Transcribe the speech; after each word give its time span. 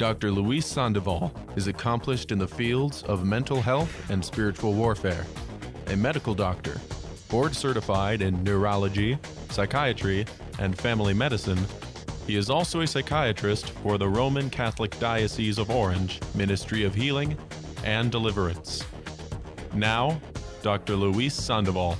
Dr. 0.00 0.30
Luis 0.30 0.64
Sandoval 0.64 1.30
is 1.56 1.66
accomplished 1.66 2.32
in 2.32 2.38
the 2.38 2.48
fields 2.48 3.02
of 3.02 3.26
mental 3.26 3.60
health 3.60 4.10
and 4.10 4.24
spiritual 4.24 4.72
warfare, 4.72 5.26
a 5.88 5.94
medical 5.94 6.34
doctor, 6.34 6.80
board 7.28 7.54
certified 7.54 8.22
in 8.22 8.42
neurology, 8.42 9.18
psychiatry, 9.50 10.24
and 10.58 10.74
family 10.78 11.12
medicine. 11.12 11.58
He 12.26 12.36
is 12.36 12.48
also 12.48 12.80
a 12.80 12.86
psychiatrist 12.86 13.72
for 13.82 13.98
the 13.98 14.08
Roman 14.08 14.48
Catholic 14.48 14.98
Diocese 14.98 15.58
of 15.58 15.68
Orange 15.68 16.18
Ministry 16.34 16.84
of 16.84 16.94
Healing 16.94 17.36
and 17.84 18.10
Deliverance. 18.10 18.82
Now, 19.74 20.18
Dr. 20.62 20.96
Luis 20.96 21.34
Sandoval. 21.34 21.98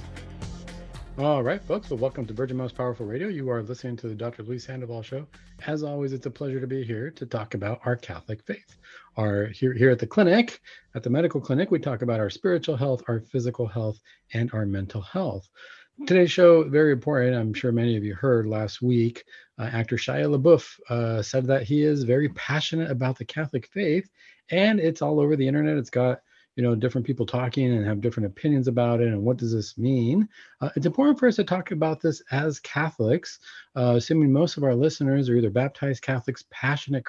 All 1.19 1.43
right, 1.43 1.63
folks. 1.63 1.91
Well, 1.91 1.99
welcome 1.99 2.25
to 2.27 2.33
Virgin 2.33 2.57
Most 2.57 2.77
Powerful 2.77 3.05
Radio. 3.05 3.29
You 3.29 3.51
are 3.51 3.63
listening 3.63 3.97
to 3.99 4.09
the 4.09 4.15
Dr. 4.15 4.43
Luis 4.43 4.65
Sandoval 4.65 5.03
Show. 5.03 5.27
As 5.67 5.83
always, 5.83 6.13
it's 6.13 6.25
a 6.25 6.31
pleasure 6.31 6.61
to 6.61 6.67
be 6.67 6.83
here 6.83 7.11
to 7.11 7.27
talk 7.27 7.55
about 7.55 7.81
our 7.85 7.97
Catholic 7.97 8.43
faith. 8.45 8.77
Our 9.17 9.47
here 9.47 9.75
here 9.75 9.91
at 9.91 9.99
the 9.99 10.07
clinic, 10.07 10.61
at 10.95 11.03
the 11.03 11.11
medical 11.11 11.41
clinic, 11.41 11.71
we 11.71 11.79
talk 11.79 12.03
about 12.03 12.21
our 12.21 12.31
spiritual 12.31 12.77
health, 12.77 13.03
our 13.09 13.21
physical 13.21 13.67
health, 13.67 13.99
and 14.33 14.51
our 14.55 14.65
mental 14.65 15.03
health. 15.03 15.49
Today's 16.07 16.31
show 16.31 16.63
very 16.63 16.93
important. 16.93 17.37
I'm 17.37 17.53
sure 17.53 17.73
many 17.73 17.97
of 17.97 18.05
you 18.05 18.15
heard 18.15 18.47
last 18.47 18.81
week. 18.81 19.25
Uh, 19.59 19.65
actor 19.65 19.97
Shia 19.97 20.35
LaBeouf 20.35 20.81
uh, 20.89 21.21
said 21.21 21.47
that 21.49 21.65
he 21.65 21.83
is 21.83 22.05
very 22.05 22.31
passionate 22.31 22.91
about 22.91 23.19
the 23.19 23.27
Catholic 23.27 23.67
faith, 23.67 24.09
and 24.51 24.81
it's 24.81 25.03
all 25.03 25.21
over 25.21 25.37
the 25.37 25.47
internet. 25.47 25.77
It's 25.77 25.91
got 25.91 26.21
you 26.61 26.67
know 26.67 26.75
different 26.75 27.07
people 27.07 27.25
talking 27.25 27.73
and 27.73 27.87
have 27.87 28.03
different 28.03 28.27
opinions 28.27 28.69
about 28.69 29.01
it 29.01 29.09
and 29.09 29.23
what 29.23 29.39
does 29.39 29.51
this 29.51 29.79
mean? 29.79 30.29
Uh, 30.61 30.69
it's 30.77 30.85
important 30.85 31.19
for 31.19 31.27
us 31.27 31.37
to 31.37 31.45
talk 31.45 31.71
about 31.71 32.03
this 32.03 32.23
as 32.33 32.61
catholics. 32.61 33.39
Uh, 33.75 33.95
assuming 33.97 34.31
most 34.31 34.59
of 34.59 34.63
our 34.63 34.75
listeners 34.75 35.31
are 35.31 35.37
either 35.37 35.49
baptized 35.49 36.03
catholics 36.03 36.45
passionate 36.51 37.07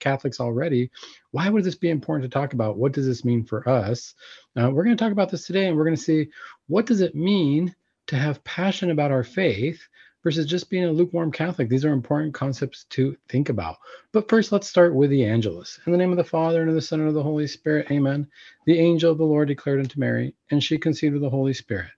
catholics 0.00 0.40
already 0.40 0.90
why 1.32 1.50
would 1.50 1.64
this 1.64 1.74
be 1.74 1.90
important 1.90 2.30
to 2.30 2.34
talk 2.34 2.54
about? 2.54 2.78
What 2.78 2.92
does 2.92 3.06
this 3.06 3.26
mean 3.26 3.44
for 3.44 3.68
us? 3.68 4.14
Uh, 4.56 4.70
we're 4.70 4.84
going 4.84 4.96
to 4.96 5.04
talk 5.04 5.12
about 5.12 5.30
this 5.30 5.46
today 5.46 5.66
and 5.66 5.76
we're 5.76 5.84
going 5.84 5.94
to 5.96 6.02
see 6.02 6.30
what 6.68 6.86
does 6.86 7.02
it 7.02 7.14
mean 7.14 7.74
to 8.06 8.16
have 8.16 8.42
passion 8.44 8.90
about 8.90 9.10
our 9.10 9.22
faith 9.22 9.86
versus 10.22 10.46
just 10.46 10.70
being 10.70 10.84
a 10.84 10.92
lukewarm 10.92 11.30
Catholic. 11.30 11.68
These 11.68 11.84
are 11.84 11.92
important 11.92 12.34
concepts 12.34 12.84
to 12.90 13.16
think 13.28 13.48
about. 13.48 13.76
But 14.12 14.28
first, 14.28 14.52
let's 14.52 14.68
start 14.68 14.94
with 14.94 15.10
the 15.10 15.24
Angelus. 15.24 15.78
In 15.86 15.92
the 15.92 15.98
name 15.98 16.10
of 16.10 16.16
the 16.16 16.24
Father, 16.24 16.60
and 16.60 16.68
of 16.68 16.74
the 16.74 16.82
Son, 16.82 17.00
and 17.00 17.08
of 17.08 17.14
the 17.14 17.22
Holy 17.22 17.46
Spirit, 17.46 17.90
amen. 17.90 18.26
The 18.66 18.78
angel 18.78 19.12
of 19.12 19.18
the 19.18 19.24
Lord 19.24 19.48
declared 19.48 19.80
unto 19.80 20.00
Mary, 20.00 20.34
and 20.50 20.62
she 20.62 20.78
conceived 20.78 21.14
of 21.14 21.20
the 21.22 21.30
Holy 21.30 21.54
Spirit. 21.54 21.90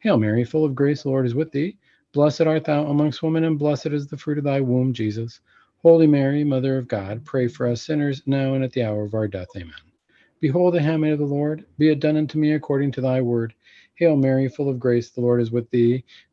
Hail 0.00 0.18
Mary, 0.18 0.44
full 0.44 0.64
of 0.64 0.74
grace, 0.74 1.02
the 1.02 1.08
Lord 1.08 1.26
is 1.26 1.34
with 1.34 1.52
thee. 1.52 1.76
Blessed 2.12 2.42
art 2.42 2.64
thou 2.64 2.86
amongst 2.86 3.22
women, 3.22 3.44
and 3.44 3.58
blessed 3.58 3.86
is 3.86 4.06
the 4.06 4.18
fruit 4.18 4.38
of 4.38 4.44
thy 4.44 4.60
womb, 4.60 4.92
Jesus. 4.92 5.40
Holy 5.82 6.06
Mary, 6.06 6.44
Mother 6.44 6.78
of 6.78 6.86
God, 6.86 7.24
pray 7.24 7.48
for 7.48 7.66
us 7.66 7.82
sinners, 7.82 8.22
now 8.26 8.54
and 8.54 8.62
at 8.62 8.72
the 8.72 8.84
hour 8.84 9.04
of 9.04 9.14
our 9.14 9.26
death. 9.26 9.48
Amen. 9.56 9.72
Behold 10.40 10.74
the 10.74 10.82
handmaid 10.82 11.12
of 11.12 11.20
the 11.20 11.24
Lord, 11.24 11.64
be 11.78 11.88
it 11.88 12.00
done 12.00 12.16
unto 12.16 12.38
me 12.38 12.52
according 12.52 12.92
to 12.92 13.00
thy 13.00 13.20
word. 13.20 13.54
Hail 13.94 14.16
Mary, 14.16 14.48
full 14.48 14.68
of 14.68 14.80
grace, 14.80 15.10
the 15.10 15.20
Lord 15.20 15.40
is 15.40 15.50
with 15.50 15.70
thee. 15.70 16.04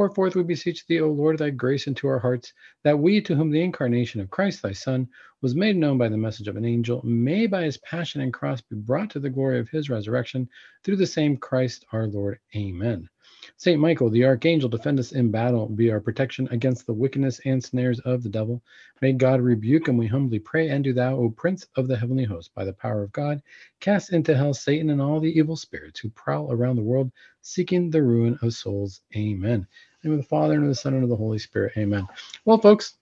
Pour 0.00 0.08
forth, 0.08 0.34
we 0.34 0.42
beseech 0.42 0.86
thee, 0.86 0.98
O 1.02 1.10
Lord, 1.10 1.36
thy 1.36 1.50
grace 1.50 1.86
into 1.86 2.08
our 2.08 2.20
hearts, 2.20 2.54
that 2.84 2.98
we, 2.98 3.20
to 3.20 3.34
whom 3.34 3.50
the 3.50 3.60
incarnation 3.60 4.22
of 4.22 4.30
Christ 4.30 4.62
thy 4.62 4.72
Son 4.72 5.06
was 5.42 5.54
made 5.54 5.76
known 5.76 5.98
by 5.98 6.08
the 6.08 6.16
message 6.16 6.48
of 6.48 6.56
an 6.56 6.64
angel, 6.64 7.04
may 7.04 7.46
by 7.46 7.64
his 7.64 7.76
passion 7.76 8.22
and 8.22 8.32
cross 8.32 8.62
be 8.62 8.76
brought 8.76 9.10
to 9.10 9.20
the 9.20 9.28
glory 9.28 9.58
of 9.58 9.68
his 9.68 9.90
resurrection, 9.90 10.48
through 10.82 10.96
the 10.96 11.06
same 11.06 11.36
Christ 11.36 11.84
our 11.92 12.06
Lord. 12.06 12.38
Amen. 12.56 13.10
Saint 13.58 13.78
Michael, 13.78 14.08
the 14.08 14.24
archangel, 14.24 14.70
defend 14.70 14.98
us 14.98 15.12
in 15.12 15.30
battle, 15.30 15.68
be 15.68 15.90
our 15.90 16.00
protection 16.00 16.48
against 16.50 16.86
the 16.86 16.94
wickedness 16.94 17.38
and 17.44 17.62
snares 17.62 18.00
of 18.00 18.22
the 18.22 18.30
devil. 18.30 18.62
May 19.02 19.12
God 19.12 19.42
rebuke 19.42 19.86
him, 19.86 19.98
we 19.98 20.06
humbly 20.06 20.38
pray, 20.38 20.70
and 20.70 20.82
do 20.82 20.94
thou, 20.94 21.16
O 21.16 21.28
Prince 21.28 21.66
of 21.76 21.88
the 21.88 21.96
heavenly 21.98 22.24
host, 22.24 22.54
by 22.54 22.64
the 22.64 22.72
power 22.72 23.02
of 23.02 23.12
God, 23.12 23.42
cast 23.80 24.14
into 24.14 24.34
hell 24.34 24.54
Satan 24.54 24.88
and 24.88 25.02
all 25.02 25.20
the 25.20 25.38
evil 25.38 25.56
spirits 25.56 26.00
who 26.00 26.08
prowl 26.08 26.50
around 26.50 26.76
the 26.76 26.82
world, 26.82 27.12
seeking 27.42 27.90
the 27.90 28.02
ruin 28.02 28.38
of 28.40 28.54
souls. 28.54 29.02
Amen. 29.14 29.66
Name 30.02 30.14
of 30.14 30.18
the 30.20 30.26
Father, 30.26 30.54
and 30.54 30.62
of 30.62 30.68
the 30.68 30.74
Son, 30.74 30.94
and 30.94 31.02
of 31.02 31.08
the 31.08 31.16
Holy 31.16 31.38
Spirit. 31.38 31.74
Amen. 31.76 32.06
Well, 32.44 32.58
folks, 32.58 32.94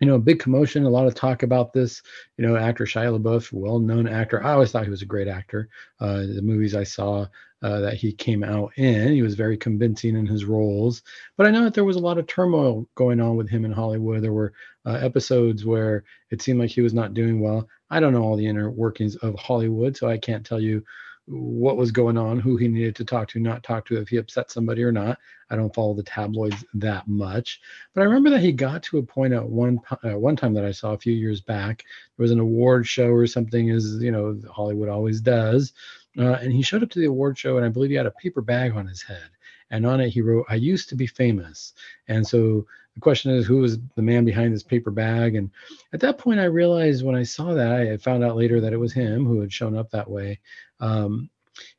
you 0.00 0.06
know, 0.06 0.14
a 0.14 0.18
big 0.20 0.38
commotion, 0.38 0.84
a 0.84 0.90
lot 0.90 1.06
of 1.06 1.14
talk 1.14 1.42
about 1.42 1.72
this. 1.72 2.02
You 2.38 2.46
know, 2.46 2.56
actor 2.56 2.84
Shia 2.86 3.18
LaBeouf, 3.18 3.52
well-known 3.52 4.08
actor. 4.08 4.42
I 4.42 4.52
always 4.52 4.72
thought 4.72 4.84
he 4.84 4.90
was 4.90 5.02
a 5.02 5.06
great 5.06 5.28
actor. 5.28 5.68
Uh, 6.00 6.20
the 6.20 6.40
movies 6.42 6.74
I 6.74 6.84
saw 6.84 7.26
uh, 7.62 7.80
that 7.80 7.94
he 7.94 8.12
came 8.12 8.42
out 8.42 8.72
in, 8.78 9.12
he 9.12 9.20
was 9.20 9.34
very 9.34 9.58
convincing 9.58 10.16
in 10.16 10.26
his 10.26 10.46
roles. 10.46 11.02
But 11.36 11.46
I 11.46 11.50
know 11.50 11.64
that 11.64 11.74
there 11.74 11.84
was 11.84 11.96
a 11.96 12.00
lot 12.00 12.16
of 12.16 12.26
turmoil 12.26 12.88
going 12.94 13.20
on 13.20 13.36
with 13.36 13.50
him 13.50 13.66
in 13.66 13.72
Hollywood. 13.72 14.22
There 14.22 14.32
were 14.32 14.54
uh, 14.86 14.92
episodes 14.92 15.66
where 15.66 16.04
it 16.30 16.40
seemed 16.40 16.58
like 16.58 16.70
he 16.70 16.80
was 16.80 16.94
not 16.94 17.12
doing 17.12 17.40
well. 17.40 17.68
I 17.90 18.00
don't 18.00 18.14
know 18.14 18.22
all 18.22 18.36
the 18.36 18.46
inner 18.46 18.70
workings 18.70 19.16
of 19.16 19.34
Hollywood, 19.34 19.94
so 19.94 20.08
I 20.08 20.16
can't 20.16 20.46
tell 20.46 20.60
you 20.60 20.82
what 21.30 21.76
was 21.76 21.92
going 21.92 22.18
on, 22.18 22.40
who 22.40 22.56
he 22.56 22.66
needed 22.66 22.96
to 22.96 23.04
talk 23.04 23.28
to, 23.28 23.38
not 23.38 23.62
talk 23.62 23.86
to, 23.86 23.96
if 23.98 24.08
he 24.08 24.16
upset 24.16 24.50
somebody 24.50 24.82
or 24.82 24.90
not. 24.90 25.18
I 25.48 25.56
don't 25.56 25.74
follow 25.74 25.94
the 25.94 26.02
tabloids 26.02 26.64
that 26.74 27.06
much, 27.06 27.60
but 27.94 28.02
I 28.02 28.04
remember 28.04 28.30
that 28.30 28.40
he 28.40 28.52
got 28.52 28.82
to 28.84 28.98
a 28.98 29.02
point 29.02 29.32
at 29.32 29.48
one 29.48 29.80
uh, 30.04 30.18
one 30.18 30.36
time 30.36 30.54
that 30.54 30.64
I 30.64 30.72
saw 30.72 30.92
a 30.92 30.98
few 30.98 31.12
years 31.12 31.40
back. 31.40 31.84
There 32.16 32.24
was 32.24 32.32
an 32.32 32.40
award 32.40 32.86
show 32.86 33.08
or 33.08 33.26
something, 33.26 33.70
as 33.70 34.02
you 34.02 34.10
know, 34.10 34.40
Hollywood 34.50 34.88
always 34.88 35.20
does, 35.20 35.72
uh, 36.18 36.38
and 36.40 36.52
he 36.52 36.62
showed 36.62 36.82
up 36.82 36.90
to 36.90 36.98
the 36.98 37.06
award 37.06 37.38
show, 37.38 37.56
and 37.56 37.66
I 37.66 37.68
believe 37.68 37.90
he 37.90 37.96
had 37.96 38.06
a 38.06 38.12
paper 38.12 38.42
bag 38.42 38.72
on 38.72 38.86
his 38.86 39.02
head, 39.02 39.30
and 39.70 39.86
on 39.86 40.00
it 40.00 40.10
he 40.10 40.22
wrote, 40.22 40.46
"I 40.48 40.56
used 40.56 40.88
to 40.90 40.96
be 40.96 41.06
famous," 41.06 41.74
and 42.08 42.26
so 42.26 42.66
the 42.94 43.00
question 43.00 43.30
is 43.30 43.46
who 43.46 43.58
was 43.58 43.78
the 43.94 44.02
man 44.02 44.24
behind 44.24 44.52
this 44.52 44.64
paper 44.64 44.90
bag? 44.90 45.36
And 45.36 45.50
at 45.92 46.00
that 46.00 46.18
point 46.18 46.40
i 46.40 46.44
realized 46.44 47.04
when 47.04 47.14
i 47.14 47.22
saw 47.22 47.54
that 47.54 47.70
i 47.72 47.96
found 47.96 48.24
out 48.24 48.36
later 48.36 48.60
that 48.60 48.72
it 48.72 48.78
was 48.78 48.92
him 48.92 49.24
who 49.24 49.40
had 49.40 49.52
shown 49.52 49.76
up 49.76 49.90
that 49.90 50.10
way 50.10 50.40
um, 50.80 51.30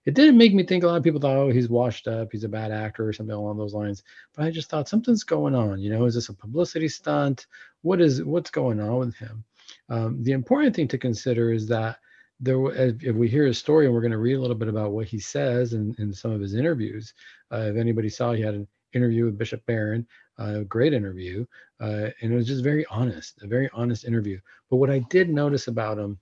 it 0.06 0.13
didn't 0.13 0.38
make 0.38 0.53
me 0.53 0.63
think 0.63 0.84
a 0.84 0.88
lot 0.88 0.97
of 0.97 1.03
people 1.03 1.19
thought 1.19 1.38
oh 1.38 1.50
he's 1.50 1.69
washed 1.69 2.07
up 2.07 2.29
he's 2.31 2.44
a 2.44 2.50
bad 2.50 2.72
actor 2.72 3.07
or 3.07 3.13
something 3.13 3.35
along 3.35 3.57
those 3.57 3.73
lines. 3.73 4.03
But 4.35 4.45
i 4.45 4.51
just 4.51 4.69
thought 4.69 4.89
something's 4.89 5.23
going 5.23 5.56
on 5.56 5.79
you 5.79 5.89
know? 5.89 6.06
Is 6.06 6.16
this 6.16 6.29
a 6.29 6.34
publicity 6.34 6.88
stunt? 6.88 7.47
What 7.81 8.01
is 8.01 8.23
what's 8.23 8.51
going 8.51 8.79
on 8.79 9.00
with 9.00 9.16
him? 9.16 9.44
Um, 9.90 10.23
the 10.23 10.34
important 10.34 10.75
thing 10.75 10.88
to 10.90 10.97
consider 10.97 11.51
is 11.51 11.67
that 11.67 11.97
there 12.40 12.59
if 12.73 13.16
we 13.16 13.28
hear 13.28 13.45
his 13.45 13.57
story 13.57 13.85
and 13.85 13.94
we're 13.94 14.01
going 14.01 14.11
to 14.11 14.17
read 14.17 14.35
a 14.35 14.41
little 14.41 14.56
bit 14.56 14.67
about 14.67 14.91
what 14.91 15.07
he 15.07 15.19
says 15.19 15.73
in, 15.73 15.95
in 16.00 16.13
some 16.13 16.31
of 16.31 16.41
his 16.41 16.56
interviews 16.56 17.13
uh, 17.51 17.69
if 17.72 17.75
anybody 17.75 18.09
saw 18.09 18.34
he 18.34 18.41
had 18.41 18.56
an 18.56 18.67
interview 18.94 19.25
with 19.25 19.38
bishop 19.38 19.66
barron 19.66 20.06
a 20.41 20.63
great 20.63 20.94
interview, 20.94 21.45
uh, 21.79 22.09
and 22.22 22.34
it 22.34 22.35
was 22.35 22.47
just 22.47 22.63
very 22.63 22.85
honest, 22.88 23.41
a 23.44 23.47
very 23.47 23.69
honest 23.73 24.06
interview. 24.06 24.40
But 24.69 24.78
what 24.78 24.90
I 24.90 25.00
did 25.09 25.29
notice 25.29 25.67
about 25.67 25.97
him 25.97 26.19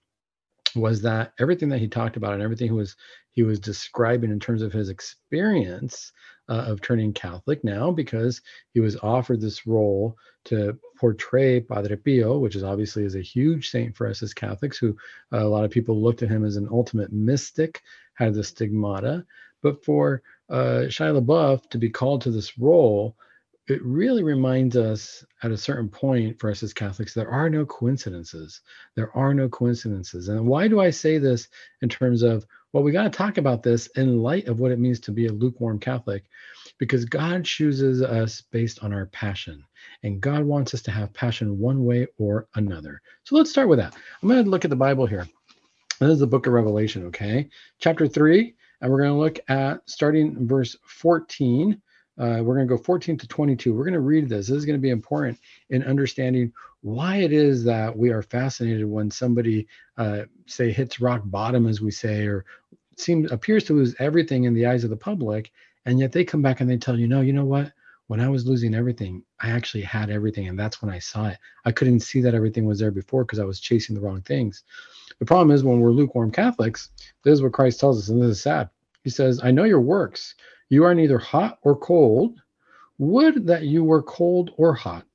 was 0.76 1.02
that 1.02 1.34
everything 1.40 1.70
that 1.70 1.80
he 1.80 1.88
talked 1.88 2.18
about 2.18 2.34
and 2.34 2.42
everything 2.42 2.68
he 2.68 2.74
was 2.74 2.96
he 3.32 3.44
was 3.44 3.60
describing 3.60 4.32
in 4.32 4.40
terms 4.40 4.62
of 4.62 4.74
his 4.74 4.90
experience 4.90 6.12
uh, 6.50 6.66
of 6.68 6.82
turning 6.82 7.14
Catholic 7.14 7.64
now, 7.64 7.92
because 7.92 8.42
he 8.74 8.80
was 8.80 8.98
offered 8.98 9.40
this 9.40 9.66
role 9.68 10.18
to 10.46 10.78
portray 11.00 11.60
Padre 11.62 11.96
Pio, 11.96 12.40
which 12.40 12.56
is 12.56 12.64
obviously 12.64 13.04
is 13.04 13.16
a 13.16 13.22
huge 13.22 13.70
saint 13.70 13.96
for 13.96 14.08
us 14.08 14.24
as 14.24 14.34
Catholics, 14.34 14.78
who 14.78 14.98
uh, 15.32 15.46
a 15.46 15.48
lot 15.48 15.64
of 15.64 15.72
people 15.72 16.02
looked 16.02 16.24
at 16.24 16.30
him 16.30 16.44
as 16.44 16.56
an 16.56 16.68
ultimate 16.72 17.14
mystic, 17.14 17.82
had 18.16 18.34
the 18.34 18.44
stigmata. 18.44 19.26
But 19.62 19.86
for 19.86 20.22
uh, 20.50 20.88
Shia 20.88 21.22
LaBeouf 21.22 21.70
to 21.70 21.78
be 21.78 21.90
called 21.90 22.22
to 22.22 22.32
this 22.32 22.58
role 22.58 23.16
it 23.70 23.84
really 23.84 24.24
reminds 24.24 24.78
us 24.78 25.24
at 25.44 25.52
a 25.52 25.58
certain 25.58 25.90
point 25.90 26.40
for 26.40 26.50
us 26.50 26.64
as 26.64 26.74
Catholics, 26.74 27.14
there 27.14 27.30
are 27.30 27.50
no 27.50 27.66
coincidences. 27.66 28.62
There 28.96 29.16
are 29.16 29.34
no 29.34 29.50
coincidences. 29.50 30.30
And 30.30 30.46
why 30.46 30.68
do 30.68 30.80
I 30.80 30.90
say 30.90 31.18
this 31.18 31.48
in 31.82 31.90
terms 31.90 32.24
of, 32.24 32.46
well, 32.72 32.84
we 32.84 32.92
got 32.92 33.04
to 33.04 33.10
talk 33.10 33.38
about 33.38 33.64
this 33.64 33.88
in 33.96 34.20
light 34.20 34.48
of 34.48 34.60
what 34.60 34.72
it 34.72 34.80
means 34.80 35.00
to 35.02 35.12
be 35.12 35.28
a 35.28 35.32
lukewarm 35.32 35.80
Catholic, 35.80 36.24
because 36.78 37.06
God 37.06 37.44
chooses 37.44 38.02
us 38.02 38.42
based 38.42 38.84
on 38.84 38.94
our 38.94 39.08
passion. 39.08 39.64
And 40.04 40.22
God 40.22 40.44
wants 40.44 40.74
us 40.74 40.82
to 40.84 40.92
have 40.92 41.14
passion 41.14 41.60
one 41.60 41.84
way 41.84 42.08
or 42.18 42.48
another. 42.56 43.02
So 43.24 43.36
let's 43.36 43.50
start 43.50 43.70
with 43.70 43.80
that. 43.80 43.96
I'm 44.22 44.30
going 44.30 44.44
to 44.44 44.50
look 44.50 44.66
at 44.66 44.70
the 44.70 44.76
Bible 44.76 45.06
here. 45.06 45.28
This 46.00 46.12
is 46.12 46.20
the 46.20 46.28
book 46.28 46.48
of 46.48 46.54
Revelation, 46.54 47.06
okay? 47.08 47.50
Chapter 47.80 48.08
3, 48.08 48.56
and 48.82 48.92
we're 48.92 49.02
going 49.02 49.12
to 49.12 49.18
look 49.18 49.40
at 49.50 49.82
starting 49.90 50.48
verse 50.48 50.78
14 50.86 51.82
Uh, 52.20 52.44
we're 52.44 52.56
going 52.56 52.68
to 52.68 52.76
go 52.76 52.82
14 52.82 53.18
to 53.18 53.28
22. 53.28 53.74
We're 53.74 53.86
going 53.86 53.94
to 53.94 54.02
read 54.02 54.28
this. 54.28 54.48
This 54.48 54.58
is 54.58 54.66
going 54.66 54.78
to 54.78 54.82
be 54.82 54.90
important 54.90 55.40
in 55.70 55.84
understanding 55.84 56.52
why 56.82 57.18
it 57.18 57.32
is 57.32 57.64
that 57.64 57.96
we 57.96 58.10
are 58.10 58.22
fascinated 58.22 58.86
when 58.86 59.10
somebody, 59.10 59.68
uh, 59.98 60.24
say, 60.46 60.72
hits 60.72 61.00
rock 61.00 61.22
bottom, 61.26 61.66
as 61.66 61.82
we 61.82 61.92
say, 61.92 62.26
or 62.26 62.46
seems 62.98 63.32
appears 63.32 63.64
to 63.66 63.74
lose 63.74 63.96
everything 64.00 64.44
in 64.44 64.54
the 64.54 64.66
eyes 64.66 64.84
of 64.84 64.90
the 64.90 64.98
public, 64.98 65.52
and 65.86 66.00
yet 66.00 66.12
they 66.12 66.26
come 66.26 66.42
back 66.42 66.60
and 66.60 66.70
they 66.70 66.78
tell 66.78 67.00
you, 67.00 67.08
no, 67.08 67.22
you 67.22 67.34
know 67.34 67.46
what? 67.46 67.72
When 68.08 68.20
I 68.20 68.28
was 68.28 68.46
losing 68.46 68.74
everything, 68.74 69.24
I 69.40 69.52
actually 69.52 69.84
had 69.84 70.10
everything, 70.10 70.48
and 70.48 70.60
that's 70.60 70.82
when 70.82 70.92
I 70.92 71.00
saw 71.00 71.28
it. 71.28 71.38
I 71.64 71.72
couldn't 71.72 72.02
see 72.02 72.22
that 72.22 72.34
everything 72.34 72.66
was 72.66 72.80
there 72.80 72.92
before 72.92 73.24
because 73.24 73.40
I 73.40 73.46
was 73.46 73.60
chasing 73.60 73.96
the 73.96 74.02
wrong 74.02 74.22
things. 74.22 74.64
The 75.20 75.26
problem 75.26 75.52
is 75.52 75.64
when 75.64 75.80
we're 75.80 75.92
lukewarm 75.92 76.32
Catholics, 76.32 76.90
this 77.24 77.34
is 77.34 77.42
what 77.42 77.54
Christ 77.54 77.80
tells 77.80 78.00
us, 78.00 78.10
and 78.10 78.22
this 78.22 78.32
is 78.32 78.42
sad. 78.42 78.70
He 79.04 79.10
says, 79.10 79.40
I 79.44 79.52
know 79.52 79.64
your 79.64 79.82
works. 79.82 80.36
You 80.70 80.84
are 80.84 80.94
neither 80.94 81.18
hot 81.18 81.60
or 81.64 81.76
cold. 81.76 82.40
Would 83.00 83.48
that 83.48 83.64
you 83.64 83.84
were 83.84 84.04
cold 84.04 84.52
or 84.58 84.74
hot. 84.74 85.06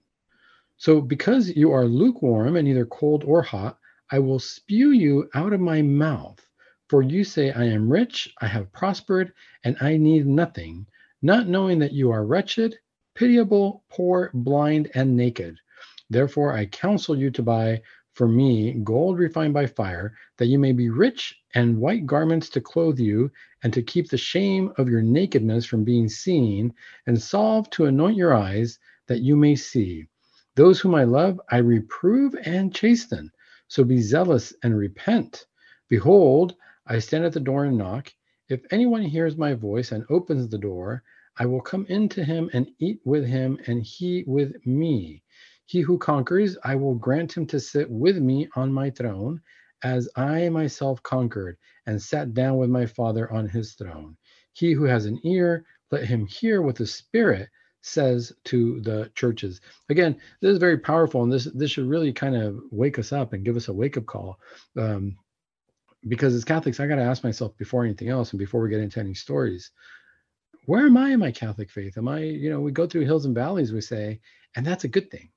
So, 0.76 1.00
because 1.00 1.54
you 1.56 1.70
are 1.70 1.84
lukewarm 1.84 2.56
and 2.56 2.66
neither 2.66 2.86
cold 2.86 3.22
or 3.24 3.42
hot, 3.42 3.78
I 4.10 4.18
will 4.18 4.40
spew 4.40 4.90
you 4.90 5.30
out 5.34 5.52
of 5.52 5.60
my 5.60 5.80
mouth. 5.80 6.44
For 6.88 7.02
you 7.02 7.24
say, 7.24 7.52
I 7.52 7.64
am 7.64 7.90
rich, 7.90 8.34
I 8.40 8.46
have 8.46 8.72
prospered, 8.72 9.32
and 9.64 9.76
I 9.80 9.96
need 9.96 10.26
nothing, 10.26 10.86
not 11.22 11.48
knowing 11.48 11.78
that 11.78 11.92
you 11.92 12.10
are 12.10 12.26
wretched, 12.26 12.76
pitiable, 13.14 13.84
poor, 13.88 14.30
blind, 14.34 14.90
and 14.94 15.16
naked. 15.16 15.56
Therefore, 16.10 16.52
I 16.52 16.66
counsel 16.66 17.16
you 17.16 17.30
to 17.30 17.42
buy 17.42 17.80
for 18.14 18.28
me 18.28 18.72
gold 18.84 19.18
refined 19.18 19.52
by 19.52 19.66
fire, 19.66 20.14
that 20.38 20.46
you 20.46 20.58
may 20.58 20.72
be 20.72 20.88
rich, 20.88 21.36
and 21.54 21.78
white 21.78 22.06
garments 22.06 22.48
to 22.50 22.60
clothe 22.60 22.98
you, 22.98 23.30
and 23.62 23.72
to 23.72 23.82
keep 23.82 24.08
the 24.08 24.16
shame 24.16 24.72
of 24.78 24.88
your 24.88 25.02
nakedness 25.02 25.66
from 25.66 25.84
being 25.84 26.08
seen, 26.08 26.72
and 27.06 27.20
salve 27.20 27.68
to 27.70 27.86
anoint 27.86 28.16
your 28.16 28.34
eyes, 28.34 28.78
that 29.08 29.20
you 29.20 29.36
may 29.36 29.56
see. 29.56 30.06
Those 30.54 30.80
whom 30.80 30.94
I 30.94 31.04
love, 31.04 31.40
I 31.50 31.58
reprove 31.58 32.34
and 32.44 32.74
chasten. 32.74 33.30
So 33.68 33.82
be 33.82 34.00
zealous 34.00 34.52
and 34.62 34.76
repent. 34.78 35.46
Behold, 35.88 36.54
I 36.86 37.00
stand 37.00 37.24
at 37.24 37.32
the 37.32 37.40
door 37.40 37.64
and 37.64 37.76
knock. 37.76 38.12
If 38.48 38.60
anyone 38.70 39.02
hears 39.02 39.36
my 39.36 39.54
voice 39.54 39.90
and 39.90 40.04
opens 40.10 40.48
the 40.48 40.58
door, 40.58 41.02
I 41.36 41.46
will 41.46 41.60
come 41.60 41.86
into 41.88 42.22
him 42.22 42.48
and 42.52 42.70
eat 42.78 43.00
with 43.04 43.26
him, 43.26 43.58
and 43.66 43.82
he 43.82 44.22
with 44.26 44.64
me. 44.64 45.24
He 45.66 45.80
who 45.80 45.98
conquers, 45.98 46.58
I 46.62 46.74
will 46.76 46.94
grant 46.94 47.36
him 47.36 47.46
to 47.46 47.58
sit 47.58 47.90
with 47.90 48.18
me 48.18 48.48
on 48.54 48.72
my 48.72 48.90
throne, 48.90 49.40
as 49.82 50.08
I 50.16 50.48
myself 50.48 51.02
conquered 51.02 51.56
and 51.86 52.00
sat 52.00 52.34
down 52.34 52.58
with 52.58 52.70
my 52.70 52.86
Father 52.86 53.32
on 53.32 53.48
his 53.48 53.74
throne. 53.74 54.16
He 54.52 54.72
who 54.72 54.84
has 54.84 55.06
an 55.06 55.20
ear, 55.24 55.64
let 55.90 56.04
him 56.04 56.26
hear 56.26 56.62
what 56.62 56.76
the 56.76 56.86
Spirit 56.86 57.48
says 57.80 58.32
to 58.44 58.80
the 58.80 59.10
churches. 59.14 59.60
Again, 59.88 60.16
this 60.40 60.52
is 60.52 60.58
very 60.58 60.78
powerful, 60.78 61.22
and 61.22 61.32
this 61.32 61.44
this 61.44 61.70
should 61.70 61.86
really 61.86 62.12
kind 62.12 62.36
of 62.36 62.60
wake 62.70 62.98
us 62.98 63.12
up 63.12 63.32
and 63.32 63.44
give 63.44 63.56
us 63.56 63.68
a 63.68 63.72
wake 63.72 63.96
up 63.96 64.06
call. 64.06 64.38
Um, 64.78 65.16
because 66.08 66.34
as 66.34 66.44
Catholics, 66.44 66.80
I 66.80 66.86
got 66.86 66.96
to 66.96 67.02
ask 67.02 67.24
myself 67.24 67.56
before 67.56 67.84
anything 67.84 68.08
else, 68.10 68.32
and 68.32 68.38
before 68.38 68.62
we 68.62 68.70
get 68.70 68.80
into 68.80 69.00
any 69.00 69.14
stories, 69.14 69.70
where 70.66 70.86
am 70.86 70.96
I 70.96 71.10
in 71.10 71.20
my 71.20 71.32
Catholic 71.32 71.70
faith? 71.70 71.96
Am 71.98 72.08
I, 72.08 72.20
you 72.20 72.50
know, 72.50 72.60
we 72.60 72.72
go 72.72 72.86
through 72.86 73.04
hills 73.04 73.24
and 73.26 73.34
valleys, 73.34 73.72
we 73.72 73.80
say, 73.80 74.20
and 74.56 74.66
that's 74.66 74.84
a 74.84 74.88
good 74.88 75.10
thing 75.10 75.30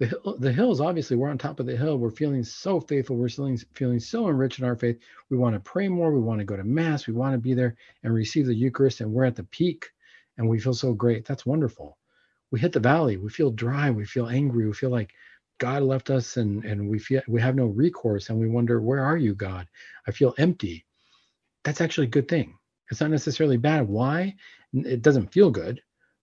the, 0.00 0.36
the 0.38 0.52
hills 0.52 0.80
obviously 0.80 1.16
we're 1.16 1.28
on 1.28 1.36
top 1.36 1.60
of 1.60 1.66
the 1.66 1.76
hill. 1.76 1.98
We're 1.98 2.10
feeling 2.10 2.42
so 2.42 2.80
faithful. 2.80 3.16
We're 3.16 3.28
feeling, 3.28 3.58
feeling 3.74 4.00
so 4.00 4.28
enriched 4.28 4.58
in 4.58 4.64
our 4.64 4.74
faith. 4.74 4.98
We 5.28 5.36
want 5.36 5.54
to 5.54 5.60
pray 5.60 5.88
more. 5.88 6.10
We 6.10 6.20
want 6.20 6.38
to 6.38 6.46
go 6.46 6.56
to 6.56 6.64
mass. 6.64 7.06
We 7.06 7.12
want 7.12 7.34
to 7.34 7.38
be 7.38 7.52
there 7.52 7.76
and 8.02 8.14
receive 8.14 8.46
the 8.46 8.54
eucharist 8.54 9.02
and 9.02 9.12
we're 9.12 9.26
at 9.26 9.36
the 9.36 9.44
peak 9.44 9.90
and 10.38 10.48
we 10.48 10.58
feel 10.58 10.72
so 10.72 10.94
great. 10.94 11.26
That's 11.26 11.44
wonderful. 11.44 11.98
We 12.50 12.60
hit 12.60 12.72
the 12.72 12.80
valley. 12.80 13.18
We 13.18 13.28
feel 13.28 13.50
dry. 13.50 13.90
We 13.90 14.06
feel 14.06 14.28
angry. 14.28 14.66
We 14.66 14.72
feel 14.72 14.90
like 14.90 15.12
god 15.58 15.82
left 15.82 16.08
us 16.08 16.38
and 16.38 16.64
and 16.64 16.88
we 16.88 16.98
feel 16.98 17.20
we 17.28 17.38
have 17.38 17.54
no 17.54 17.66
recourse 17.66 18.30
and 18.30 18.40
we 18.40 18.48
wonder 18.48 18.80
where 18.80 19.04
are 19.04 19.18
you 19.18 19.34
god? 19.34 19.68
I 20.08 20.12
feel 20.12 20.34
empty. 20.38 20.86
That's 21.62 21.82
actually 21.82 22.06
a 22.06 22.10
good 22.10 22.26
thing. 22.26 22.56
It's 22.90 23.02
not 23.02 23.10
necessarily 23.10 23.58
bad. 23.58 23.86
Why? 23.86 24.34
It 24.72 25.02
doesn't 25.02 25.32
feel 25.32 25.50
good 25.50 25.82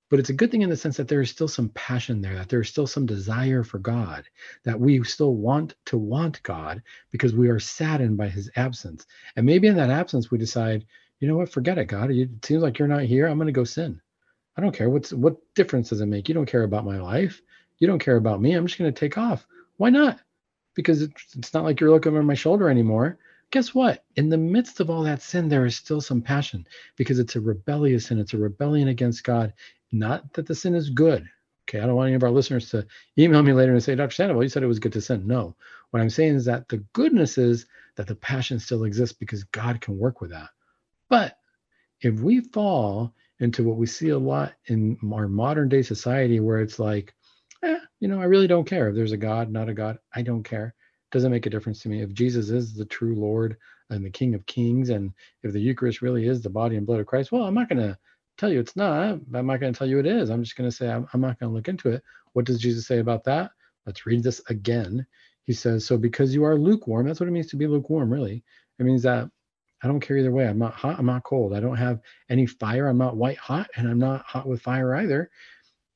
but 0.10 0.20
it's 0.20 0.30
a 0.30 0.34
good 0.34 0.52
thing 0.52 0.62
in 0.62 0.70
the 0.70 0.78
sense 0.78 0.98
that 0.98 1.08
there 1.08 1.22
is 1.22 1.30
still 1.30 1.48
some 1.48 1.70
passion 1.70 2.22
there 2.22 2.36
that 2.36 2.50
there 2.50 2.62
is 2.62 2.70
still 2.70 2.88
some 2.88 3.06
desire 3.06 3.64
for 3.64 3.80
god 3.80 4.24
that 4.64 4.80
we 4.80 5.04
still 5.04 5.36
want 5.36 5.76
to 5.86 5.98
want 5.98 6.42
god 6.44 6.82
because 7.12 7.34
we 7.34 7.50
are 7.50 7.60
saddened 7.60 8.18
by 8.18 8.28
his 8.28 8.50
absence. 8.56 9.06
And 9.36 9.46
maybe 9.46 9.68
in 9.68 9.76
that 9.78 9.90
absence 9.90 10.32
we 10.32 10.38
decide 10.38 10.86
you 11.20 11.28
know 11.28 11.38
what? 11.38 11.50
Forget 11.50 11.78
it 11.78 11.86
god. 11.86 12.12
It 12.12 12.46
seems 12.46 12.62
like 12.62 12.78
you're 12.78 12.88
not 12.88 13.04
here. 13.04 13.26
I'm 13.26 13.38
going 13.38 13.48
to 13.48 13.52
go 13.52 13.64
sin. 13.64 14.00
I 14.56 14.62
don't 14.62 14.74
care. 14.74 14.90
What's 14.90 15.14
what 15.14 15.38
difference 15.56 15.90
does 15.90 16.02
it 16.02 16.06
make? 16.06 16.28
You 16.28 16.36
don't 16.36 16.46
care 16.46 16.64
about 16.64 16.86
my 16.86 17.00
life. 17.00 17.42
You 17.80 17.88
don't 17.88 18.00
care 18.00 18.18
about 18.18 18.42
me. 18.42 18.54
I'm 18.54 18.68
just 18.68 18.78
going 18.80 18.92
to 18.92 19.00
take 19.00 19.18
off. 19.18 19.48
Why 19.78 19.90
not? 19.90 20.20
Because 20.76 21.02
it's 21.02 21.54
not 21.54 21.64
like 21.64 21.80
you're 21.80 21.92
looking 21.92 22.12
over 22.12 22.24
my 22.24 22.36
shoulder 22.36 22.70
anymore 22.70 23.18
guess 23.52 23.74
what? 23.74 24.04
In 24.16 24.30
the 24.30 24.38
midst 24.38 24.80
of 24.80 24.90
all 24.90 25.04
that 25.04 25.22
sin, 25.22 25.50
there 25.50 25.66
is 25.66 25.76
still 25.76 26.02
some 26.02 26.22
passion 26.22 26.68
because 26.96 27.20
it's 27.20 27.36
a 27.36 27.42
rebellious 27.42 28.08
sin. 28.08 28.20
It's 28.20 28.34
a 28.34 28.38
rebellion 28.38 28.88
against 28.88 29.24
God. 29.24 29.54
Not 29.92 30.34
that 30.34 30.46
the 30.46 30.56
sin 30.56 30.76
is 30.76 30.90
good. 30.90 31.28
Okay, 31.68 31.80
I 31.80 31.86
don't 31.86 31.96
want 31.96 32.08
any 32.08 32.16
of 32.16 32.24
our 32.24 32.32
listeners 32.32 32.70
to 32.72 32.86
email 33.18 33.44
me 33.44 33.54
later 33.54 33.74
and 33.74 33.84
say, 33.84 33.96
Dr. 33.96 34.14
Sandoval, 34.14 34.44
you 34.44 34.50
said 34.50 34.64
it 34.64 34.68
was 34.68 34.80
good 34.80 34.94
to 34.94 35.02
sin. 35.02 35.28
No. 35.28 35.56
What 35.92 36.02
I'm 36.02 36.10
saying 36.10 36.36
is 36.36 36.46
that 36.46 36.70
the 36.70 36.78
goodness 36.94 37.38
is 37.38 37.66
that 37.96 38.08
the 38.08 38.16
passion 38.16 38.60
still 38.60 38.84
exists 38.86 39.18
because 39.18 39.44
God 39.46 39.82
can 39.82 39.98
work 39.98 40.22
with 40.22 40.32
that. 40.32 40.50
But 41.10 41.38
if 42.02 42.20
we 42.20 42.42
fall 42.42 43.14
into 43.40 43.64
what 43.64 43.78
we 43.78 43.86
see 43.86 44.10
a 44.10 44.18
lot 44.18 44.54
in 44.66 44.98
our 45.14 45.28
modern 45.28 45.70
day 45.70 45.82
society 45.82 46.40
where 46.40 46.60
it's 46.60 46.80
like, 46.80 47.14
eh, 47.64 47.80
you 48.00 48.08
know, 48.08 48.22
I 48.22 48.26
really 48.26 48.48
don't 48.48 48.66
care 48.68 48.90
if 48.90 48.96
there's 48.96 49.12
a 49.12 49.18
God, 49.18 49.52
not 49.52 49.70
a 49.70 49.74
God. 49.74 50.00
I 50.14 50.22
don't 50.22 50.44
care. 50.44 50.74
Doesn't 51.12 51.32
make 51.32 51.46
a 51.46 51.50
difference 51.50 51.82
to 51.82 51.90
me. 51.90 52.02
If 52.02 52.14
Jesus 52.14 52.50
is 52.50 52.74
the 52.74 52.86
true 52.86 53.16
Lord 53.16 53.58
and 53.90 54.06
the 54.06 54.10
King 54.10 54.36
of 54.36 54.46
Kings, 54.46 54.90
and 54.90 55.14
if 55.44 55.54
the 55.54 55.62
Eucharist 55.62 56.02
really 56.02 56.28
is 56.28 56.42
the 56.42 56.50
body 56.50 56.76
and 56.76 56.86
blood 56.86 57.00
of 57.00 57.06
Christ, 57.06 57.32
well, 57.32 57.44
I'm 57.44 57.54
not 57.54 57.70
going 57.70 57.80
to 57.80 57.98
tell 58.38 58.52
you 58.52 58.60
it's 58.60 58.76
not. 58.76 59.20
I'm 59.34 59.48
not 59.48 59.60
going 59.60 59.72
to 59.74 59.78
tell 59.78 59.88
you 59.88 60.00
it 60.00 60.06
is. 60.06 60.30
I'm 60.30 60.44
just 60.44 60.58
going 60.58 60.70
to 60.70 60.76
say 60.76 60.90
I'm, 60.90 61.08
I'm 61.14 61.22
not 61.22 61.40
going 61.40 61.50
to 61.50 61.56
look 61.56 61.68
into 61.70 61.90
it. 61.90 62.04
What 62.34 62.46
does 62.46 62.60
Jesus 62.60 62.86
say 62.88 63.00
about 63.00 63.24
that? 63.26 63.52
Let's 63.86 64.06
read 64.06 64.24
this 64.24 64.42
again. 64.50 65.06
He 65.44 65.54
says, 65.54 65.86
So 65.86 65.98
because 65.98 66.36
you 66.36 66.44
are 66.44 66.58
lukewarm, 66.58 67.08
that's 67.08 67.20
what 67.20 67.30
it 67.30 67.32
means 67.32 67.48
to 67.48 67.56
be 67.56 67.68
lukewarm, 67.68 68.12
really. 68.12 68.44
It 68.80 68.84
means 68.84 69.04
that 69.04 69.30
I 69.82 69.88
don't 69.88 70.00
care 70.00 70.18
either 70.18 70.32
way. 70.32 70.48
I'm 70.48 70.60
not 70.60 70.74
hot, 70.74 71.00
I'm 71.00 71.06
not 71.06 71.24
cold. 71.24 71.54
I 71.54 71.60
don't 71.60 71.78
have 71.78 72.02
any 72.30 72.46
fire. 72.46 72.88
I'm 72.88 72.98
not 72.98 73.16
white 73.16 73.38
hot, 73.38 73.70
and 73.76 73.88
I'm 73.88 74.00
not 74.00 74.26
hot 74.26 74.48
with 74.48 74.62
fire 74.62 74.96
either. 74.96 75.30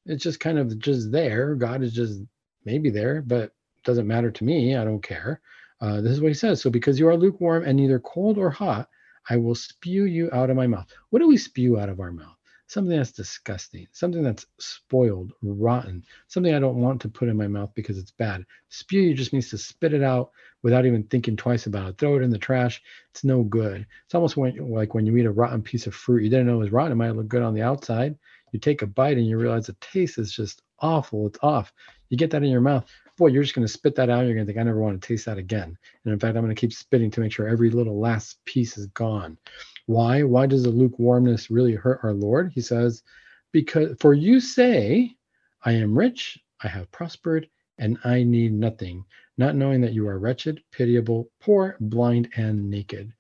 It's 0.06 0.24
just 0.24 0.40
kind 0.40 0.58
of 0.58 0.80
just 0.80 1.12
there. 1.12 1.56
God 1.56 1.84
is 1.84 1.94
just 1.94 2.22
maybe 2.64 2.90
there, 2.90 3.22
but 3.22 3.52
doesn't 3.84 4.08
matter 4.08 4.32
to 4.32 4.44
me. 4.44 4.76
I 4.76 4.84
don't 4.84 5.04
care. 5.04 5.42
Uh, 5.80 6.00
this 6.02 6.12
is 6.12 6.22
what 6.22 6.28
he 6.30 6.36
says. 6.36 6.62
So 6.62 6.70
because 6.70 7.00
you 7.00 7.08
are 7.08 7.18
lukewarm 7.18 7.64
and 7.64 7.78
neither 7.78 8.00
cold 8.00 8.38
or 8.38 8.50
hot, 8.50 8.88
I 9.30 9.38
will 9.38 9.56
spew 9.56 10.06
you 10.06 10.30
out 10.32 10.50
of 10.50 10.56
my 10.56 10.68
mouth. 10.68 10.88
What 11.10 11.20
do 11.20 11.28
we 11.28 11.38
spew 11.38 11.80
out 11.80 11.90
of 11.90 12.00
our 12.00 12.12
mouth? 12.12 12.36
Something 12.68 12.96
that's 12.96 13.12
disgusting, 13.12 13.88
something 13.92 14.24
that's 14.24 14.46
spoiled, 14.60 15.34
rotten, 15.42 16.06
something 16.28 16.54
I 16.56 16.60
don't 16.60 16.78
want 16.82 17.02
to 17.02 17.10
put 17.10 17.28
in 17.28 17.36
my 17.36 17.48
mouth 17.48 17.72
because 17.76 17.98
it's 17.98 18.12
bad. 18.12 18.46
Spew 18.70 19.02
you 19.02 19.14
just 19.14 19.34
means 19.34 19.50
to 19.50 19.58
spit 19.58 19.94
it 19.94 20.04
out 20.04 20.32
without 20.64 20.86
even 20.86 21.04
thinking 21.04 21.36
twice 21.36 21.66
about 21.66 21.90
it. 21.90 21.98
Throw 21.98 22.16
it 22.16 22.24
in 22.24 22.30
the 22.30 22.38
trash. 22.38 22.82
It's 23.10 23.26
no 23.26 23.44
good. 23.44 23.86
It's 24.06 24.16
almost 24.16 24.38
when, 24.38 24.56
like 24.72 24.94
when 24.94 25.06
you 25.06 25.18
eat 25.18 25.26
a 25.26 25.32
rotten 25.32 25.62
piece 25.62 25.86
of 25.86 25.94
fruit. 25.94 26.24
You 26.24 26.30
didn't 26.30 26.48
know 26.48 26.56
it 26.56 26.60
was 26.60 26.72
rotten. 26.72 26.94
It 26.94 26.96
might 26.96 27.16
look 27.16 27.28
good 27.28 27.44
on 27.44 27.54
the 27.54 27.62
outside. 27.62 28.18
You 28.54 28.60
take 28.60 28.82
a 28.82 28.88
bite 28.88 29.18
and 29.18 29.28
you 29.28 29.38
realize 29.38 29.68
the 29.68 29.76
taste 29.82 30.18
is 30.18 30.32
just 30.32 30.62
awful. 30.80 31.28
It's 31.28 31.40
off. 31.42 31.74
You 32.10 32.18
get 32.18 32.32
that 32.32 32.44
in 32.44 32.50
your 32.50 32.62
mouth 32.62 32.86
boy, 33.18 33.28
you're 33.28 33.44
just 33.44 33.56
going 33.56 33.68
to 33.68 33.72
spit 33.72 33.96
that 33.96 34.10
out. 34.10 34.26
You're 34.26 34.34
going 34.34 34.46
to 34.46 34.52
think, 34.52 34.60
I 34.60 34.64
never 34.64 34.82
want 34.82 35.02
to 35.02 35.08
taste 35.08 35.26
that 35.26 35.38
again. 35.38 35.78
And 36.04 36.14
in 36.14 36.20
fact, 36.20 36.36
I'm 36.36 36.44
going 36.44 36.56
to 36.56 36.60
keep 36.60 36.74
spitting 36.74 37.12
to 37.12 37.20
make 37.20 37.32
sure 37.32 37.48
every 37.48 37.70
little 37.70 38.00
last 38.00 38.44
piece 38.46 38.78
is 38.78 38.88
gone. 38.88 39.38
Why? 39.86 40.24
Why 40.24 40.46
does 40.46 40.64
the 40.64 40.70
lukewarmness 40.70 41.50
really 41.50 41.76
hurt 41.76 42.00
our 42.04 42.14
Lord? 42.14 42.52
He 42.54 42.62
says, 42.62 43.04
Because 43.52 43.96
for 44.00 44.14
you 44.14 44.40
say, 44.40 45.16
I 45.64 45.74
am 45.74 45.98
rich, 45.98 46.40
I 46.64 46.68
have 46.68 46.92
prospered, 46.92 47.50
and 47.78 47.98
I 48.04 48.24
need 48.24 48.54
nothing, 48.54 49.04
not 49.38 49.56
knowing 49.56 49.82
that 49.82 49.94
you 49.94 50.08
are 50.08 50.20
wretched, 50.20 50.62
pitiable, 50.72 51.30
poor, 51.40 51.78
blind, 51.80 52.30
and 52.36 52.70
naked. 52.70 53.14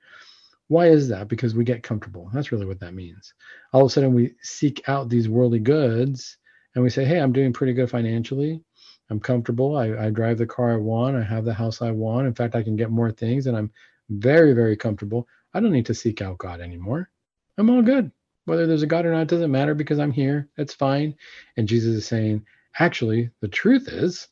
Why 0.67 0.87
is 0.87 1.09
that? 1.09 1.27
Because 1.27 1.53
we 1.53 1.65
get 1.65 1.83
comfortable. 1.83 2.29
That's 2.33 2.51
really 2.51 2.65
what 2.65 2.79
that 2.79 2.93
means. 2.93 3.33
All 3.73 3.81
of 3.81 3.87
a 3.87 3.89
sudden, 3.89 4.13
we 4.13 4.35
seek 4.41 4.87
out 4.87 5.09
these 5.09 5.27
worldly 5.27 5.59
goods 5.59 6.37
and 6.75 6.83
we 6.83 6.89
say, 6.89 7.03
Hey, 7.03 7.19
I'm 7.19 7.33
doing 7.33 7.51
pretty 7.51 7.73
good 7.73 7.89
financially. 7.89 8.63
I'm 9.11 9.19
comfortable. 9.19 9.75
I, 9.75 10.05
I 10.05 10.09
drive 10.09 10.37
the 10.37 10.47
car 10.47 10.71
I 10.71 10.77
want. 10.77 11.17
I 11.17 11.23
have 11.23 11.43
the 11.43 11.53
house 11.53 11.81
I 11.81 11.91
want. 11.91 12.27
In 12.27 12.33
fact, 12.33 12.55
I 12.55 12.63
can 12.63 12.77
get 12.77 12.89
more 12.89 13.11
things 13.11 13.45
and 13.45 13.57
I'm 13.57 13.69
very, 14.09 14.53
very 14.53 14.77
comfortable. 14.77 15.27
I 15.53 15.59
don't 15.59 15.73
need 15.73 15.85
to 15.87 15.93
seek 15.93 16.21
out 16.21 16.37
God 16.37 16.61
anymore. 16.61 17.09
I'm 17.57 17.69
all 17.69 17.81
good. 17.81 18.09
Whether 18.45 18.65
there's 18.65 18.83
a 18.83 18.87
God 18.87 19.05
or 19.05 19.11
not 19.11 19.27
doesn't 19.27 19.51
matter 19.51 19.75
because 19.75 19.99
I'm 19.99 20.13
here. 20.13 20.47
It's 20.57 20.73
fine. 20.73 21.13
And 21.57 21.67
Jesus 21.67 21.93
is 21.93 22.07
saying, 22.07 22.45
actually, 22.79 23.29
the 23.41 23.49
truth 23.49 23.89
is 23.89 24.29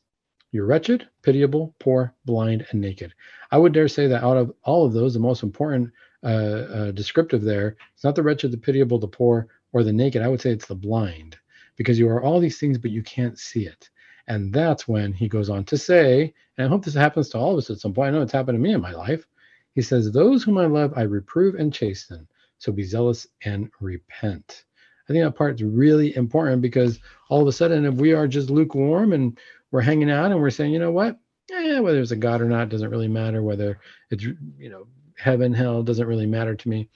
you're 0.53 0.65
wretched, 0.65 1.07
pitiable, 1.23 1.75
poor, 1.79 2.15
blind, 2.23 2.65
and 2.71 2.79
naked. 2.79 3.13
I 3.51 3.57
would 3.57 3.73
dare 3.73 3.89
say 3.89 4.07
that 4.07 4.23
out 4.23 4.37
of 4.37 4.53
all 4.63 4.85
of 4.85 4.93
those, 4.93 5.13
the 5.13 5.19
most 5.19 5.43
important 5.43 5.91
uh, 6.23 6.27
uh, 6.27 6.91
descriptive 6.91 7.41
there, 7.41 7.75
it's 7.93 8.05
not 8.05 8.15
the 8.15 8.23
wretched, 8.23 8.51
the 8.51 8.57
pitiable, 8.57 8.97
the 8.97 9.07
poor, 9.07 9.49
or 9.73 9.83
the 9.83 9.93
naked. 9.93 10.21
I 10.21 10.29
would 10.29 10.41
say 10.41 10.51
it's 10.51 10.67
the 10.67 10.73
blind 10.75 11.37
because 11.75 11.99
you 11.99 12.07
are 12.09 12.23
all 12.23 12.39
these 12.39 12.59
things, 12.59 12.77
but 12.77 12.91
you 12.91 13.03
can't 13.03 13.37
see 13.37 13.67
it. 13.67 13.89
And 14.29 14.53
that's 14.53 14.87
when 14.87 15.11
he 15.11 15.27
goes 15.27 15.49
on 15.49 15.65
to 15.65 15.77
say, 15.77 16.33
and 16.57 16.65
I 16.65 16.69
hope 16.69 16.85
this 16.85 16.93
happens 16.93 17.29
to 17.29 17.39
all 17.39 17.53
of 17.53 17.57
us 17.57 17.69
at 17.69 17.79
some 17.79 17.93
point. 17.93 18.09
I 18.09 18.11
know 18.11 18.21
it's 18.21 18.31
happened 18.31 18.57
to 18.57 18.61
me 18.61 18.73
in 18.73 18.81
my 18.81 18.91
life. 18.91 19.27
He 19.73 19.81
says, 19.81 20.11
Those 20.11 20.43
whom 20.43 20.57
I 20.57 20.67
love, 20.67 20.93
I 20.95 21.01
reprove 21.01 21.55
and 21.55 21.73
chasten. 21.73 22.27
So 22.59 22.71
be 22.71 22.83
zealous 22.83 23.27
and 23.43 23.71
repent. 23.81 24.65
I 25.09 25.13
think 25.13 25.23
that 25.23 25.35
part's 25.35 25.63
really 25.63 26.15
important 26.15 26.61
because 26.61 26.99
all 27.29 27.41
of 27.41 27.47
a 27.47 27.51
sudden, 27.51 27.85
if 27.85 27.95
we 27.95 28.13
are 28.13 28.27
just 28.27 28.51
lukewarm 28.51 29.13
and 29.13 29.37
we're 29.71 29.81
hanging 29.81 30.11
out 30.11 30.31
and 30.31 30.39
we're 30.39 30.51
saying, 30.51 30.73
you 30.73 30.79
know 30.79 30.91
what, 30.91 31.17
yeah, 31.49 31.79
whether 31.79 31.99
it's 31.99 32.11
a 32.11 32.15
God 32.15 32.41
or 32.41 32.45
not 32.45 32.69
doesn't 32.69 32.91
really 32.91 33.07
matter. 33.07 33.41
Whether 33.41 33.79
it's 34.11 34.23
you 34.23 34.69
know 34.69 34.85
heaven, 35.17 35.53
hell 35.53 35.81
doesn't 35.81 36.07
really 36.07 36.27
matter 36.27 36.55
to 36.55 36.69
me. 36.69 36.89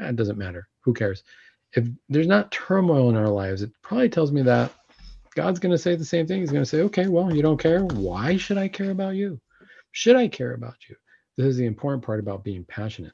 Eh, 0.00 0.08
it 0.08 0.16
doesn't 0.16 0.38
matter. 0.38 0.68
Who 0.80 0.92
cares? 0.92 1.22
If 1.72 1.88
there's 2.08 2.26
not 2.26 2.50
turmoil 2.50 3.10
in 3.10 3.16
our 3.16 3.28
lives, 3.28 3.62
it 3.62 3.70
probably 3.82 4.08
tells 4.08 4.32
me 4.32 4.42
that 4.42 4.72
God's 5.34 5.58
going 5.58 5.72
to 5.72 5.78
say 5.78 5.96
the 5.96 6.04
same 6.04 6.26
thing. 6.26 6.40
He's 6.40 6.52
going 6.52 6.62
to 6.62 6.68
say, 6.68 6.82
okay, 6.82 7.08
well, 7.08 7.34
you 7.34 7.42
don't 7.42 7.60
care. 7.60 7.84
Why 7.84 8.36
should 8.36 8.58
I 8.58 8.68
care 8.68 8.90
about 8.90 9.16
you? 9.16 9.40
Should 9.92 10.16
I 10.16 10.28
care 10.28 10.54
about 10.54 10.76
you? 10.88 10.96
This 11.36 11.46
is 11.46 11.56
the 11.56 11.66
important 11.66 12.04
part 12.04 12.20
about 12.20 12.44
being 12.44 12.64
passionate. 12.64 13.12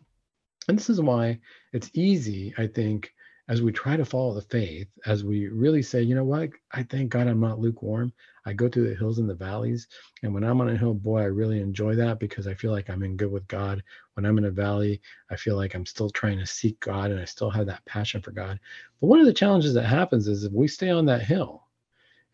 And 0.69 0.79
this 0.79 0.91
is 0.91 1.01
why 1.01 1.41
it's 1.73 1.91
easy, 1.95 2.55
I 2.59 2.67
think, 2.67 3.13
as 3.49 3.63
we 3.63 3.73
try 3.73 3.97
to 3.97 4.05
follow 4.05 4.35
the 4.35 4.43
faith, 4.43 4.87
as 5.07 5.25
we 5.25 5.49
really 5.49 5.83
say, 5.83 6.03
you 6.03 6.15
know 6.15 6.25
what, 6.25 6.51
I 6.71 6.85
thank 6.85 7.11
God 7.11 7.27
I'm 7.27 7.41
not 7.41 7.59
lukewarm. 7.59 8.13
I 8.47 8.53
go 8.53 8.69
through 8.69 8.89
the 8.89 8.95
hills 8.95 9.19
and 9.19 9.29
the 9.29 9.35
valleys. 9.35 9.89
And 10.23 10.33
when 10.33 10.45
I'm 10.45 10.61
on 10.61 10.69
a 10.69 10.77
hill, 10.77 10.95
boy, 10.95 11.23
I 11.23 11.25
really 11.25 11.61
enjoy 11.61 11.97
that 11.97 12.21
because 12.21 12.47
I 12.47 12.55
feel 12.55 12.71
like 12.71 12.89
I'm 12.89 13.03
in 13.03 13.17
good 13.17 13.33
with 13.33 13.49
God. 13.49 13.83
When 14.15 14.25
I'm 14.25 14.39
in 14.39 14.45
a 14.45 14.51
valley, 14.51 15.01
I 15.31 15.37
feel 15.37 15.57
like 15.57 15.75
I'm 15.75 15.87
still 15.87 16.11
trying 16.11 16.39
to 16.39 16.47
seek 16.47 16.79
God 16.81 17.11
and 17.11 17.19
I 17.19 17.25
still 17.25 17.51
have 17.51 17.67
that 17.67 17.85
passion 17.87 18.23
for 18.23 18.31
God. 18.31 18.61
But 19.01 19.09
one 19.09 19.21
of 19.21 19.27
the 19.27 19.33
challenges 19.33 19.75
that 19.75 19.87
happens 19.87 20.29
is 20.29 20.45
if 20.45 20.53
we 20.53 20.69
stay 20.69 20.91
on 20.91 21.07
that 21.07 21.23
hill, 21.23 21.67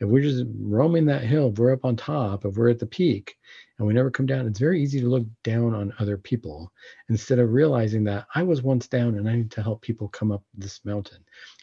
if 0.01 0.09
we're 0.09 0.23
just 0.23 0.45
roaming 0.61 1.07
that 1.07 1.23
hill, 1.23 1.49
if 1.49 1.59
we're 1.59 1.73
up 1.73 1.85
on 1.85 1.97
top, 1.97 2.45
if 2.45 2.57
we're 2.57 2.69
at 2.69 2.79
the 2.79 2.87
peak, 2.87 3.37
and 3.79 3.87
we 3.87 3.95
never 3.95 4.11
come 4.11 4.27
down, 4.27 4.47
it's 4.47 4.59
very 4.59 4.83
easy 4.83 5.01
to 5.01 5.09
look 5.09 5.27
down 5.43 5.75
on 5.75 5.93
other 5.99 6.17
people 6.17 6.73
instead 7.09 7.39
of 7.39 7.53
realizing 7.53 8.05
that 8.05 8.27
I 8.35 8.43
was 8.43 8.63
once 8.63 8.89
down 8.89 9.17
and 9.17 9.29
I 9.29 9.37
need 9.37 9.51
to 9.53 9.63
help 9.63 9.83
people 9.83 10.09
come 10.09 10.33
up 10.33 10.43
this 10.55 10.83
mountain. 10.85 11.19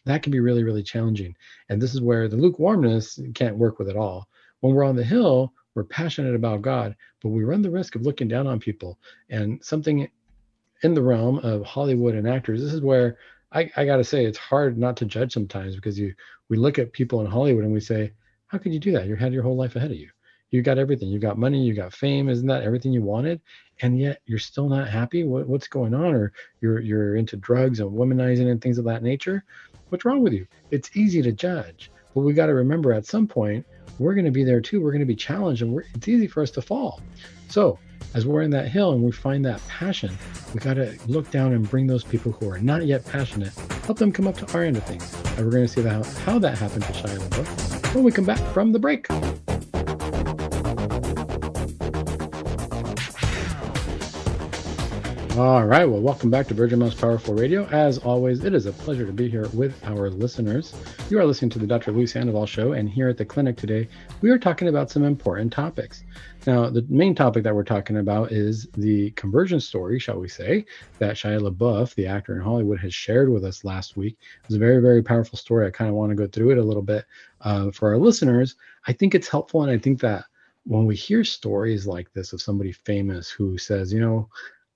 That 0.05 0.21
can 0.21 0.31
be 0.31 0.39
really, 0.39 0.63
really 0.63 0.83
challenging. 0.83 1.35
And 1.69 1.81
this 1.81 1.93
is 1.93 2.01
where 2.01 2.27
the 2.27 2.37
lukewarmness 2.37 3.19
can't 3.33 3.57
work 3.57 3.79
with 3.79 3.89
it 3.89 3.97
all. 3.97 4.27
When 4.59 4.73
we're 4.73 4.83
on 4.83 4.95
the 4.95 5.03
hill, 5.03 5.53
we're 5.75 5.83
passionate 5.83 6.35
about 6.35 6.61
God, 6.61 6.95
but 7.21 7.29
we 7.29 7.43
run 7.43 7.63
the 7.63 7.71
risk 7.71 7.95
of 7.95 8.03
looking 8.03 8.27
down 8.27 8.45
on 8.45 8.59
people. 8.59 8.99
And 9.29 9.63
something 9.63 10.07
in 10.83 10.93
the 10.93 11.01
realm 11.01 11.39
of 11.39 11.65
Hollywood 11.65 12.13
and 12.13 12.27
actors, 12.27 12.61
this 12.61 12.73
is 12.73 12.81
where 12.81 13.17
I, 13.51 13.71
I 13.75 13.85
got 13.85 13.97
to 13.97 14.03
say 14.03 14.25
it's 14.25 14.37
hard 14.37 14.77
not 14.77 14.97
to 14.97 15.05
judge 15.05 15.33
sometimes 15.33 15.75
because 15.75 15.97
you 15.97 16.13
we 16.49 16.57
look 16.57 16.77
at 16.77 16.93
people 16.93 17.21
in 17.21 17.27
Hollywood 17.27 17.63
and 17.63 17.73
we 17.73 17.79
say, 17.79 18.11
how 18.53 18.59
could 18.59 18.71
you 18.71 18.79
do 18.79 18.91
that? 18.91 19.07
You 19.07 19.15
had 19.15 19.33
your 19.33 19.41
whole 19.41 19.57
life 19.57 19.75
ahead 19.75 19.89
of 19.89 19.97
you. 19.97 20.11
You 20.51 20.61
got 20.61 20.77
everything. 20.77 21.09
You 21.09 21.17
got 21.17 21.39
money. 21.39 21.63
You 21.63 21.73
got 21.73 21.91
fame. 21.91 22.29
Isn't 22.29 22.45
that 22.45 22.61
everything 22.61 22.93
you 22.93 23.01
wanted? 23.01 23.41
And 23.81 23.99
yet 23.99 24.21
you're 24.27 24.37
still 24.37 24.69
not 24.69 24.87
happy. 24.87 25.23
What, 25.23 25.47
what's 25.47 25.67
going 25.67 25.95
on? 25.95 26.13
Or 26.13 26.31
you're 26.61 26.79
you're 26.79 27.15
into 27.15 27.35
drugs 27.35 27.79
and 27.79 27.89
womanizing 27.89 28.51
and 28.51 28.61
things 28.61 28.77
of 28.77 28.85
that 28.85 29.01
nature. 29.01 29.43
What's 29.89 30.05
wrong 30.05 30.21
with 30.21 30.33
you? 30.33 30.45
It's 30.69 30.95
easy 30.95 31.23
to 31.23 31.31
judge, 31.31 31.89
but 32.13 32.21
we 32.21 32.33
got 32.33 32.45
to 32.45 32.53
remember 32.53 32.93
at 32.93 33.07
some 33.07 33.27
point 33.27 33.65
we're 33.97 34.13
going 34.13 34.25
to 34.25 34.31
be 34.31 34.43
there 34.43 34.61
too. 34.61 34.81
We're 34.81 34.91
going 34.91 34.99
to 34.99 35.07
be 35.07 35.15
challenged, 35.15 35.63
and 35.63 35.81
it's 35.95 36.07
easy 36.07 36.27
for 36.27 36.43
us 36.43 36.51
to 36.51 36.61
fall. 36.61 37.01
So 37.49 37.79
as 38.13 38.27
we're 38.27 38.43
in 38.43 38.51
that 38.51 38.67
hill 38.67 38.91
and 38.91 39.01
we 39.01 39.11
find 39.11 39.43
that 39.45 39.67
passion, 39.67 40.15
we 40.53 40.59
got 40.59 40.75
to 40.75 40.95
look 41.07 41.31
down 41.31 41.53
and 41.53 41.67
bring 41.67 41.87
those 41.87 42.03
people 42.03 42.31
who 42.33 42.49
are 42.51 42.59
not 42.59 42.85
yet 42.85 43.03
passionate, 43.03 43.53
help 43.85 43.97
them 43.97 44.11
come 44.11 44.27
up 44.27 44.37
to 44.37 44.53
our 44.53 44.63
end 44.63 44.77
of 44.77 44.83
things. 44.83 45.11
And 45.37 45.45
we're 45.45 45.51
going 45.51 45.65
to 45.65 45.67
see 45.67 45.81
how, 45.81 46.03
how 46.25 46.37
that 46.37 46.55
happened 46.59 46.83
to 46.83 46.93
Shia 46.93 47.17
LaBeouf 47.17 47.82
when 47.93 48.03
we 48.03 48.11
come 48.11 48.25
back 48.25 48.39
from 48.53 48.71
the 48.71 48.79
break. 48.79 49.07
All 55.35 55.65
right. 55.65 55.83
Well, 55.83 55.99
welcome 55.99 56.29
back 56.29 56.47
to 56.49 56.53
Virgin 56.53 56.77
Most 56.77 57.01
Powerful 57.01 57.33
Radio. 57.33 57.65
As 57.69 57.97
always, 57.97 58.43
it 58.43 58.53
is 58.53 58.67
a 58.67 58.71
pleasure 58.71 59.03
to 59.03 59.11
be 59.11 59.27
here 59.27 59.47
with 59.47 59.83
our 59.83 60.11
listeners. 60.11 60.75
You 61.09 61.17
are 61.17 61.25
listening 61.25 61.49
to 61.51 61.59
the 61.59 61.65
Dr. 61.65 61.91
Luis 61.91 62.11
Sandoval 62.11 62.45
Show, 62.45 62.73
and 62.73 62.87
here 62.87 63.09
at 63.09 63.17
the 63.17 63.25
clinic 63.25 63.57
today, 63.57 63.89
we 64.21 64.29
are 64.29 64.37
talking 64.37 64.67
about 64.67 64.91
some 64.91 65.03
important 65.03 65.51
topics. 65.51 66.03
Now, 66.45 66.69
the 66.69 66.85
main 66.87 67.15
topic 67.15 67.43
that 67.45 67.55
we're 67.55 67.63
talking 67.63 67.97
about 67.97 68.31
is 68.31 68.67
the 68.77 69.09
conversion 69.11 69.59
story, 69.59 69.97
shall 69.97 70.19
we 70.19 70.27
say, 70.27 70.65
that 70.99 71.15
Shia 71.15 71.41
LaBeouf, 71.41 71.95
the 71.95 72.05
actor 72.05 72.35
in 72.35 72.41
Hollywood, 72.41 72.79
has 72.81 72.93
shared 72.93 73.31
with 73.31 73.43
us 73.43 73.63
last 73.63 73.97
week. 73.97 74.15
It 74.43 74.49
was 74.49 74.57
a 74.57 74.59
very, 74.59 74.83
very 74.83 75.01
powerful 75.01 75.39
story. 75.39 75.65
I 75.65 75.71
kind 75.71 75.89
of 75.89 75.95
want 75.95 76.11
to 76.11 76.15
go 76.15 76.27
through 76.27 76.51
it 76.51 76.59
a 76.59 76.63
little 76.63 76.83
bit 76.83 77.05
uh, 77.41 77.71
for 77.71 77.89
our 77.89 77.97
listeners. 77.97 78.55
I 78.85 78.93
think 78.93 79.15
it's 79.15 79.29
helpful, 79.29 79.63
and 79.63 79.71
I 79.71 79.79
think 79.79 79.99
that 80.01 80.25
when 80.65 80.85
we 80.85 80.95
hear 80.95 81.23
stories 81.23 81.85
like 81.85 82.11
this 82.13 82.33
of 82.33 82.41
somebody 82.41 82.71
famous 82.71 83.29
who 83.29 83.57
says, 83.57 83.91
you 83.91 83.99
know, 83.99 84.29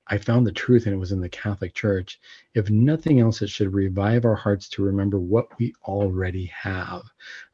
I 0.09 0.17
found 0.17 0.47
the 0.47 0.51
truth 0.51 0.85
and 0.85 0.95
it 0.95 0.99
was 0.99 1.11
in 1.11 1.21
the 1.21 1.29
Catholic 1.29 1.73
Church. 1.73 2.19
If 2.53 2.69
nothing 2.69 3.19
else, 3.19 3.41
it 3.41 3.49
should 3.49 3.73
revive 3.73 4.25
our 4.25 4.35
hearts 4.35 4.69
to 4.69 4.83
remember 4.83 5.19
what 5.19 5.47
we 5.59 5.73
already 5.83 6.45
have. 6.45 7.03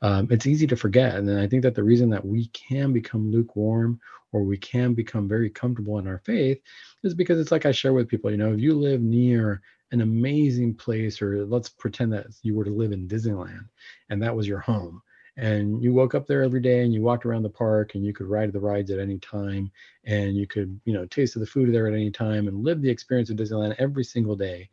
Um, 0.02 0.28
it's 0.30 0.46
easy 0.46 0.68
to 0.68 0.76
forget. 0.76 1.16
And 1.16 1.40
I 1.40 1.48
think 1.48 1.64
that 1.64 1.76
the 1.76 1.84
reason 1.84 2.10
that 2.12 2.26
we 2.26 2.48
can 2.48 2.94
become 2.94 3.32
lukewarm 3.32 4.00
or 4.32 4.44
we 4.44 4.58
can 4.58 4.94
become 4.94 5.28
very 5.28 5.50
comfortable 5.50 6.00
in 6.00 6.08
our 6.08 6.20
faith 6.20 6.60
is 7.04 7.14
because 7.14 7.40
it's 7.40 7.52
like 7.52 7.66
I 7.66 7.72
share 7.72 7.94
with 7.94 8.10
people, 8.10 8.32
you 8.32 8.38
know, 8.38 8.54
if 8.54 8.60
you 8.60 8.74
live 8.74 9.02
near 9.02 9.62
an 9.92 10.02
amazing 10.02 10.74
place, 10.74 11.22
or 11.22 11.46
let's 11.46 11.70
pretend 11.70 12.12
that 12.14 12.26
you 12.42 12.56
were 12.56 12.66
to 12.66 12.72
live 12.72 12.92
in 12.92 13.08
Disneyland 13.08 13.68
and 14.10 14.22
that 14.24 14.36
was 14.36 14.48
your 14.48 14.60
home 14.60 15.02
and 15.38 15.82
you 15.84 15.94
woke 15.94 16.14
up 16.14 16.28
there 16.28 16.44
every 16.44 16.62
day 16.62 16.84
and 16.84 16.94
you 16.94 17.02
walked 17.02 17.26
around 17.26 17.44
the 17.44 17.50
park 17.50 17.96
and 17.96 18.06
you 18.06 18.14
could 18.14 18.28
ride 18.28 18.54
the 18.54 18.60
rides 18.60 18.92
at 18.92 19.00
any 19.00 19.18
time 19.20 19.72
and 20.06 20.36
you 20.36 20.46
could 20.46 20.80
you 20.86 20.94
know 20.94 21.06
taste 21.08 21.36
of 21.36 21.40
the 21.40 21.46
food 21.46 21.74
there 21.74 21.88
at 21.88 21.94
any 21.94 22.12
time 22.12 22.48
and 22.48 22.64
live 22.64 22.82
the 22.82 22.90
experience 22.90 23.30
of 23.30 23.38
disneyland 23.38 23.76
every 23.80 24.04
single 24.04 24.36
day. 24.36 24.70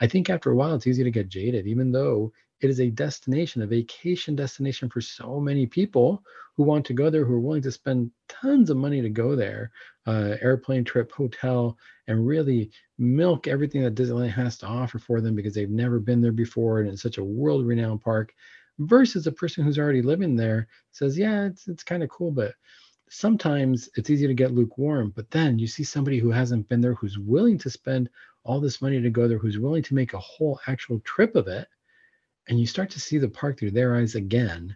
I 0.00 0.06
think 0.06 0.28
after 0.28 0.50
a 0.50 0.56
while 0.56 0.74
it's 0.74 0.86
easy 0.86 1.04
to 1.04 1.10
get 1.10 1.28
jaded 1.28 1.66
even 1.66 1.92
though 1.92 2.32
it 2.60 2.68
is 2.70 2.80
a 2.80 2.90
destination 2.90 3.62
a 3.62 3.66
vacation 3.66 4.36
destination 4.36 4.88
for 4.88 5.00
so 5.00 5.40
many 5.40 5.66
people 5.66 6.22
who 6.56 6.62
want 6.62 6.84
to 6.86 6.92
go 6.92 7.08
there 7.08 7.24
who 7.24 7.34
are 7.34 7.40
willing 7.40 7.62
to 7.62 7.72
spend 7.72 8.10
tons 8.28 8.68
of 8.68 8.76
money 8.76 9.00
to 9.00 9.08
go 9.08 9.34
there 9.34 9.70
uh, 10.06 10.36
airplane 10.42 10.84
trip 10.84 11.10
hotel 11.12 11.76
and 12.08 12.26
really 12.26 12.70
milk 12.98 13.46
everything 13.46 13.82
that 13.82 13.94
disneyland 13.94 14.30
has 14.30 14.58
to 14.58 14.66
offer 14.66 14.98
for 14.98 15.20
them 15.20 15.34
because 15.34 15.54
they've 15.54 15.70
never 15.70 15.98
been 15.98 16.20
there 16.20 16.32
before 16.32 16.80
and 16.80 16.88
it's 16.90 17.02
such 17.02 17.18
a 17.18 17.24
world 17.24 17.66
renowned 17.66 18.00
park 18.00 18.34
versus 18.86 19.26
a 19.26 19.32
person 19.32 19.64
who's 19.64 19.78
already 19.78 20.02
living 20.02 20.36
there 20.36 20.68
says, 20.90 21.18
yeah, 21.18 21.46
it's 21.46 21.68
it's 21.68 21.84
kind 21.84 22.02
of 22.02 22.08
cool, 22.10 22.30
but 22.30 22.54
sometimes 23.08 23.88
it's 23.96 24.10
easy 24.10 24.26
to 24.26 24.34
get 24.34 24.52
lukewarm. 24.52 25.12
But 25.14 25.30
then 25.30 25.58
you 25.58 25.66
see 25.66 25.84
somebody 25.84 26.18
who 26.18 26.30
hasn't 26.30 26.68
been 26.68 26.80
there, 26.80 26.94
who's 26.94 27.18
willing 27.18 27.58
to 27.58 27.70
spend 27.70 28.08
all 28.44 28.60
this 28.60 28.82
money 28.82 29.00
to 29.00 29.10
go 29.10 29.28
there, 29.28 29.38
who's 29.38 29.58
willing 29.58 29.82
to 29.84 29.94
make 29.94 30.14
a 30.14 30.18
whole 30.18 30.60
actual 30.66 31.00
trip 31.00 31.36
of 31.36 31.48
it, 31.48 31.68
and 32.48 32.58
you 32.58 32.66
start 32.66 32.90
to 32.90 33.00
see 33.00 33.18
the 33.18 33.28
park 33.28 33.58
through 33.58 33.70
their 33.70 33.96
eyes 33.96 34.14
again 34.14 34.74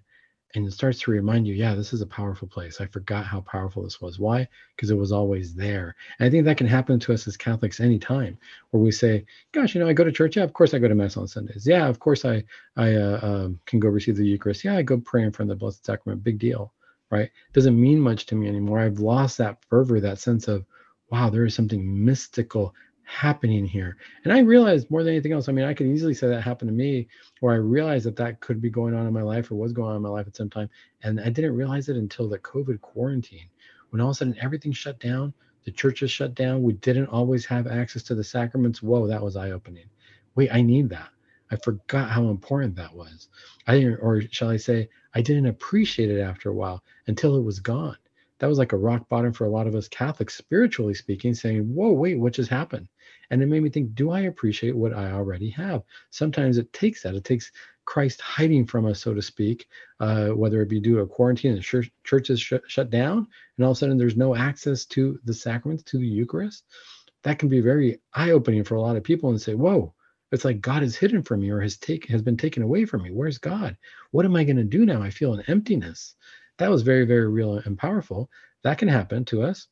and 0.55 0.67
it 0.67 0.73
starts 0.73 1.01
to 1.01 1.11
remind 1.11 1.47
you, 1.47 1.55
yeah, 1.55 1.75
this 1.75 1.93
is 1.93 2.01
a 2.01 2.07
powerful 2.07 2.49
place. 2.49 2.81
I 2.81 2.87
forgot 2.87 3.27
how 3.27 3.41
powerful 3.41 3.83
this 3.83 4.01
was. 4.01 4.19
Why? 4.19 4.49
Because 4.75 4.91
it 4.91 4.97
was 4.97 5.13
always 5.13 5.55
there. 5.55 5.95
And 6.19 6.27
I 6.27 6.31
think 6.31 6.45
that 6.45 6.57
can 6.57 6.67
happen 6.67 6.99
to 7.01 7.13
us 7.13 7.27
as 7.27 7.37
Catholics 7.37 7.81
anytime, 7.81 8.39
where 8.71 8.83
we 8.83 8.91
say, 8.93 9.27
"Gosh, 9.53 9.75
you 9.75 9.81
know, 9.81 9.89
I 9.89 9.93
go 9.93 10.05
to 10.05 10.13
church. 10.13 10.37
Yeah, 10.37 10.45
of 10.45 10.53
course 10.53 10.73
I 10.73 10.79
go 10.79 10.89
to 10.89 10.95
mass 10.95 11.17
on 11.17 11.29
Sundays. 11.29 11.67
Yeah, 11.67 11.89
of 11.89 11.99
course 11.99 12.25
I 12.25 12.45
I 12.77 12.95
uh, 12.95 13.21
um, 13.23 13.61
can 13.67 13.81
go 13.81 13.89
receive 13.89 14.17
the 14.17 14.27
Eucharist. 14.27 14.65
Yeah, 14.65 14.77
I 14.77 14.83
go 14.83 14.99
pray 14.99 15.25
in 15.25 15.33
front 15.33 15.51
of 15.51 15.59
the 15.59 15.61
Blessed 15.61 15.85
Sacrament. 15.85 16.25
Big 16.25 16.39
deal, 16.39 16.73
right? 17.11 17.31
Doesn't 17.53 17.81
mean 17.81 18.01
much 18.01 18.27
to 18.27 18.35
me 18.35 18.49
anymore. 18.49 18.79
I've 18.81 19.01
lost 19.01 19.39
that 19.39 19.65
fervor, 19.69 20.01
that 20.01 20.19
sense 20.19 20.49
of, 20.49 20.65
wow, 21.11 21.31
there 21.31 21.45
is 21.45 21.55
something 21.55 22.05
mystical 22.05 22.75
happening 23.07 23.65
here. 23.65 23.97
And 24.25 24.33
I 24.33 24.41
realized 24.41 24.91
more 24.91 25.05
than 25.05 25.15
anything 25.15 25.33
else, 25.33 25.49
I 25.49 25.53
mean, 25.53 25.65
I 25.65 25.75
could 25.75 25.87
easily 25.87 26.13
say 26.13 26.27
that 26.27 26.43
happened 26.43 26.69
to 26.69 26.75
me, 26.75 27.07
or 27.41 27.53
I 27.53 27.57
realized 27.57 28.05
that 28.05 28.17
that 28.17 28.41
could 28.41 28.61
be 28.61 28.69
going 28.69 28.95
on 28.95 29.07
in 29.07 29.13
my 29.13 29.23
life 29.23 29.51
or 29.51 29.55
was 29.55 29.73
going 29.73 29.91
on 29.91 29.97
in 29.97 30.03
my 30.03 30.09
life 30.09 30.27
at 30.27 30.37
some 30.37 30.51
time. 30.51 30.69
And 31.03 31.21
I 31.21 31.31
didn't 31.31 31.57
realize 31.57 31.89
it 31.89 31.97
until 31.97 32.29
the 32.29 32.39
COVID 32.41 32.81
quarantine, 32.81 33.49
when 33.91 34.01
all 34.01 34.09
of 34.09 34.13
a 34.13 34.15
sudden 34.17 34.37
everything 34.41 34.73
shut 34.73 34.99
down, 34.99 35.33
the 35.65 35.71
churches 35.71 36.11
shut 36.11 36.35
down, 36.35 36.63
we 36.63 36.75
didn't 36.75 37.07
always 37.07 37.47
have 37.47 37.69
access 37.69 38.03
to 38.05 38.15
the 38.17 38.25
sacraments. 38.25 38.83
Whoa, 38.83 39.07
that 39.07 39.23
was 39.23 39.37
eye 39.37 39.53
opening. 39.53 39.87
Wait, 40.35 40.51
I 40.53 40.61
need 40.61 40.89
that. 40.91 41.09
I 41.51 41.57
forgot 41.57 42.11
how 42.11 42.29
important 42.29 42.75
that 42.75 42.95
was. 42.95 43.29
I 43.69 43.79
didn't, 43.79 44.01
or 44.01 44.21
shall 44.31 44.51
I 44.51 44.57
say, 44.57 44.89
I 45.15 45.23
didn't 45.23 45.47
appreciate 45.47 46.11
it 46.11 46.21
after 46.21 46.51
a 46.51 46.55
while 46.55 46.83
until 47.07 47.37
it 47.37 47.43
was 47.43 47.61
gone. 47.61 47.97
That 48.39 48.49
was 48.49 48.59
like 48.59 48.73
a 48.73 48.77
rock 48.77 49.09
bottom 49.09 49.33
for 49.33 49.47
a 49.47 49.51
lot 49.51 49.67
of 49.67 49.75
us 49.75 49.89
Catholics, 49.89 50.37
spiritually 50.37 50.93
speaking, 50.93 51.35
saying, 51.35 51.63
Whoa, 51.63 51.93
wait, 51.93 52.19
what 52.19 52.35
just 52.35 52.51
happened? 52.51 52.89
And 53.31 53.43
it 53.43 53.47
made 53.47 53.63
me 53.63 53.71
think, 53.71 53.95
do 53.95 54.11
I 54.11 54.21
appreciate 54.21 54.77
what 54.77 54.93
I 54.93 55.13
already 55.13 55.51
have? 55.51 55.83
Sometimes 56.11 56.59
it 56.59 56.73
takes 56.73 57.03
that. 57.03 57.15
It 57.15 57.25
takes 57.25 57.51
Christ 57.85 58.21
hiding 58.21 58.67
from 58.67 58.87
us, 58.87 59.01
so 59.01 59.15
to 59.15 59.23
speak, 59.23 59.69
uh, 60.01 60.29
whether 60.29 60.61
it 60.61 60.69
be 60.69 60.81
due 60.81 60.97
to 60.97 61.03
a 61.03 61.07
quarantine 61.07 61.53
and 61.53 61.63
church, 61.63 61.91
churches 62.05 62.41
sh- 62.41 62.55
shut 62.67 62.91
down, 62.91 63.27
and 63.57 63.65
all 63.65 63.71
of 63.71 63.77
a 63.77 63.79
sudden 63.79 63.97
there's 63.97 64.17
no 64.17 64.35
access 64.35 64.85
to 64.87 65.19
the 65.25 65.33
sacraments, 65.35 65.85
to 65.85 65.99
the 65.99 66.07
Eucharist. 66.07 66.65
That 67.23 67.39
can 67.39 67.49
be 67.49 67.61
very 67.61 68.01
eye 68.13 68.33
opening 68.33 68.65
for 68.65 68.75
a 68.75 68.81
lot 68.81 68.97
of 68.97 69.05
people 69.05 69.31
and 69.31 69.41
say, 69.41 69.55
whoa, 69.55 69.95
It's 70.33 70.45
like 70.45 70.61
God 70.61 70.83
is 70.83 70.97
hidden 70.97 71.23
from 71.23 71.41
me 71.41 71.51
or 71.51 71.61
has 71.61 71.77
take 71.77 72.07
has 72.09 72.23
been 72.23 72.37
taken 72.37 72.63
away 72.63 72.85
from 72.85 73.03
me. 73.03 73.11
Where's 73.13 73.39
God? 73.39 73.77
What 74.11 74.25
am 74.25 74.37
I 74.37 74.45
going 74.45 74.57
to 74.57 74.65
do 74.65 74.85
now? 74.85 75.03
I 75.03 75.11
feel 75.11 75.35
an 75.35 75.45
emptiness. 75.47 76.17
That 76.59 76.71
was 76.71 76.83
very, 76.83 77.05
very 77.05 77.29
real 77.29 77.59
and 77.59 77.79
powerful. 77.79 78.31
That 78.63 78.79
can 78.79 78.89
happen 78.89 79.25
to 79.27 79.43
us. 79.43 79.69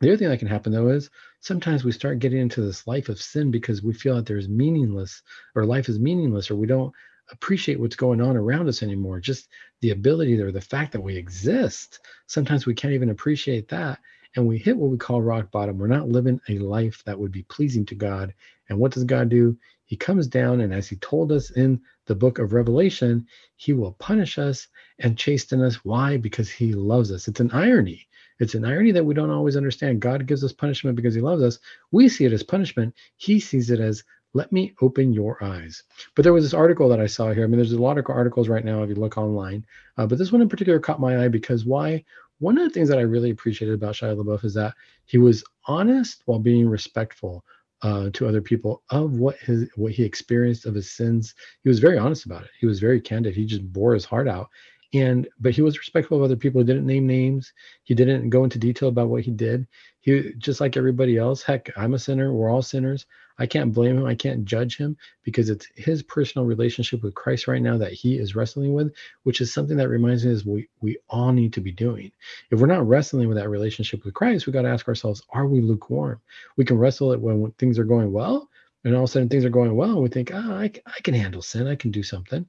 The 0.00 0.08
other 0.08 0.16
thing 0.16 0.28
that 0.28 0.38
can 0.38 0.48
happen 0.48 0.72
though 0.72 0.88
is 0.88 1.10
sometimes 1.40 1.84
we 1.84 1.92
start 1.92 2.18
getting 2.18 2.40
into 2.40 2.60
this 2.60 2.86
life 2.86 3.08
of 3.08 3.20
sin 3.20 3.50
because 3.50 3.82
we 3.82 3.94
feel 3.94 4.16
that 4.16 4.26
there's 4.26 4.48
meaningless 4.48 5.22
or 5.54 5.64
life 5.64 5.88
is 5.88 5.98
meaningless 5.98 6.50
or 6.50 6.56
we 6.56 6.66
don't 6.66 6.92
appreciate 7.30 7.80
what's 7.80 7.96
going 7.96 8.20
on 8.20 8.36
around 8.36 8.68
us 8.68 8.82
anymore. 8.82 9.20
Just 9.20 9.48
the 9.80 9.90
ability 9.90 10.40
or 10.40 10.52
the 10.52 10.60
fact 10.60 10.92
that 10.92 11.00
we 11.00 11.16
exist. 11.16 12.00
Sometimes 12.26 12.66
we 12.66 12.74
can't 12.74 12.94
even 12.94 13.10
appreciate 13.10 13.68
that. 13.68 13.98
And 14.36 14.46
we 14.46 14.58
hit 14.58 14.76
what 14.76 14.90
we 14.90 14.98
call 14.98 15.22
rock 15.22 15.50
bottom. 15.50 15.78
We're 15.78 15.86
not 15.86 16.10
living 16.10 16.40
a 16.48 16.58
life 16.58 17.02
that 17.06 17.18
would 17.18 17.32
be 17.32 17.44
pleasing 17.44 17.86
to 17.86 17.94
God. 17.94 18.34
And 18.68 18.78
what 18.78 18.92
does 18.92 19.04
God 19.04 19.30
do? 19.30 19.56
He 19.86 19.96
comes 19.96 20.26
down, 20.26 20.60
and 20.60 20.74
as 20.74 20.88
he 20.88 20.96
told 20.96 21.32
us 21.32 21.50
in 21.52 21.80
the 22.06 22.14
book 22.14 22.38
of 22.38 22.52
Revelation, 22.52 23.26
he 23.54 23.72
will 23.72 23.92
punish 23.92 24.36
us 24.36 24.66
and 24.98 25.16
chasten 25.16 25.62
us. 25.62 25.84
Why? 25.84 26.16
Because 26.16 26.50
he 26.50 26.74
loves 26.74 27.12
us. 27.12 27.28
It's 27.28 27.40
an 27.40 27.52
irony. 27.52 28.06
It's 28.38 28.54
an 28.54 28.64
irony 28.64 28.92
that 28.92 29.04
we 29.04 29.14
don't 29.14 29.30
always 29.30 29.56
understand. 29.56 30.00
God 30.00 30.26
gives 30.26 30.44
us 30.44 30.52
punishment 30.52 30.96
because 30.96 31.14
he 31.14 31.20
loves 31.20 31.42
us. 31.42 31.58
We 31.90 32.08
see 32.08 32.24
it 32.24 32.32
as 32.32 32.42
punishment. 32.42 32.94
He 33.16 33.40
sees 33.40 33.70
it 33.70 33.80
as 33.80 34.04
let 34.34 34.52
me 34.52 34.74
open 34.82 35.12
your 35.12 35.42
eyes. 35.42 35.82
But 36.14 36.22
there 36.22 36.32
was 36.32 36.44
this 36.44 36.54
article 36.54 36.88
that 36.90 37.00
I 37.00 37.06
saw 37.06 37.32
here. 37.32 37.44
I 37.44 37.46
mean, 37.46 37.56
there's 37.56 37.72
a 37.72 37.80
lot 37.80 37.96
of 37.96 38.04
articles 38.08 38.48
right 38.48 38.64
now 38.64 38.82
if 38.82 38.90
you 38.90 38.94
look 38.94 39.16
online, 39.16 39.64
uh, 39.96 40.06
but 40.06 40.18
this 40.18 40.30
one 40.30 40.42
in 40.42 40.48
particular 40.48 40.78
caught 40.78 41.00
my 41.00 41.24
eye 41.24 41.28
because 41.28 41.64
why? 41.64 42.04
One 42.38 42.58
of 42.58 42.64
the 42.64 42.70
things 42.70 42.90
that 42.90 42.98
I 42.98 43.02
really 43.02 43.30
appreciated 43.30 43.74
about 43.74 43.94
Shia 43.94 44.14
LaBeouf 44.14 44.44
is 44.44 44.52
that 44.54 44.74
he 45.06 45.16
was 45.16 45.42
honest 45.64 46.22
while 46.26 46.38
being 46.38 46.68
respectful 46.68 47.44
uh, 47.82 48.10
to 48.12 48.28
other 48.28 48.42
people 48.42 48.82
of 48.90 49.14
what 49.14 49.36
his 49.38 49.70
what 49.74 49.92
he 49.92 50.02
experienced 50.02 50.66
of 50.66 50.74
his 50.74 50.90
sins. 50.90 51.34
He 51.62 51.68
was 51.68 51.78
very 51.78 51.96
honest 51.96 52.26
about 52.26 52.42
it. 52.42 52.50
He 52.60 52.66
was 52.66 52.80
very 52.80 53.00
candid. 53.00 53.34
He 53.34 53.46
just 53.46 53.70
bore 53.72 53.94
his 53.94 54.04
heart 54.04 54.28
out, 54.28 54.48
and 55.00 55.28
but 55.40 55.52
he 55.52 55.62
was 55.62 55.78
respectful 55.78 56.16
of 56.16 56.22
other 56.22 56.36
people. 56.36 56.60
He 56.60 56.66
didn't 56.66 56.86
name 56.86 57.06
names. 57.06 57.52
He 57.84 57.94
didn't 57.94 58.30
go 58.30 58.44
into 58.44 58.58
detail 58.58 58.88
about 58.88 59.08
what 59.08 59.22
he 59.22 59.30
did. 59.30 59.66
He 60.00 60.32
just 60.38 60.60
like 60.60 60.76
everybody 60.76 61.16
else. 61.16 61.42
Heck, 61.42 61.70
I'm 61.76 61.94
a 61.94 61.98
sinner. 61.98 62.32
We're 62.32 62.50
all 62.50 62.62
sinners. 62.62 63.06
I 63.38 63.46
can't 63.46 63.74
blame 63.74 63.98
him. 63.98 64.06
I 64.06 64.14
can't 64.14 64.44
judge 64.44 64.76
him 64.76 64.96
because 65.22 65.50
it's 65.50 65.66
his 65.74 66.02
personal 66.02 66.46
relationship 66.46 67.02
with 67.02 67.14
Christ 67.14 67.48
right 67.48 67.60
now 67.60 67.76
that 67.76 67.92
he 67.92 68.16
is 68.16 68.34
wrestling 68.34 68.72
with, 68.72 68.94
which 69.24 69.40
is 69.40 69.52
something 69.52 69.76
that 69.76 69.88
reminds 69.88 70.24
me 70.24 70.32
is 70.32 70.46
we 70.46 70.68
we 70.80 70.96
all 71.08 71.32
need 71.32 71.52
to 71.54 71.60
be 71.60 71.72
doing. 71.72 72.12
If 72.50 72.60
we're 72.60 72.66
not 72.66 72.86
wrestling 72.86 73.28
with 73.28 73.36
that 73.36 73.50
relationship 73.50 74.04
with 74.04 74.14
Christ, 74.14 74.46
we 74.46 74.52
got 74.52 74.62
to 74.62 74.70
ask 74.70 74.88
ourselves, 74.88 75.22
are 75.30 75.46
we 75.46 75.60
lukewarm? 75.60 76.20
We 76.56 76.64
can 76.64 76.78
wrestle 76.78 77.12
it 77.12 77.20
when, 77.20 77.50
things 77.52 77.78
are 77.78 77.84
going 77.84 78.12
well, 78.12 78.48
and 78.84 78.94
all 78.94 79.04
of 79.04 79.10
a 79.10 79.12
sudden 79.12 79.28
things 79.28 79.44
are 79.44 79.50
going 79.50 79.74
well, 79.74 79.90
and 79.90 80.02
we 80.02 80.08
think, 80.08 80.30
ah, 80.32 80.42
oh, 80.46 80.54
I, 80.54 80.70
I 80.86 81.00
can 81.02 81.14
handle 81.14 81.42
sin. 81.42 81.66
I 81.66 81.76
can 81.76 81.90
do 81.90 82.02
something 82.02 82.46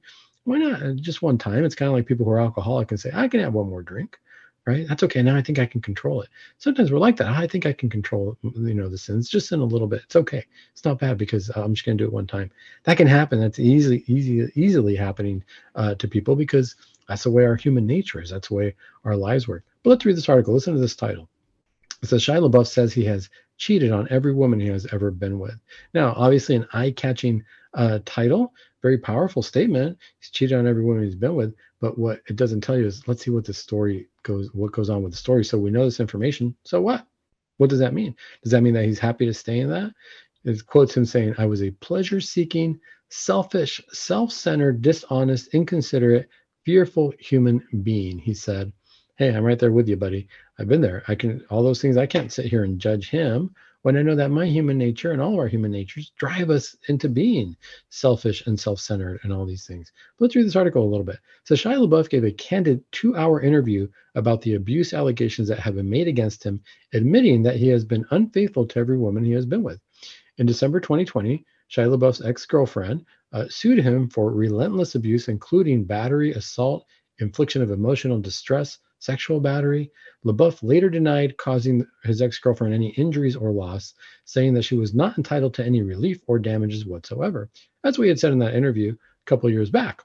why 0.48 0.56
not? 0.56 0.96
Just 0.96 1.20
one 1.20 1.36
time. 1.36 1.62
It's 1.62 1.74
kind 1.74 1.90
of 1.90 1.94
like 1.94 2.06
people 2.06 2.24
who 2.24 2.32
are 2.32 2.40
alcoholic 2.40 2.90
and 2.90 2.98
say, 2.98 3.10
I 3.12 3.28
can 3.28 3.40
have 3.40 3.52
one 3.52 3.68
more 3.68 3.82
drink, 3.82 4.18
right? 4.66 4.88
That's 4.88 5.02
okay. 5.02 5.20
Now 5.20 5.36
I 5.36 5.42
think 5.42 5.58
I 5.58 5.66
can 5.66 5.82
control 5.82 6.22
it. 6.22 6.30
Sometimes 6.56 6.90
we're 6.90 6.98
like 6.98 7.18
that. 7.18 7.26
I 7.26 7.46
think 7.46 7.66
I 7.66 7.74
can 7.74 7.90
control, 7.90 8.38
you 8.42 8.72
know, 8.72 8.88
the 8.88 8.96
sins 8.96 9.28
just 9.28 9.52
in 9.52 9.60
a 9.60 9.64
little 9.64 9.86
bit. 9.86 10.00
It's 10.04 10.16
okay. 10.16 10.46
It's 10.72 10.86
not 10.86 11.00
bad 11.00 11.18
because 11.18 11.50
uh, 11.50 11.62
I'm 11.62 11.74
just 11.74 11.84
going 11.84 11.98
to 11.98 12.02
do 12.02 12.08
it 12.08 12.14
one 12.14 12.26
time. 12.26 12.50
That 12.84 12.96
can 12.96 13.06
happen. 13.06 13.38
That's 13.38 13.58
easily, 13.58 14.04
easy, 14.06 14.50
easily 14.54 14.96
happening 14.96 15.44
uh, 15.74 15.96
to 15.96 16.08
people 16.08 16.34
because 16.34 16.76
that's 17.08 17.24
the 17.24 17.30
way 17.30 17.44
our 17.44 17.56
human 17.56 17.86
nature 17.86 18.22
is. 18.22 18.30
That's 18.30 18.48
the 18.48 18.54
way 18.54 18.74
our 19.04 19.16
lives 19.16 19.48
work. 19.48 19.64
But 19.82 19.90
let's 19.90 20.06
read 20.06 20.16
this 20.16 20.30
article. 20.30 20.54
Listen 20.54 20.72
to 20.72 20.80
this 20.80 20.96
title. 20.96 21.28
It 22.02 22.08
says 22.08 22.22
Shia 22.22 22.48
LaBeouf 22.48 22.68
says 22.68 22.94
he 22.94 23.04
has 23.04 23.28
cheated 23.58 23.92
on 23.92 24.08
every 24.10 24.32
woman 24.32 24.60
he 24.60 24.68
has 24.68 24.86
ever 24.92 25.10
been 25.10 25.38
with. 25.38 25.60
Now, 25.92 26.14
obviously, 26.16 26.54
an 26.56 26.66
eye-catching 26.72 27.44
uh, 27.74 27.98
title, 28.06 28.54
very 28.82 28.98
powerful 28.98 29.42
statement. 29.42 29.98
He's 30.20 30.30
cheated 30.30 30.58
on 30.58 30.66
every 30.66 30.84
woman 30.84 31.04
he's 31.04 31.14
been 31.14 31.34
with, 31.34 31.54
but 31.80 31.98
what 31.98 32.20
it 32.28 32.36
doesn't 32.36 32.60
tell 32.60 32.78
you 32.78 32.86
is 32.86 33.06
let's 33.08 33.24
see 33.24 33.30
what 33.30 33.44
the 33.44 33.54
story 33.54 34.08
goes, 34.22 34.48
what 34.52 34.72
goes 34.72 34.90
on 34.90 35.02
with 35.02 35.12
the 35.12 35.18
story. 35.18 35.44
So 35.44 35.58
we 35.58 35.70
know 35.70 35.84
this 35.84 36.00
information. 36.00 36.54
So 36.64 36.80
what? 36.80 37.06
What 37.56 37.70
does 37.70 37.80
that 37.80 37.94
mean? 37.94 38.14
Does 38.42 38.52
that 38.52 38.62
mean 38.62 38.74
that 38.74 38.84
he's 38.84 39.00
happy 39.00 39.26
to 39.26 39.34
stay 39.34 39.58
in 39.60 39.70
that? 39.70 39.92
It 40.44 40.64
quotes 40.66 40.96
him 40.96 41.04
saying, 41.04 41.34
"I 41.38 41.46
was 41.46 41.62
a 41.62 41.72
pleasure-seeking, 41.72 42.78
selfish, 43.08 43.80
self-centered, 43.90 44.80
dishonest, 44.80 45.52
inconsiderate, 45.52 46.28
fearful 46.64 47.12
human 47.18 47.66
being." 47.82 48.18
He 48.18 48.34
said, 48.34 48.72
"Hey, 49.16 49.34
I'm 49.34 49.42
right 49.42 49.58
there 49.58 49.72
with 49.72 49.88
you, 49.88 49.96
buddy. 49.96 50.28
I've 50.58 50.68
been 50.68 50.80
there. 50.80 51.02
I 51.08 51.16
can 51.16 51.44
all 51.50 51.64
those 51.64 51.82
things. 51.82 51.96
I 51.96 52.06
can't 52.06 52.32
sit 52.32 52.46
here 52.46 52.62
and 52.62 52.78
judge 52.78 53.10
him 53.10 53.54
when 53.82 53.96
I 53.96 54.02
know 54.02 54.14
that 54.16 54.30
my 54.30 54.46
human 54.46 54.76
nature 54.76 55.12
and 55.12 55.20
all 55.20 55.34
of 55.34 55.38
our 55.38 55.48
human 55.48 55.70
natures 55.70 56.12
drive 56.18 56.50
us 56.50 56.76
into 56.88 57.08
being 57.08 57.56
selfish 57.90 58.46
and 58.46 58.58
self-centered 58.58 59.20
and 59.22 59.32
all 59.32 59.46
these 59.46 59.66
things. 59.66 59.92
Let's 60.18 60.34
read 60.34 60.46
this 60.46 60.56
article 60.56 60.84
a 60.84 60.88
little 60.88 61.04
bit. 61.04 61.18
So 61.44 61.54
Shia 61.54 61.78
LaBeouf 61.78 62.10
gave 62.10 62.24
a 62.24 62.32
candid 62.32 62.82
two-hour 62.92 63.42
interview 63.42 63.88
about 64.14 64.42
the 64.42 64.54
abuse 64.54 64.92
allegations 64.92 65.48
that 65.48 65.60
have 65.60 65.76
been 65.76 65.88
made 65.88 66.08
against 66.08 66.42
him, 66.44 66.60
admitting 66.92 67.42
that 67.44 67.56
he 67.56 67.68
has 67.68 67.84
been 67.84 68.04
unfaithful 68.10 68.66
to 68.66 68.78
every 68.78 68.98
woman 68.98 69.24
he 69.24 69.32
has 69.32 69.46
been 69.46 69.62
with. 69.62 69.80
In 70.38 70.46
December 70.46 70.80
2020, 70.80 71.44
Shia 71.70 71.96
LaBeouf's 71.96 72.24
ex-girlfriend 72.24 73.04
uh, 73.32 73.46
sued 73.48 73.78
him 73.78 74.08
for 74.08 74.32
relentless 74.32 74.94
abuse, 74.94 75.28
including 75.28 75.84
battery, 75.84 76.32
assault, 76.32 76.86
infliction 77.18 77.62
of 77.62 77.70
emotional 77.70 78.20
distress, 78.20 78.78
sexual 78.98 79.40
battery. 79.40 79.90
LaBeouf 80.24 80.62
later 80.62 80.90
denied 80.90 81.36
causing 81.36 81.86
his 82.04 82.20
ex 82.20 82.38
girlfriend 82.38 82.74
any 82.74 82.90
injuries 82.90 83.36
or 83.36 83.52
loss, 83.52 83.94
saying 84.24 84.54
that 84.54 84.64
she 84.64 84.76
was 84.76 84.94
not 84.94 85.16
entitled 85.16 85.54
to 85.54 85.64
any 85.64 85.82
relief 85.82 86.20
or 86.26 86.38
damages 86.38 86.86
whatsoever. 86.86 87.50
as 87.84 87.98
we 87.98 88.08
had 88.08 88.18
said 88.18 88.32
in 88.32 88.38
that 88.40 88.54
interview 88.54 88.92
a 88.92 88.96
couple 89.26 89.48
years 89.50 89.70
back. 89.70 90.02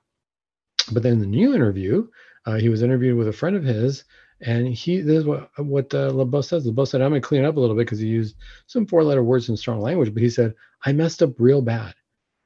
But 0.91 1.03
then 1.03 1.13
in 1.13 1.19
the 1.19 1.25
new 1.25 1.55
interview, 1.55 2.07
uh, 2.45 2.55
he 2.55 2.69
was 2.69 2.83
interviewed 2.83 3.17
with 3.17 3.27
a 3.27 3.33
friend 3.33 3.55
of 3.55 3.63
his, 3.63 4.03
and 4.41 4.67
he 4.67 5.01
this 5.01 5.19
is 5.19 5.25
what 5.25 5.49
what 5.57 5.93
uh, 5.93 6.11
LaBeouf 6.11 6.45
says. 6.45 6.67
LaBeouf 6.67 6.89
said, 6.89 7.01
"I'm 7.01 7.11
going 7.11 7.21
to 7.21 7.27
clean 7.27 7.45
up 7.45 7.55
a 7.55 7.59
little 7.59 7.75
bit 7.75 7.85
because 7.85 7.99
he 7.99 8.07
used 8.07 8.35
some 8.67 8.85
four-letter 8.85 9.23
words 9.23 9.49
in 9.49 9.57
strong 9.57 9.79
language." 9.79 10.13
But 10.13 10.23
he 10.23 10.29
said, 10.29 10.53
"I 10.85 10.91
messed 10.91 11.23
up 11.23 11.39
real 11.39 11.61
bad, 11.61 11.95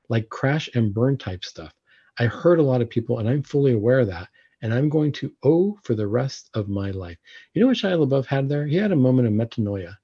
like 0.07 0.29
crash 0.29 0.69
and 0.75 0.93
burn 0.93 1.17
type 1.17 1.43
stuff. 1.43 1.73
I 2.19 2.25
hurt 2.25 2.59
a 2.59 2.63
lot 2.63 2.81
of 2.81 2.89
people, 2.89 3.19
and 3.19 3.27
I'm 3.27 3.43
fully 3.43 3.73
aware 3.73 3.99
of 3.99 4.07
that 4.07 4.29
and 4.61 4.73
I'm 4.73 4.89
going 4.89 5.11
to 5.13 5.33
owe 5.43 5.77
for 5.83 5.95
the 5.95 6.07
rest 6.07 6.49
of 6.53 6.67
my 6.67 6.91
life. 6.91 7.17
You 7.53 7.61
know 7.61 7.67
what 7.67 7.77
Shia 7.77 7.97
LaBeouf 7.97 8.25
had 8.25 8.49
there? 8.49 8.65
He 8.65 8.75
had 8.75 8.91
a 8.91 8.95
moment 8.95 9.27
of 9.27 9.33
metanoia. 9.33 9.97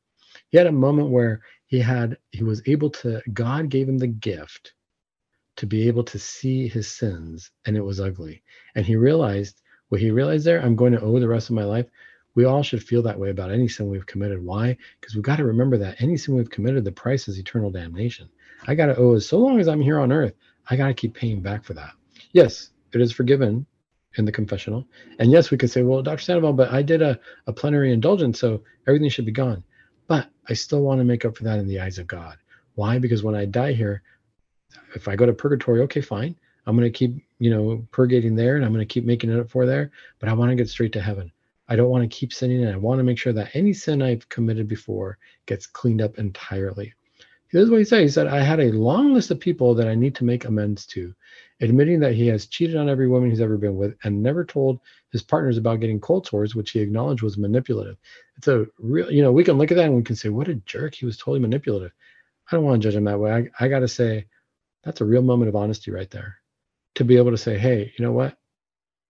He 0.49 0.57
had 0.57 0.67
a 0.67 0.71
moment 0.71 1.09
where 1.09 1.41
he 1.65 1.79
had 1.79 2.17
he 2.31 2.43
was 2.43 2.61
able 2.67 2.89
to 2.91 3.21
God 3.33 3.69
gave 3.69 3.89
him 3.89 3.97
the 3.97 4.07
gift 4.07 4.73
to 5.55 5.65
be 5.65 5.87
able 5.87 6.03
to 6.03 6.19
see 6.19 6.67
his 6.67 6.87
sins 6.87 7.51
and 7.65 7.75
it 7.75 7.81
was 7.81 7.99
ugly. 7.99 8.43
And 8.75 8.85
he 8.85 8.95
realized 8.95 9.61
what 9.89 10.01
he 10.01 10.11
realized 10.11 10.45
there, 10.45 10.61
I'm 10.61 10.75
going 10.75 10.93
to 10.93 11.01
owe 11.01 11.19
the 11.19 11.27
rest 11.27 11.49
of 11.49 11.55
my 11.55 11.63
life. 11.63 11.85
We 12.35 12.45
all 12.45 12.63
should 12.63 12.83
feel 12.83 13.03
that 13.03 13.19
way 13.19 13.29
about 13.29 13.51
any 13.51 13.67
sin 13.67 13.89
we've 13.89 14.05
committed. 14.07 14.43
Why? 14.43 14.75
Because 14.99 15.13
we've 15.13 15.23
got 15.23 15.35
to 15.35 15.45
remember 15.45 15.77
that 15.77 16.01
any 16.01 16.17
sin 16.17 16.35
we've 16.35 16.49
committed, 16.49 16.83
the 16.83 16.91
price 16.91 17.27
is 17.27 17.37
eternal 17.37 17.69
damnation. 17.69 18.27
I 18.65 18.73
got 18.73 18.87
to 18.87 18.97
owe 18.97 19.13
as 19.13 19.27
so 19.27 19.37
long 19.37 19.59
as 19.59 19.67
I'm 19.67 19.81
here 19.81 19.99
on 19.99 20.11
earth, 20.11 20.33
I 20.67 20.75
got 20.75 20.87
to 20.87 20.93
keep 20.95 21.13
paying 21.13 21.41
back 21.41 21.63
for 21.63 21.75
that. 21.75 21.91
Yes, 22.31 22.71
it 22.91 23.01
is 23.01 23.11
forgiven 23.11 23.67
in 24.15 24.25
the 24.25 24.31
confessional. 24.31 24.85
And 25.19 25.31
yes, 25.31 25.51
we 25.51 25.57
could 25.57 25.71
say, 25.71 25.83
well, 25.83 26.01
Dr. 26.01 26.21
Sandoval, 26.21 26.53
but 26.53 26.71
I 26.71 26.81
did 26.81 27.01
a, 27.01 27.19
a 27.47 27.53
plenary 27.53 27.91
indulgence, 27.91 28.39
so 28.39 28.63
everything 28.87 29.09
should 29.09 29.25
be 29.25 29.31
gone. 29.31 29.63
But 30.07 30.27
I 30.49 30.53
still 30.53 30.81
want 30.81 30.99
to 30.99 31.05
make 31.05 31.25
up 31.25 31.37
for 31.37 31.43
that 31.45 31.59
in 31.59 31.67
the 31.67 31.79
eyes 31.79 31.97
of 31.97 32.07
God. 32.07 32.37
Why? 32.75 32.99
Because 32.99 33.23
when 33.23 33.35
I 33.35 33.45
die 33.45 33.73
here, 33.73 34.03
if 34.95 35.07
I 35.07 35.15
go 35.15 35.25
to 35.25 35.33
purgatory, 35.33 35.81
okay, 35.81 36.01
fine. 36.01 36.35
I'm 36.65 36.77
going 36.77 36.91
to 36.91 36.97
keep, 36.97 37.15
you 37.39 37.49
know, 37.49 37.85
purgating 37.91 38.35
there 38.35 38.55
and 38.55 38.65
I'm 38.65 38.73
going 38.73 38.85
to 38.85 38.93
keep 38.93 39.05
making 39.05 39.31
it 39.31 39.39
up 39.39 39.49
for 39.49 39.65
there, 39.65 39.91
but 40.19 40.29
I 40.29 40.33
want 40.33 40.49
to 40.51 40.55
get 40.55 40.69
straight 40.69 40.93
to 40.93 41.01
heaven. 41.01 41.31
I 41.67 41.75
don't 41.75 41.89
want 41.89 42.09
to 42.09 42.15
keep 42.15 42.33
sinning 42.33 42.63
and 42.63 42.73
I 42.73 42.77
want 42.77 42.99
to 42.99 43.03
make 43.03 43.17
sure 43.17 43.33
that 43.33 43.55
any 43.55 43.73
sin 43.73 44.01
I've 44.01 44.27
committed 44.29 44.67
before 44.67 45.17
gets 45.45 45.67
cleaned 45.67 46.01
up 46.01 46.17
entirely. 46.17 46.93
Is 47.53 47.69
what 47.69 47.77
he 47.77 47.85
said. 47.85 48.01
He 48.01 48.09
said, 48.09 48.27
I 48.27 48.41
had 48.41 48.59
a 48.59 48.71
long 48.71 49.13
list 49.13 49.29
of 49.29 49.39
people 49.39 49.75
that 49.75 49.87
I 49.87 49.93
need 49.93 50.15
to 50.15 50.23
make 50.23 50.45
amends 50.45 50.87
to 50.87 51.13
admitting 51.61 51.99
that 51.99 52.15
he 52.15 52.27
has 52.27 52.47
cheated 52.47 52.75
on 52.75 52.89
every 52.89 53.07
woman 53.07 53.29
he's 53.29 53.41
ever 53.41 53.57
been 53.57 53.75
with 53.75 53.95
and 54.03 54.23
never 54.23 54.43
told 54.43 54.79
his 55.11 55.21
partners 55.21 55.57
about 55.57 55.79
getting 55.79 55.99
cold 55.99 56.25
sores, 56.25 56.55
which 56.55 56.71
he 56.71 56.79
acknowledged 56.79 57.21
was 57.21 57.37
manipulative. 57.37 57.95
It's 58.37 58.47
a 58.47 58.65
real, 58.79 59.11
you 59.11 59.21
know, 59.21 59.31
we 59.31 59.43
can 59.43 59.57
look 59.59 59.71
at 59.71 59.77
that 59.77 59.85
and 59.85 59.95
we 59.95 60.01
can 60.01 60.15
say, 60.15 60.29
what 60.29 60.47
a 60.47 60.55
jerk. 60.55 60.95
He 60.95 61.05
was 61.05 61.15
totally 61.15 61.39
manipulative. 61.39 61.91
I 62.51 62.55
don't 62.55 62.65
want 62.65 62.81
to 62.81 62.87
judge 62.87 62.97
him 62.97 63.03
that 63.03 63.19
way. 63.19 63.31
I, 63.31 63.65
I 63.65 63.67
got 63.67 63.79
to 63.79 63.87
say, 63.87 64.25
that's 64.83 65.01
a 65.01 65.05
real 65.05 65.21
moment 65.21 65.49
of 65.49 65.55
honesty 65.55 65.91
right 65.91 66.09
there. 66.09 66.37
To 66.95 67.05
be 67.05 67.17
able 67.17 67.31
to 67.31 67.37
say, 67.37 67.57
hey, 67.57 67.93
you 67.97 68.03
know 68.03 68.11
what? 68.11 68.35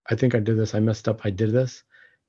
I 0.08 0.16
think 0.16 0.34
I 0.34 0.38
did 0.38 0.58
this. 0.58 0.74
I 0.74 0.80
messed 0.80 1.08
up. 1.08 1.22
I 1.24 1.30
did 1.30 1.50
this. 1.50 1.82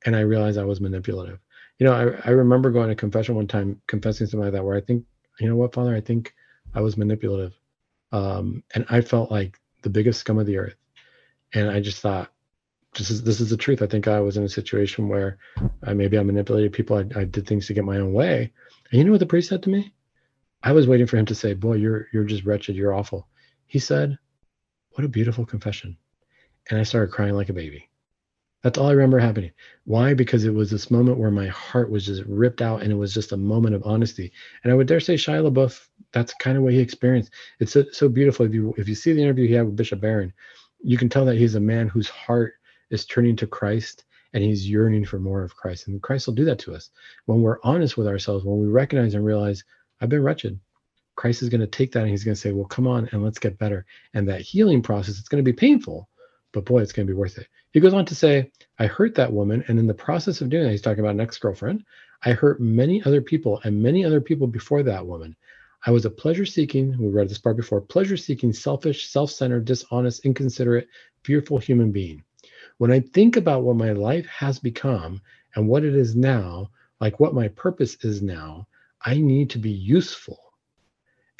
And 0.05 0.15
I 0.15 0.21
realized 0.21 0.57
I 0.57 0.63
was 0.63 0.79
manipulative. 0.79 1.39
You 1.77 1.87
know, 1.87 1.93
I, 1.93 2.29
I 2.29 2.31
remember 2.31 2.71
going 2.71 2.89
to 2.89 2.95
confession 2.95 3.35
one 3.35 3.47
time, 3.47 3.81
confessing 3.87 4.27
something 4.27 4.45
like 4.45 4.53
that, 4.53 4.63
where 4.63 4.77
I 4.77 4.81
think, 4.81 5.03
you 5.39 5.49
know 5.49 5.55
what, 5.55 5.73
Father, 5.73 5.95
I 5.95 6.01
think 6.01 6.33
I 6.73 6.81
was 6.81 6.97
manipulative. 6.97 7.53
Um, 8.11 8.63
and 8.73 8.85
I 8.89 9.01
felt 9.01 9.31
like 9.31 9.59
the 9.81 9.89
biggest 9.89 10.19
scum 10.19 10.39
of 10.39 10.45
the 10.45 10.57
earth. 10.57 10.75
And 11.53 11.69
I 11.69 11.79
just 11.79 12.01
thought, 12.01 12.31
this 12.97 13.09
is 13.09 13.23
this 13.23 13.41
is 13.41 13.49
the 13.49 13.57
truth. 13.57 13.81
I 13.81 13.87
think 13.87 14.07
I 14.07 14.21
was 14.21 14.37
in 14.37 14.43
a 14.43 14.49
situation 14.49 15.09
where 15.09 15.37
I, 15.83 15.93
maybe 15.93 16.17
I 16.17 16.23
manipulated 16.23 16.71
people. 16.71 16.95
I, 16.97 17.19
I 17.19 17.25
did 17.25 17.45
things 17.45 17.67
to 17.67 17.73
get 17.73 17.83
my 17.83 17.97
own 17.97 18.13
way. 18.13 18.53
And 18.91 18.99
you 18.99 19.03
know 19.03 19.11
what 19.11 19.19
the 19.19 19.25
priest 19.25 19.49
said 19.49 19.63
to 19.63 19.69
me? 19.69 19.93
I 20.63 20.71
was 20.71 20.87
waiting 20.87 21.05
for 21.05 21.17
him 21.17 21.25
to 21.25 21.35
say, 21.35 21.53
"Boy, 21.53 21.73
you're 21.73 22.07
you're 22.13 22.23
just 22.23 22.45
wretched. 22.45 22.75
You're 22.75 22.93
awful." 22.93 23.27
He 23.67 23.79
said, 23.79 24.17
What 24.91 25.05
a 25.05 25.09
beautiful 25.09 25.45
confession. 25.45 25.97
And 26.69 26.79
I 26.79 26.83
started 26.83 27.13
crying 27.13 27.33
like 27.33 27.49
a 27.49 27.53
baby. 27.53 27.89
That's 28.65 28.79
all 28.79 28.87
I 28.87 28.93
remember 28.93 29.19
happening. 29.19 29.51
Why? 29.83 30.15
Because 30.15 30.43
it 30.43 30.55
was 30.55 30.71
this 30.71 30.89
moment 30.89 31.19
where 31.19 31.29
my 31.29 31.45
heart 31.49 31.91
was 31.91 32.03
just 32.03 32.23
ripped 32.23 32.63
out 32.63 32.81
and 32.81 32.91
it 32.91 32.95
was 32.95 33.13
just 33.13 33.31
a 33.31 33.37
moment 33.37 33.75
of 33.75 33.83
honesty. 33.85 34.31
And 34.63 34.73
I 34.73 34.75
would 34.75 34.87
dare 34.87 34.99
say 34.99 35.13
Shia 35.13 35.47
LaBeouf, 35.47 35.87
that's 36.13 36.33
kind 36.33 36.57
of 36.57 36.63
what 36.63 36.73
he 36.73 36.79
experienced. 36.79 37.31
It's 37.59 37.73
so, 37.73 37.85
so 37.91 38.09
beautiful. 38.09 38.43
If 38.43 38.55
you 38.55 38.73
if 38.75 38.89
you 38.89 38.95
see 38.95 39.13
the 39.13 39.21
interview 39.21 39.47
he 39.47 39.53
had 39.53 39.67
with 39.67 39.75
Bishop 39.75 40.01
Barron, 40.01 40.33
you 40.81 40.97
can 40.97 41.09
tell 41.09 41.25
that 41.25 41.37
he's 41.37 41.53
a 41.53 41.59
man 41.59 41.87
whose 41.87 42.09
heart 42.09 42.55
is 42.89 43.05
turning 43.05 43.35
to 43.35 43.45
Christ 43.45 44.05
and 44.33 44.43
he's 44.43 44.67
yearning 44.67 45.05
for 45.05 45.19
more 45.19 45.43
of 45.43 45.55
Christ. 45.55 45.87
And 45.87 46.01
Christ 46.01 46.25
will 46.25 46.33
do 46.33 46.45
that 46.45 46.57
to 46.61 46.73
us. 46.73 46.89
When 47.27 47.43
we're 47.43 47.59
honest 47.63 47.97
with 47.97 48.07
ourselves, 48.07 48.45
when 48.45 48.57
we 48.57 48.65
recognize 48.65 49.13
and 49.13 49.23
realize, 49.23 49.63
I've 50.01 50.09
been 50.09 50.23
wretched. 50.23 50.59
Christ 51.15 51.43
is 51.43 51.49
going 51.49 51.61
to 51.61 51.67
take 51.67 51.91
that 51.91 52.01
and 52.01 52.09
he's 52.09 52.23
going 52.23 52.33
to 52.33 52.41
say, 52.41 52.51
Well, 52.51 52.65
come 52.65 52.87
on 52.87 53.09
and 53.11 53.23
let's 53.23 53.37
get 53.37 53.59
better. 53.59 53.85
And 54.15 54.27
that 54.27 54.41
healing 54.41 54.81
process, 54.81 55.19
it's 55.19 55.29
going 55.29 55.45
to 55.45 55.51
be 55.51 55.55
painful, 55.55 56.09
but 56.51 56.65
boy, 56.65 56.81
it's 56.81 56.93
going 56.93 57.05
to 57.05 57.13
be 57.13 57.15
worth 57.15 57.37
it. 57.37 57.45
He 57.75 57.81
goes 57.81 57.93
on 57.93 58.05
to 58.05 58.15
say, 58.15 58.49
I 58.79 58.87
hurt 58.87 59.15
that 59.15 59.33
woman, 59.33 59.65
and 59.67 59.77
in 59.77 59.85
the 59.85 59.93
process 59.93 60.39
of 60.39 60.47
doing 60.47 60.63
that, 60.63 60.71
he's 60.71 60.81
talking 60.81 61.01
about 61.01 61.15
an 61.15 61.19
ex 61.19 61.37
girlfriend. 61.37 61.83
I 62.23 62.31
hurt 62.31 62.61
many 62.61 63.03
other 63.03 63.19
people 63.19 63.59
and 63.65 63.83
many 63.83 64.05
other 64.05 64.21
people 64.21 64.47
before 64.47 64.81
that 64.83 65.05
woman. 65.05 65.35
I 65.85 65.91
was 65.91 66.05
a 66.05 66.09
pleasure 66.09 66.45
seeking, 66.45 66.97
we 66.97 67.09
read 67.09 67.27
this 67.27 67.37
part 67.37 67.57
before, 67.57 67.81
pleasure 67.81 68.15
seeking, 68.15 68.53
selfish, 68.53 69.09
self 69.09 69.29
centered, 69.29 69.65
dishonest, 69.65 70.23
inconsiderate, 70.23 70.87
fearful 71.25 71.57
human 71.57 71.91
being. 71.91 72.23
When 72.77 72.93
I 72.93 73.01
think 73.01 73.35
about 73.35 73.63
what 73.63 73.75
my 73.75 73.91
life 73.91 74.25
has 74.27 74.57
become 74.57 75.19
and 75.55 75.67
what 75.67 75.83
it 75.83 75.97
is 75.97 76.15
now, 76.15 76.69
like 77.01 77.19
what 77.19 77.33
my 77.33 77.49
purpose 77.49 77.97
is 78.05 78.21
now, 78.21 78.69
I 79.01 79.17
need 79.17 79.49
to 79.49 79.59
be 79.59 79.71
useful. 79.71 80.39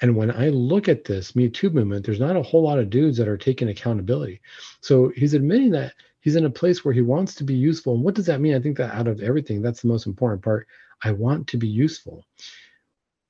And 0.01 0.17
when 0.17 0.31
I 0.31 0.49
look 0.49 0.89
at 0.89 1.05
this 1.05 1.33
Me 1.33 1.47
Too 1.47 1.69
movement, 1.69 2.05
there's 2.05 2.19
not 2.19 2.35
a 2.35 2.43
whole 2.43 2.63
lot 2.63 2.79
of 2.79 2.89
dudes 2.89 3.17
that 3.19 3.29
are 3.29 3.37
taking 3.37 3.69
accountability. 3.69 4.41
So 4.81 5.13
he's 5.15 5.33
admitting 5.33 5.71
that 5.71 5.93
he's 6.25 6.35
in 6.35 6.45
a 6.45 6.49
place 6.49 6.83
where 6.83 6.93
he 6.93 7.01
wants 7.01 7.35
to 7.35 7.43
be 7.43 7.53
useful. 7.53 7.93
And 7.93 8.03
what 8.03 8.15
does 8.15 8.25
that 8.25 8.41
mean? 8.41 8.55
I 8.55 8.59
think 8.59 8.77
that 8.77 8.95
out 8.95 9.07
of 9.07 9.21
everything, 9.21 9.61
that's 9.61 9.83
the 9.83 9.87
most 9.87 10.07
important 10.07 10.41
part. 10.41 10.67
I 11.03 11.11
want 11.11 11.45
to 11.49 11.57
be 11.57 11.67
useful. 11.67 12.25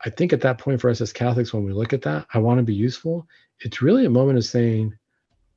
I 0.06 0.10
think 0.10 0.32
at 0.32 0.40
that 0.42 0.60
point 0.60 0.80
for 0.80 0.90
us 0.90 1.02
as 1.02 1.12
Catholics, 1.12 1.54
when 1.54 1.66
we 1.66 1.74
look 1.74 1.92
at 1.92 2.04
that, 2.04 2.26
I 2.34 2.38
want 2.38 2.58
to 2.60 2.64
be 2.64 2.74
useful. 2.74 3.28
It's 3.60 3.82
really 3.82 4.06
a 4.06 4.10
moment 4.10 4.38
of 4.38 4.46
saying, 4.46 4.98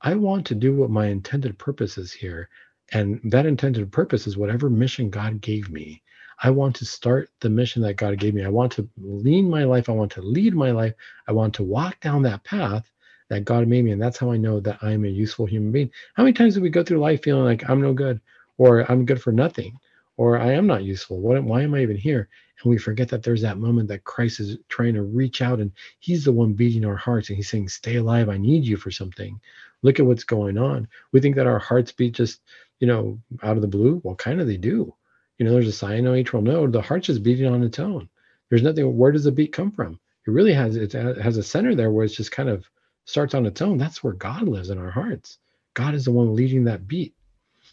I 0.03 0.17
want 0.17 0.47
to 0.47 0.57
do 0.57 0.75
what 0.75 0.91
my 0.91 1.07
intended 1.07 1.57
purpose 1.59 1.97
is 1.97 2.13
here. 2.13 2.49
And 2.91 3.21
that 3.31 3.47
intended 3.47 3.93
purpose 3.93 4.27
is 4.27 4.37
whatever 4.37 4.69
mission 4.69 5.09
God 5.09 5.41
gave 5.41 5.71
me. 5.71 6.03
I 6.43 6.51
want 6.51 6.75
to 6.77 6.85
start 6.85 7.31
the 7.39 7.51
mission 7.51 7.83
that 7.83 7.95
God 7.95 8.19
gave 8.19 8.35
me. 8.35 8.45
I 8.45 8.49
want 8.49 8.73
to 8.73 8.89
lean 8.97 9.49
my 9.49 9.63
life. 9.63 9.89
I 9.89 9.93
want 9.93 10.11
to 10.13 10.23
lead 10.23 10.57
my 10.57 10.73
life. 10.73 10.95
I 11.29 11.33
want 11.33 11.55
to 11.55 11.63
walk 11.63 12.01
down 12.01 12.23
that 12.23 12.43
path 12.43 12.91
that 13.29 13.45
God 13.45 13.69
made 13.69 13.85
me. 13.85 13.93
And 13.93 14.03
that's 14.03 14.19
how 14.19 14.31
I 14.31 14.37
know 14.37 14.61
that 14.61 14.79
I'm 14.83 15.05
a 15.05 15.09
useful 15.09 15.47
human 15.47 15.73
being. 15.73 15.91
How 16.15 16.23
many 16.23 16.33
times 16.33 16.55
do 16.55 16.61
we 16.61 16.71
go 16.71 16.83
through 16.83 16.99
life 16.99 17.23
feeling 17.23 17.45
like 17.45 17.69
I'm 17.69 17.81
no 17.81 17.93
good 17.93 18.21
or 18.57 18.91
I'm 18.91 19.05
good 19.05 19.21
for 19.21 19.33
nothing 19.33 19.79
or 20.17 20.39
I 20.39 20.53
am 20.53 20.67
not 20.67 20.85
useful? 20.85 21.21
What, 21.21 21.43
why 21.45 21.63
am 21.63 21.75
I 21.75 21.83
even 21.83 21.97
here? 21.97 22.29
And 22.63 22.71
we 22.71 22.79
forget 22.79 23.09
that 23.11 23.23
there's 23.23 23.43
that 23.43 23.59
moment 23.59 23.89
that 23.89 24.05
Christ 24.05 24.41
is 24.41 24.59
trying 24.69 24.95
to 24.95 25.03
reach 25.03 25.43
out 25.43 25.61
and 25.61 25.73
he's 26.01 26.25
the 26.25 26.33
one 26.33 26.55
beating 26.55 26.85
our 26.85 26.97
hearts 26.97 27.29
and 27.29 27.37
he's 27.37 27.49
saying, 27.49 27.69
Stay 27.69 27.97
alive. 27.97 28.29
I 28.29 28.39
need 28.39 28.65
you 28.65 28.77
for 28.77 28.91
something. 28.91 29.41
Look 29.83 30.01
at 30.01 30.07
what's 30.07 30.25
going 30.25 30.59
on. 30.59 30.89
We 31.13 31.21
think 31.21 31.37
that 31.37 31.47
our 31.47 31.61
hearts 31.61 31.93
beat 31.93 32.15
just, 32.15 32.41
you 32.81 32.87
know, 32.87 33.19
out 33.43 33.57
of 33.57 33.63
the 33.63 33.69
blue. 33.69 34.01
Well, 34.03 34.17
kind 34.17 34.41
of 34.41 34.47
they 34.47 34.57
do 34.57 34.93
you 35.39 35.47
know, 35.47 35.53
there's 35.53 35.69
a 35.69 35.87
sinoatrial 35.87 36.43
node. 36.43 36.73
The 36.73 36.83
heart's 36.83 37.07
just 37.07 37.23
beating 37.23 37.47
on 37.47 37.63
its 37.63 37.79
own. 37.79 38.09
There's 38.49 38.63
nothing. 38.63 38.97
Where 38.97 39.13
does 39.13 39.25
the 39.25 39.33
beat 39.33 39.53
come 39.53 39.71
from? 39.71 39.99
It 40.27 40.31
really 40.31 40.53
has. 40.53 40.77
It 40.77 40.93
has 40.93 41.37
a 41.37 41.43
center 41.43 41.75
there 41.75 41.91
where 41.91 42.05
it's 42.05 42.17
just 42.17 42.33
kind 42.33 42.49
of 42.49 42.69
starts 43.09 43.35
on 43.35 43.47
its 43.47 43.63
own. 43.63 43.79
That's 43.79 44.05
where 44.05 44.13
God 44.13 44.43
lives 44.43 44.69
in 44.69 44.79
our 44.79 44.91
hearts. 44.91 45.39
God 45.73 45.95
is 45.95 46.05
the 46.05 46.13
one 46.13 46.35
leading 46.35 46.65
that 46.65 46.87
beat. 46.87 47.15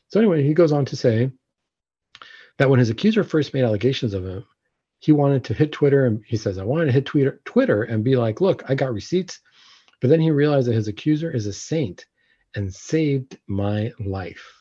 So 0.08 0.20
anyway, 0.20 0.44
he 0.44 0.54
goes 0.54 0.72
on 0.72 0.86
to 0.86 0.96
say 0.96 1.30
that 2.58 2.70
when 2.70 2.80
his 2.80 2.90
accuser 2.90 3.24
first 3.24 3.54
made 3.54 3.66
allegations 3.66 4.14
of 4.14 4.26
him, 4.26 4.46
he 5.00 5.12
wanted 5.12 5.44
to 5.44 5.54
hit 5.54 5.74
Twitter, 5.74 6.06
and 6.06 6.24
he 6.26 6.38
says, 6.38 6.58
"I 6.58 6.64
wanted 6.64 6.86
to 6.86 6.94
hit 6.94 7.06
Twitter, 7.06 7.42
Twitter, 7.44 7.84
and 7.84 8.02
be 8.02 8.16
like, 8.16 8.40
look, 8.40 8.64
I 8.70 8.76
got 8.76 8.94
receipts." 8.94 9.42
But 10.00 10.10
then 10.10 10.22
he 10.22 10.32
realized 10.32 10.70
that 10.70 10.76
his 10.76 10.88
accuser 10.88 11.30
is 11.30 11.48
a 11.48 11.54
saint 11.54 12.06
and 12.56 12.74
saved 12.74 13.38
my 13.48 13.92
life. 14.00 14.54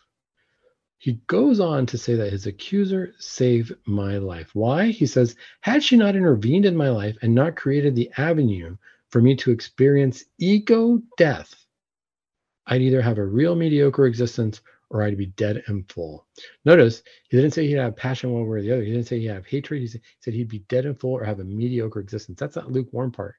He 0.99 1.21
goes 1.29 1.61
on 1.61 1.87
to 1.87 1.99
say 1.99 2.17
that 2.17 2.33
his 2.33 2.47
accuser 2.47 3.15
saved 3.19 3.75
my 3.87 4.19
life. 4.19 4.51
Why? 4.55 4.87
He 4.87 5.07
says, 5.07 5.37
had 5.61 5.85
she 5.85 5.97
not 5.97 6.17
intervened 6.17 6.65
in 6.65 6.77
my 6.77 6.89
life 6.89 7.17
and 7.23 7.35
not 7.35 7.57
created 7.57 7.95
the 7.95 8.11
avenue 8.17 8.77
for 9.15 9.23
me 9.23 9.37
to 9.37 9.53
experience 9.53 10.25
ego 10.41 11.01
death, 11.17 11.55
I'd 12.67 12.83
either 12.83 13.01
have 13.01 13.19
a 13.19 13.25
real 13.25 13.55
mediocre 13.55 14.07
existence 14.07 14.61
or 14.91 15.05
I'd 15.05 15.17
be 15.17 15.27
dead 15.27 15.63
and 15.69 15.89
full. 15.89 16.27
Notice 16.65 17.01
he 17.29 17.37
didn't 17.37 17.55
say 17.55 17.65
he'd 17.65 17.75
have 17.77 17.95
passion 17.95 18.33
one 18.33 18.43
way 18.43 18.59
or 18.59 18.61
the 18.61 18.73
other. 18.73 18.83
He 18.83 18.91
didn't 18.91 19.07
say 19.07 19.21
he'd 19.21 19.29
have 19.29 19.47
hatred. 19.47 19.83
He 19.83 20.01
said 20.19 20.35
he'd 20.35 20.49
be 20.49 20.65
dead 20.69 20.85
and 20.85 20.99
full 20.99 21.13
or 21.13 21.23
have 21.23 21.39
a 21.39 21.45
mediocre 21.45 22.01
existence. 22.01 22.41
That's 22.41 22.57
that 22.57 22.73
lukewarm 22.73 23.13
part. 23.13 23.37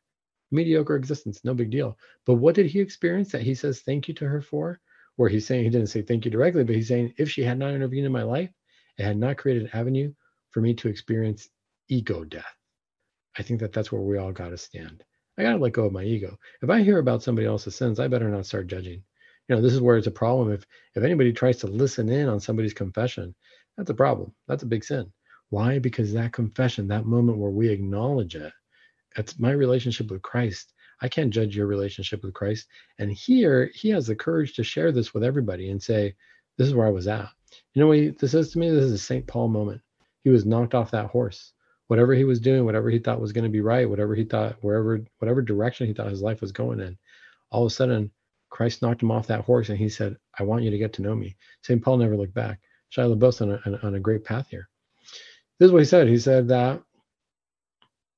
Mediocre 0.49 0.95
existence, 0.95 1.43
no 1.43 1.53
big 1.53 1.71
deal. 1.71 1.97
But 2.25 2.35
what 2.35 2.55
did 2.55 2.67
he 2.67 2.79
experience 2.79 3.33
that 3.33 3.41
he 3.41 3.53
says 3.53 3.81
thank 3.81 4.07
you 4.07 4.13
to 4.13 4.29
her 4.29 4.41
for? 4.41 4.79
where 5.17 5.27
he's 5.27 5.45
saying 5.45 5.65
he 5.65 5.69
didn't 5.69 5.88
say 5.88 6.01
thank 6.01 6.23
you 6.23 6.31
directly, 6.31 6.63
but 6.63 6.75
he's 6.75 6.88
saying 6.88 7.13
if 7.17 7.29
she 7.29 7.43
had 7.43 7.59
not 7.59 7.73
intervened 7.73 8.05
in 8.05 8.13
my 8.13 8.23
life, 8.23 8.49
it 8.97 9.03
had 9.03 9.17
not 9.17 9.35
created 9.35 9.63
an 9.63 9.69
avenue 9.73 10.13
for 10.51 10.61
me 10.61 10.73
to 10.73 10.88
experience 10.88 11.49
ego 11.89 12.23
death. 12.23 12.55
I 13.38 13.43
think 13.43 13.59
that 13.59 13.73
that's 13.73 13.91
where 13.91 14.01
we 14.01 14.17
all 14.17 14.31
got 14.31 14.49
to 14.51 14.57
stand. 14.57 15.03
I 15.38 15.43
got 15.43 15.52
to 15.52 15.58
let 15.58 15.74
go 15.74 15.86
of 15.86 15.93
my 15.93 16.04
ego. 16.04 16.38
If 16.62 16.69
I 16.69 16.82
hear 16.82 17.00
about 17.00 17.24
somebody 17.24 17.48
else's 17.48 17.76
sins, 17.76 18.00
I 18.00 18.08
better 18.08 18.30
not 18.30 18.45
start 18.45 18.67
judging. 18.67 19.04
You 19.48 19.56
know, 19.56 19.62
this 19.62 19.74
is 19.74 19.82
where 19.82 19.98
it's 19.98 20.08
a 20.08 20.12
problem. 20.12 20.52
If 20.52 20.65
if 20.95 21.04
anybody 21.04 21.34
tries 21.34 21.58
to 21.58 21.67
listen 21.67 22.10
in 22.10 22.30
on 22.30 22.39
somebody's 22.39 22.74
confession, 22.74 23.36
that's 23.78 23.89
a 23.89 23.95
problem. 23.95 24.34
That's 24.48 24.63
a 24.63 24.67
big 24.67 24.84
sin. 24.84 25.12
Why? 25.50 25.80
Because 25.80 26.13
that 26.13 26.34
confession, 26.34 26.88
that 26.88 27.06
moment 27.06 27.38
where 27.38 27.52
we 27.52 27.69
acknowledge 27.69 28.36
it, 28.36 28.54
that's 29.15 29.39
my 29.39 29.52
relationship 29.52 30.10
with 30.10 30.21
Christ 30.21 30.74
I 31.02 31.10
can't 31.10 31.34
judge 31.34 31.56
your 31.56 31.67
relationship 31.67 32.24
with 32.24 32.34
Christ. 32.34 32.67
And 33.00 33.12
here, 33.12 33.69
he 33.74 33.89
has 33.89 34.08
the 34.08 34.15
courage 34.15 34.56
to 34.56 34.63
share 34.63 34.91
this 34.91 35.13
with 35.13 35.24
everybody 35.24 35.69
and 35.69 35.82
say, 35.82 36.15
This 36.58 36.67
is 36.67 36.74
where 36.74 36.88
I 36.88 36.91
was 36.91 37.08
at. 37.08 37.30
You 37.74 37.82
know 37.82 37.88
what 37.88 37.98
he, 37.98 38.10
this 38.10 38.34
is 38.34 38.52
to 38.52 38.60
me? 38.60 38.69
This 38.69 38.86
is 38.86 38.93
a 38.93 38.98
St. 38.98 39.28
Paul 39.28 39.50
moment. 39.50 39.82
He 40.24 40.30
was 40.30 40.45
knocked 40.45 40.74
off 40.74 40.91
that 40.91 41.08
horse. 41.08 41.54
Whatever 41.88 42.13
he 42.13 42.24
was 42.24 42.39
doing, 42.39 42.65
whatever 42.65 42.89
he 42.89 43.00
thought 43.00 43.21
was 43.21 43.34
going 43.34 43.43
to 43.43 43.50
be 43.50 43.62
right, 43.62 43.89
whatever 43.89 44.15
he 44.15 44.24
thought, 44.24 44.58
wherever, 44.62 45.00
whatever 45.19 45.41
direction 45.41 45.88
he 45.88 45.93
thought 45.93 46.10
his 46.10 46.21
life 46.21 46.41
was 46.41 46.52
going 46.52 46.80
in, 46.80 46.98
all 47.52 47.65
of 47.65 47.71
a 47.71 47.76
sudden, 47.76 48.12
Christ 48.50 48.82
knocked 48.82 49.04
him 49.04 49.12
off 49.12 49.28
that 49.28 49.43
horse 49.45 49.69
and 49.69 49.78
he 49.78 49.89
said, 49.89 50.17
I 50.39 50.43
want 50.43 50.63
you 50.63 50.71
to 50.71 50.78
get 50.78 50.93
to 50.93 51.02
know 51.02 51.15
me. 51.15 51.36
St. 51.62 51.82
Paul 51.82 51.98
never 51.98 52.15
looked 52.17 52.34
back. 52.34 52.60
Shia 52.91 53.13
LaBeouf's 53.13 53.41
on 53.41 53.52
a, 53.52 53.80
on 53.84 53.95
a 53.95 54.00
great 54.00 54.24
path 54.24 54.48
here. 54.50 54.69
This 55.60 55.67
is 55.67 55.71
what 55.71 55.82
he 55.82 55.86
said. 55.86 56.08
He 56.08 56.17
said 56.17 56.48
that 56.48 56.82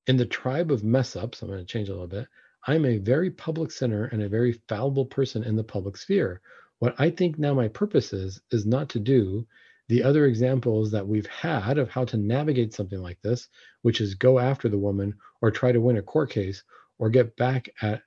in 0.08 0.18
the 0.18 0.26
tribe 0.26 0.72
of 0.72 0.84
mess 0.84 1.16
ups, 1.16 1.42
I'm 1.42 1.50
going 1.50 1.60
to 1.60 1.66
change 1.66 1.90
a 1.90 1.94
little 1.94 2.08
bit. 2.08 2.28
I'm 2.66 2.86
a 2.86 2.98
very 2.98 3.32
public 3.32 3.72
sinner 3.72 4.06
and 4.06 4.22
a 4.22 4.30
very 4.30 4.54
fallible 4.68 5.06
person 5.06 5.44
in 5.44 5.56
the 5.56 5.64
public 5.64 5.98
sphere. 5.98 6.42
What 6.80 6.96
I 7.00 7.10
think 7.10 7.38
now 7.38 7.54
my 7.54 7.68
purpose 7.68 8.14
is, 8.14 8.42
is 8.52 8.66
not 8.66 8.90
to 8.90 9.00
do 9.00 9.48
the 9.88 10.04
other 10.04 10.26
examples 10.26 10.92
that 10.92 11.08
we've 11.08 11.28
had 11.28 11.78
of 11.78 11.90
how 11.90 12.06
to 12.06 12.18
navigate 12.18 12.74
something 12.74 13.02
like 13.02 13.22
this, 13.22 13.48
which 13.82 14.02
is 14.02 14.16
go 14.16 14.40
after 14.40 14.70
the 14.70 14.78
woman 14.78 15.16
or 15.42 15.52
try 15.52 15.72
to 15.72 15.82
win 15.82 15.98
a 15.98 16.02
court 16.02 16.30
case 16.30 16.64
or 17.00 17.10
get 17.10 17.36
back 17.38 17.70
at 17.82 18.02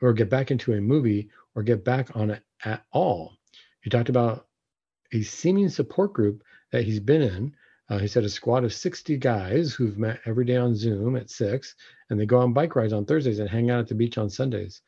or 0.00 0.12
get 0.12 0.30
back 0.30 0.50
into 0.50 0.74
a 0.74 0.80
movie 0.80 1.30
or 1.54 1.62
get 1.62 1.84
back 1.84 2.14
on 2.14 2.30
it 2.30 2.42
at 2.64 2.84
all. 2.92 3.32
He 3.80 3.90
talked 3.90 4.08
about 4.08 4.46
a 5.12 5.22
seeming 5.22 5.68
support 5.68 6.12
group 6.12 6.42
that 6.72 6.84
he's 6.84 7.00
been 7.00 7.22
in 7.22 7.54
uh, 7.90 7.98
he 7.98 8.06
said 8.06 8.24
a 8.24 8.28
squad 8.28 8.64
of 8.64 8.74
60 8.74 9.16
guys 9.16 9.72
who've 9.72 9.96
met 9.96 10.20
every 10.26 10.44
day 10.44 10.56
on 10.56 10.74
Zoom 10.74 11.16
at 11.16 11.30
six, 11.30 11.74
and 12.10 12.20
they 12.20 12.26
go 12.26 12.38
on 12.38 12.52
bike 12.52 12.76
rides 12.76 12.92
on 12.92 13.06
Thursdays 13.06 13.38
and 13.38 13.48
hang 13.48 13.70
out 13.70 13.80
at 13.80 13.88
the 13.88 13.94
beach 13.94 14.18
on 14.18 14.28
Sundays. 14.28 14.82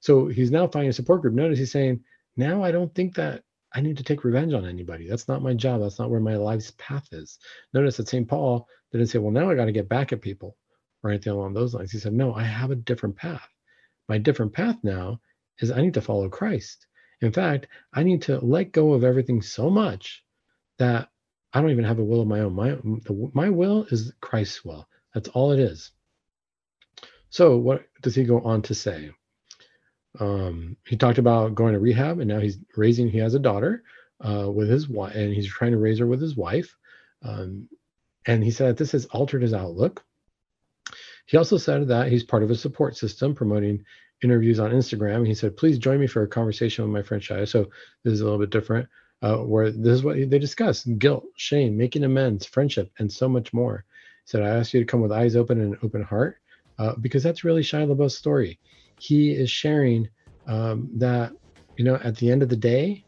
So 0.00 0.26
he's 0.26 0.50
now 0.50 0.66
finding 0.66 0.90
a 0.90 0.94
support 0.94 1.22
group. 1.22 1.34
Notice 1.34 1.58
he's 1.58 1.70
saying, 1.70 2.02
now 2.36 2.64
I 2.64 2.72
don't 2.72 2.92
think 2.94 3.14
that 3.14 3.44
I 3.74 3.80
need 3.80 3.96
to 3.98 4.02
take 4.02 4.24
revenge 4.24 4.52
on 4.52 4.66
anybody. 4.66 5.08
That's 5.08 5.28
not 5.28 5.42
my 5.42 5.54
job. 5.54 5.80
That's 5.80 5.98
not 5.98 6.10
where 6.10 6.20
my 6.20 6.36
life's 6.36 6.72
path 6.72 7.06
is. 7.12 7.38
Notice 7.72 7.96
that 7.98 8.08
St. 8.08 8.26
Paul 8.28 8.66
didn't 8.92 9.06
say, 9.08 9.18
well, 9.18 9.32
now 9.32 9.50
I 9.50 9.54
got 9.54 9.66
to 9.66 9.72
get 9.72 9.88
back 9.88 10.12
at 10.12 10.20
people 10.20 10.56
or 11.02 11.10
anything 11.10 11.32
along 11.32 11.54
those 11.54 11.74
lines. 11.74 11.92
He 11.92 11.98
said, 11.98 12.12
no, 12.12 12.34
I 12.34 12.42
have 12.42 12.70
a 12.70 12.76
different 12.76 13.16
path. 13.16 13.48
My 14.08 14.18
different 14.18 14.52
path 14.52 14.76
now 14.82 15.20
is 15.60 15.70
I 15.70 15.80
need 15.80 15.94
to 15.94 16.00
follow 16.00 16.28
Christ. 16.28 16.86
In 17.20 17.32
fact, 17.32 17.68
I 17.92 18.02
need 18.02 18.22
to 18.22 18.38
let 18.44 18.72
go 18.72 18.92
of 18.92 19.04
everything 19.04 19.42
so 19.42 19.70
much 19.70 20.24
that 20.78 21.08
I 21.52 21.60
don't 21.60 21.70
even 21.70 21.84
have 21.84 21.98
a 21.98 22.04
will 22.04 22.22
of 22.22 22.28
my 22.28 22.40
own. 22.40 22.54
My 22.54 22.70
the, 22.70 23.30
my 23.34 23.50
will 23.50 23.84
is 23.84 24.12
Christ's 24.20 24.64
will. 24.64 24.88
That's 25.14 25.28
all 25.28 25.52
it 25.52 25.58
is. 25.60 25.90
So 27.28 27.56
what 27.56 27.84
does 28.02 28.14
he 28.14 28.24
go 28.24 28.40
on 28.40 28.62
to 28.62 28.74
say? 28.74 29.10
Um, 30.18 30.76
he 30.86 30.96
talked 30.96 31.18
about 31.18 31.54
going 31.54 31.74
to 31.74 31.80
rehab, 31.80 32.18
and 32.18 32.28
now 32.28 32.40
he's 32.40 32.58
raising. 32.76 33.08
He 33.08 33.18
has 33.18 33.34
a 33.34 33.38
daughter 33.38 33.84
uh, 34.20 34.50
with 34.50 34.68
his 34.68 34.88
wife, 34.88 35.14
and 35.14 35.32
he's 35.32 35.48
trying 35.48 35.72
to 35.72 35.78
raise 35.78 35.98
her 35.98 36.06
with 36.06 36.20
his 36.20 36.36
wife. 36.36 36.76
Um, 37.22 37.68
and 38.26 38.42
he 38.42 38.50
said 38.50 38.76
this 38.76 38.92
has 38.92 39.06
altered 39.06 39.42
his 39.42 39.54
outlook. 39.54 40.04
He 41.26 41.36
also 41.36 41.58
said 41.58 41.86
that 41.88 42.08
he's 42.08 42.24
part 42.24 42.42
of 42.42 42.50
a 42.50 42.56
support 42.56 42.96
system 42.96 43.34
promoting 43.34 43.84
interviews 44.22 44.58
on 44.58 44.72
Instagram. 44.72 45.26
He 45.26 45.34
said, 45.34 45.56
please 45.56 45.78
join 45.78 46.00
me 46.00 46.06
for 46.06 46.22
a 46.22 46.28
conversation 46.28 46.84
with 46.84 46.92
my 46.92 47.02
friend 47.02 47.22
Shia. 47.22 47.48
So 47.48 47.70
this 48.02 48.12
is 48.12 48.20
a 48.20 48.24
little 48.24 48.38
bit 48.38 48.50
different, 48.50 48.88
uh, 49.22 49.36
where 49.36 49.70
this 49.70 49.94
is 49.94 50.02
what 50.02 50.16
they 50.16 50.38
discuss 50.38 50.84
guilt, 50.84 51.24
shame, 51.36 51.76
making 51.76 52.04
amends, 52.04 52.46
friendship, 52.46 52.90
and 52.98 53.10
so 53.10 53.28
much 53.28 53.52
more. 53.52 53.84
He 54.24 54.30
said, 54.30 54.42
I 54.42 54.48
ask 54.48 54.74
you 54.74 54.80
to 54.80 54.86
come 54.86 55.00
with 55.00 55.12
eyes 55.12 55.36
open 55.36 55.60
and 55.60 55.74
an 55.74 55.80
open 55.82 56.02
heart 56.02 56.38
uh, 56.78 56.94
because 57.00 57.22
that's 57.22 57.44
really 57.44 57.62
Shia 57.62 57.86
LaBeouf's 57.86 58.18
story. 58.18 58.58
He 59.00 59.32
is 59.32 59.50
sharing 59.50 60.08
um, 60.46 60.88
that, 60.94 61.32
you 61.76 61.84
know, 61.84 61.96
at 61.96 62.16
the 62.16 62.30
end 62.30 62.42
of 62.42 62.48
the 62.48 62.56
day, 62.56 63.04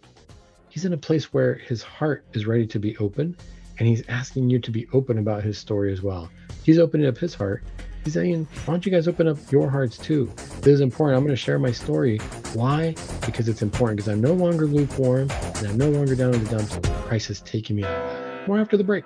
he's 0.69 0.85
in 0.85 0.93
a 0.93 0.99
place 0.99 1.33
where 1.33 1.55
his 1.55 1.83
heart 1.83 2.25
is 2.33 2.47
ready 2.47 2.67
to 2.67 2.79
be 2.79 2.97
open 2.97 3.37
and 3.79 3.89
he's 3.89 4.03
asking 4.09 4.51
you 4.51 4.59
to 4.59 4.71
be 4.71 4.87
open 4.93 5.19
about 5.19 5.43
his 5.43 5.59
story 5.59 5.93
as 5.93 6.03
well. 6.03 6.31
He's 6.63 6.79
opening 6.79 7.07
up 7.07 7.19
his 7.19 7.35
heart 7.35 7.65
He's 8.05 8.15
saying, 8.15 8.49
why 8.65 8.75
don't 8.75 8.85
you 8.85 8.91
guys 8.91 9.07
open 9.07 9.29
up 9.29 9.39
your 9.53 9.71
hearts 9.71 9.97
too? 9.97 10.33
This 10.61 10.75
is 10.75 10.81
important. 10.81 11.17
I'm 11.17 11.25
going 11.25 11.37
to 11.37 11.41
share 11.41 11.59
my 11.61 11.71
story. 11.71 12.19
Why? 12.53 12.97
Because 13.25 13.49
it's 13.49 13.63
important. 13.63 13.99
Because 13.99 14.13
I'm 14.13 14.21
no 14.21 14.33
longer 14.33 14.67
lukewarm 14.67 15.31
and 15.31 15.69
I'm 15.69 15.79
no 15.79 15.89
longer 15.89 16.17
down 16.17 16.35
in 16.35 16.43
the 16.43 16.51
dumps. 16.51 16.79
Christ 17.07 17.29
has 17.29 17.41
taken 17.43 17.77
me 17.77 17.85
out. 17.85 18.49
More 18.49 18.59
after 18.59 18.77
the 18.77 18.85
break. 18.85 19.05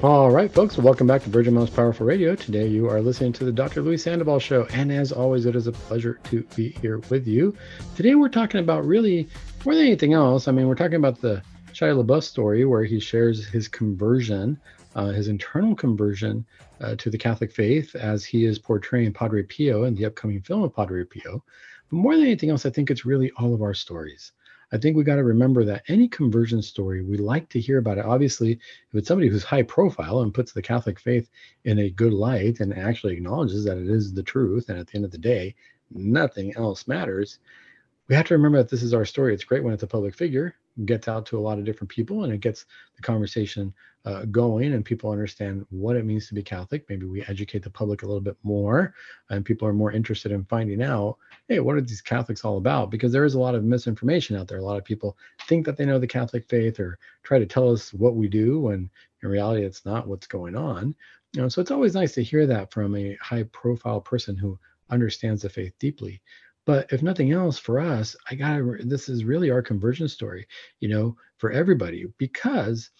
All 0.00 0.30
right, 0.30 0.48
folks, 0.48 0.78
welcome 0.78 1.08
back 1.08 1.24
to 1.24 1.28
Virgin 1.28 1.54
Most 1.54 1.74
Powerful 1.74 2.06
Radio. 2.06 2.36
Today 2.36 2.68
you 2.68 2.88
are 2.88 3.02
listening 3.02 3.32
to 3.32 3.44
the 3.44 3.50
Dr. 3.50 3.82
Luis 3.82 4.04
Sandoval 4.04 4.38
Show. 4.38 4.64
And 4.72 4.92
as 4.92 5.10
always, 5.10 5.44
it 5.44 5.56
is 5.56 5.66
a 5.66 5.72
pleasure 5.72 6.20
to 6.30 6.44
be 6.54 6.68
here 6.80 6.98
with 7.10 7.26
you. 7.26 7.56
Today 7.96 8.14
we're 8.14 8.28
talking 8.28 8.60
about 8.60 8.86
really 8.86 9.26
more 9.64 9.74
than 9.74 9.86
anything 9.86 10.12
else. 10.12 10.46
I 10.46 10.52
mean, 10.52 10.68
we're 10.68 10.76
talking 10.76 10.94
about 10.94 11.20
the 11.20 11.42
Shia 11.72 12.00
LaBeouf 12.00 12.22
story 12.22 12.64
where 12.64 12.84
he 12.84 13.00
shares 13.00 13.48
his 13.48 13.66
conversion, 13.66 14.60
uh, 14.94 15.08
his 15.08 15.26
internal 15.26 15.74
conversion 15.74 16.46
uh, 16.80 16.94
to 16.94 17.10
the 17.10 17.18
Catholic 17.18 17.50
faith 17.50 17.96
as 17.96 18.24
he 18.24 18.44
is 18.44 18.56
portraying 18.56 19.12
Padre 19.12 19.42
Pio 19.42 19.82
in 19.82 19.96
the 19.96 20.04
upcoming 20.04 20.40
film 20.42 20.62
of 20.62 20.76
Padre 20.76 21.02
Pio. 21.02 21.42
But 21.90 21.96
more 21.96 22.14
than 22.14 22.24
anything 22.24 22.50
else, 22.50 22.64
I 22.64 22.70
think 22.70 22.92
it's 22.92 23.04
really 23.04 23.32
all 23.32 23.52
of 23.52 23.62
our 23.62 23.74
stories. 23.74 24.30
I 24.70 24.78
think 24.78 24.96
we 24.96 25.04
got 25.04 25.16
to 25.16 25.24
remember 25.24 25.64
that 25.64 25.84
any 25.88 26.08
conversion 26.08 26.60
story, 26.60 27.02
we 27.02 27.16
like 27.16 27.48
to 27.50 27.60
hear 27.60 27.78
about 27.78 27.98
it. 27.98 28.04
Obviously, 28.04 28.52
if 28.52 28.94
it's 28.94 29.08
somebody 29.08 29.28
who's 29.28 29.44
high 29.44 29.62
profile 29.62 30.20
and 30.20 30.34
puts 30.34 30.52
the 30.52 30.62
Catholic 30.62 31.00
faith 31.00 31.30
in 31.64 31.78
a 31.78 31.90
good 31.90 32.12
light 32.12 32.60
and 32.60 32.76
actually 32.76 33.14
acknowledges 33.14 33.64
that 33.64 33.78
it 33.78 33.88
is 33.88 34.12
the 34.12 34.22
truth, 34.22 34.68
and 34.68 34.78
at 34.78 34.86
the 34.86 34.96
end 34.96 35.04
of 35.06 35.10
the 35.10 35.18
day, 35.18 35.54
nothing 35.90 36.54
else 36.56 36.86
matters, 36.86 37.38
we 38.08 38.14
have 38.14 38.26
to 38.26 38.34
remember 38.34 38.58
that 38.58 38.68
this 38.68 38.82
is 38.82 38.94
our 38.94 39.04
story. 39.04 39.32
It's 39.32 39.44
great 39.44 39.64
when 39.64 39.72
it's 39.72 39.82
a 39.82 39.86
public 39.86 40.14
figure, 40.14 40.54
gets 40.84 41.08
out 41.08 41.26
to 41.26 41.38
a 41.38 41.40
lot 41.40 41.58
of 41.58 41.64
different 41.64 41.90
people, 41.90 42.24
and 42.24 42.32
it 42.32 42.40
gets 42.40 42.66
the 42.96 43.02
conversation 43.02 43.74
uh, 44.04 44.24
going, 44.26 44.72
and 44.72 44.84
people 44.84 45.10
understand 45.10 45.66
what 45.70 45.96
it 45.96 46.04
means 46.04 46.28
to 46.28 46.34
be 46.34 46.42
Catholic. 46.42 46.86
Maybe 46.88 47.04
we 47.04 47.22
educate 47.22 47.62
the 47.62 47.70
public 47.70 48.02
a 48.02 48.06
little 48.06 48.20
bit 48.20 48.36
more, 48.42 48.94
and 49.28 49.44
people 49.44 49.66
are 49.68 49.72
more 49.72 49.92
interested 49.92 50.32
in 50.32 50.44
finding 50.44 50.82
out, 50.82 51.18
hey, 51.48 51.60
what 51.60 51.76
are 51.76 51.80
these 51.80 52.00
Catholics 52.00 52.44
all 52.44 52.58
about? 52.58 52.90
Because 52.90 53.12
there 53.12 53.24
is 53.24 53.34
a 53.34 53.40
lot 53.40 53.54
of 53.54 53.64
misinformation 53.64 54.36
out 54.36 54.48
there. 54.48 54.58
A 54.58 54.64
lot 54.64 54.78
of 54.78 54.84
people 54.84 55.16
think 55.46 55.66
that 55.66 55.76
they 55.76 55.84
know 55.84 55.98
the 55.98 56.06
Catholic 56.06 56.48
faith 56.48 56.80
or 56.80 56.98
try 57.22 57.38
to 57.38 57.46
tell 57.46 57.70
us 57.70 57.92
what 57.92 58.14
we 58.14 58.28
do, 58.28 58.60
when 58.60 58.88
in 59.22 59.28
reality, 59.28 59.64
it's 59.64 59.84
not 59.84 60.06
what's 60.06 60.26
going 60.26 60.56
on. 60.56 60.94
You 61.34 61.42
know, 61.42 61.48
so 61.48 61.60
it's 61.60 61.72
always 61.72 61.94
nice 61.94 62.14
to 62.14 62.22
hear 62.22 62.46
that 62.46 62.72
from 62.72 62.96
a 62.96 63.16
high-profile 63.20 64.00
person 64.00 64.36
who 64.36 64.58
understands 64.90 65.42
the 65.42 65.50
faith 65.50 65.74
deeply. 65.78 66.22
But 66.68 66.92
if 66.92 67.02
nothing 67.02 67.32
else, 67.32 67.58
for 67.58 67.80
us, 67.80 68.14
I 68.30 68.34
gotta. 68.34 68.76
This 68.80 69.08
is 69.08 69.24
really 69.24 69.50
our 69.50 69.62
conversion 69.62 70.06
story, 70.06 70.46
you 70.80 70.90
know, 70.90 71.16
for 71.38 71.50
everybody. 71.50 72.04
Because 72.18 72.90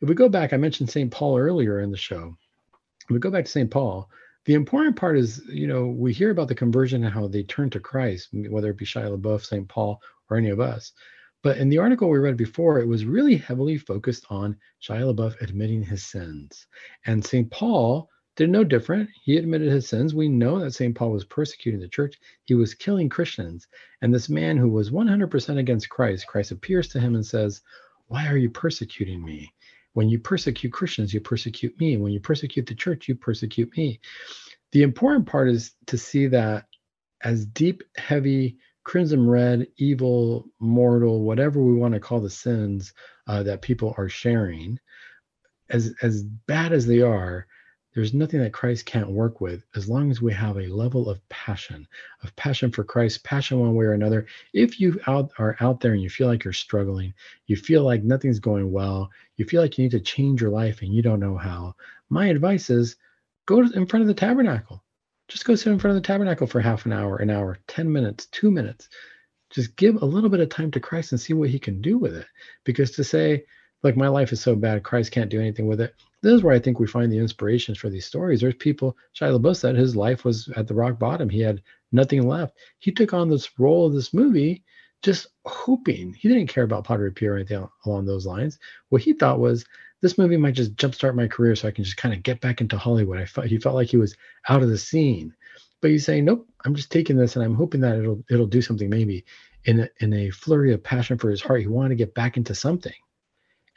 if 0.00 0.08
we 0.08 0.14
go 0.14 0.28
back, 0.28 0.52
I 0.52 0.58
mentioned 0.58 0.90
St. 0.90 1.10
Paul 1.10 1.36
earlier 1.36 1.80
in 1.80 1.90
the 1.90 1.96
show. 1.96 2.36
If 3.02 3.10
we 3.10 3.18
go 3.18 3.32
back 3.32 3.44
to 3.46 3.50
St. 3.50 3.68
Paul, 3.68 4.08
the 4.44 4.54
important 4.54 4.94
part 4.94 5.18
is, 5.18 5.42
you 5.48 5.66
know, 5.66 5.88
we 5.88 6.12
hear 6.12 6.30
about 6.30 6.46
the 6.46 6.54
conversion 6.54 7.02
and 7.02 7.12
how 7.12 7.26
they 7.26 7.42
turn 7.42 7.68
to 7.70 7.80
Christ, 7.80 8.28
whether 8.32 8.70
it 8.70 8.78
be 8.78 8.84
Shia 8.84 9.18
LaBeouf, 9.18 9.44
St. 9.44 9.68
Paul, 9.68 10.00
or 10.30 10.36
any 10.36 10.50
of 10.50 10.60
us. 10.60 10.92
But 11.42 11.58
in 11.58 11.68
the 11.68 11.78
article 11.78 12.08
we 12.08 12.18
read 12.18 12.36
before, 12.36 12.78
it 12.78 12.86
was 12.86 13.06
really 13.06 13.38
heavily 13.38 13.76
focused 13.76 14.24
on 14.30 14.56
Shia 14.80 15.12
LaBeouf 15.12 15.42
admitting 15.42 15.82
his 15.82 16.06
sins. 16.06 16.68
And 17.06 17.24
St. 17.24 17.50
Paul 17.50 18.08
did 18.36 18.50
no 18.50 18.62
different. 18.62 19.08
He 19.24 19.38
admitted 19.38 19.70
his 19.70 19.88
sins. 19.88 20.14
We 20.14 20.28
know 20.28 20.60
that 20.60 20.74
St. 20.74 20.94
Paul 20.94 21.10
was 21.10 21.24
persecuting 21.24 21.80
the 21.80 21.88
church. 21.88 22.18
He 22.44 22.54
was 22.54 22.74
killing 22.74 23.08
Christians. 23.08 23.66
And 24.02 24.14
this 24.14 24.28
man 24.28 24.58
who 24.58 24.68
was 24.68 24.90
100% 24.90 25.58
against 25.58 25.88
Christ, 25.88 26.26
Christ 26.26 26.52
appears 26.52 26.88
to 26.88 27.00
him 27.00 27.14
and 27.14 27.24
says, 27.24 27.62
Why 28.08 28.26
are 28.28 28.36
you 28.36 28.50
persecuting 28.50 29.24
me? 29.24 29.52
When 29.94 30.10
you 30.10 30.18
persecute 30.18 30.72
Christians, 30.72 31.14
you 31.14 31.20
persecute 31.20 31.80
me. 31.80 31.96
When 31.96 32.12
you 32.12 32.20
persecute 32.20 32.66
the 32.66 32.74
church, 32.74 33.08
you 33.08 33.14
persecute 33.14 33.74
me. 33.76 34.00
The 34.72 34.82
important 34.82 35.26
part 35.26 35.48
is 35.48 35.72
to 35.86 35.96
see 35.96 36.26
that 36.26 36.66
as 37.22 37.46
deep, 37.46 37.82
heavy, 37.96 38.58
crimson 38.84 39.26
red, 39.26 39.66
evil, 39.78 40.46
mortal, 40.60 41.22
whatever 41.22 41.62
we 41.62 41.74
want 41.74 41.94
to 41.94 42.00
call 42.00 42.20
the 42.20 42.28
sins 42.28 42.92
uh, 43.26 43.42
that 43.44 43.62
people 43.62 43.94
are 43.96 44.08
sharing, 44.08 44.78
as 45.70 45.94
as 46.02 46.22
bad 46.22 46.72
as 46.72 46.86
they 46.86 47.00
are, 47.00 47.46
there's 47.96 48.12
nothing 48.12 48.40
that 48.40 48.52
Christ 48.52 48.84
can't 48.84 49.08
work 49.08 49.40
with 49.40 49.64
as 49.74 49.88
long 49.88 50.10
as 50.10 50.20
we 50.20 50.30
have 50.34 50.58
a 50.58 50.66
level 50.66 51.08
of 51.08 51.26
passion, 51.30 51.88
of 52.22 52.36
passion 52.36 52.70
for 52.70 52.84
Christ, 52.84 53.24
passion 53.24 53.58
one 53.58 53.74
way 53.74 53.86
or 53.86 53.94
another. 53.94 54.26
If 54.52 54.78
you 54.78 55.00
out, 55.06 55.32
are 55.38 55.56
out 55.60 55.80
there 55.80 55.94
and 55.94 56.02
you 56.02 56.10
feel 56.10 56.28
like 56.28 56.44
you're 56.44 56.52
struggling, 56.52 57.14
you 57.46 57.56
feel 57.56 57.84
like 57.84 58.04
nothing's 58.04 58.38
going 58.38 58.70
well, 58.70 59.10
you 59.36 59.46
feel 59.46 59.62
like 59.62 59.78
you 59.78 59.84
need 59.84 59.92
to 59.92 60.00
change 60.00 60.42
your 60.42 60.50
life 60.50 60.82
and 60.82 60.92
you 60.92 61.00
don't 61.00 61.20
know 61.20 61.38
how, 61.38 61.74
my 62.10 62.26
advice 62.26 62.68
is 62.68 62.96
go 63.46 63.62
in 63.62 63.86
front 63.86 64.02
of 64.02 64.08
the 64.08 64.12
tabernacle. 64.14 64.84
Just 65.28 65.46
go 65.46 65.54
sit 65.54 65.72
in 65.72 65.78
front 65.78 65.96
of 65.96 66.02
the 66.02 66.06
tabernacle 66.06 66.46
for 66.46 66.60
half 66.60 66.84
an 66.84 66.92
hour, 66.92 67.16
an 67.16 67.30
hour, 67.30 67.56
10 67.66 67.90
minutes, 67.90 68.26
two 68.26 68.50
minutes. 68.50 68.90
Just 69.48 69.74
give 69.74 70.02
a 70.02 70.04
little 70.04 70.28
bit 70.28 70.40
of 70.40 70.50
time 70.50 70.70
to 70.72 70.80
Christ 70.80 71.12
and 71.12 71.20
see 71.20 71.32
what 71.32 71.48
he 71.48 71.58
can 71.58 71.80
do 71.80 71.96
with 71.96 72.14
it. 72.14 72.26
Because 72.64 72.90
to 72.90 73.04
say, 73.04 73.46
like 73.82 73.96
my 73.96 74.08
life 74.08 74.32
is 74.32 74.40
so 74.40 74.54
bad, 74.54 74.82
Christ 74.82 75.12
can't 75.12 75.30
do 75.30 75.40
anything 75.40 75.66
with 75.66 75.80
it. 75.80 75.94
This 76.22 76.34
is 76.34 76.42
where 76.42 76.54
I 76.54 76.58
think 76.58 76.80
we 76.80 76.86
find 76.86 77.12
the 77.12 77.18
inspirations 77.18 77.78
for 77.78 77.88
these 77.88 78.06
stories. 78.06 78.40
There's 78.40 78.54
people, 78.54 78.96
Shia 79.14 79.38
LaBeouf 79.38 79.56
said 79.56 79.76
his 79.76 79.94
life 79.94 80.24
was 80.24 80.48
at 80.56 80.66
the 80.66 80.74
rock 80.74 80.98
bottom. 80.98 81.28
He 81.28 81.40
had 81.40 81.62
nothing 81.92 82.26
left. 82.26 82.56
He 82.78 82.90
took 82.90 83.12
on 83.12 83.28
this 83.28 83.58
role 83.58 83.86
of 83.86 83.92
this 83.92 84.12
movie 84.12 84.64
just 85.02 85.28
hoping. 85.44 86.14
He 86.14 86.28
didn't 86.28 86.48
care 86.48 86.64
about 86.64 86.84
Padre 86.84 87.10
Pio 87.10 87.30
or 87.30 87.36
anything 87.36 87.68
along 87.84 88.06
those 88.06 88.26
lines. 88.26 88.58
What 88.88 89.02
he 89.02 89.12
thought 89.12 89.38
was 89.38 89.64
this 90.02 90.18
movie 90.18 90.36
might 90.36 90.54
just 90.54 90.76
jumpstart 90.76 91.14
my 91.14 91.28
career 91.28 91.54
so 91.54 91.68
I 91.68 91.70
can 91.70 91.84
just 91.84 91.96
kind 91.96 92.14
of 92.14 92.22
get 92.22 92.40
back 92.40 92.60
into 92.60 92.78
Hollywood. 92.78 93.18
I 93.18 93.26
felt 93.26 93.46
he 93.46 93.58
felt 93.58 93.74
like 93.74 93.88
he 93.88 93.96
was 93.96 94.16
out 94.48 94.62
of 94.62 94.68
the 94.68 94.78
scene. 94.78 95.34
But 95.80 95.90
he's 95.90 96.04
saying, 96.04 96.24
nope, 96.24 96.48
I'm 96.64 96.74
just 96.74 96.90
taking 96.90 97.16
this 97.16 97.36
and 97.36 97.44
I'm 97.44 97.54
hoping 97.54 97.80
that 97.82 97.96
it'll 97.96 98.24
it'll 98.30 98.46
do 98.46 98.62
something 98.62 98.90
maybe. 98.90 99.24
In 99.64 99.80
a, 99.80 99.88
in 99.98 100.12
a 100.12 100.30
flurry 100.30 100.72
of 100.72 100.82
passion 100.84 101.18
for 101.18 101.28
his 101.28 101.42
heart, 101.42 101.60
he 101.60 101.66
wanted 101.66 101.88
to 101.88 101.94
get 101.96 102.14
back 102.14 102.36
into 102.36 102.54
something. 102.54 102.92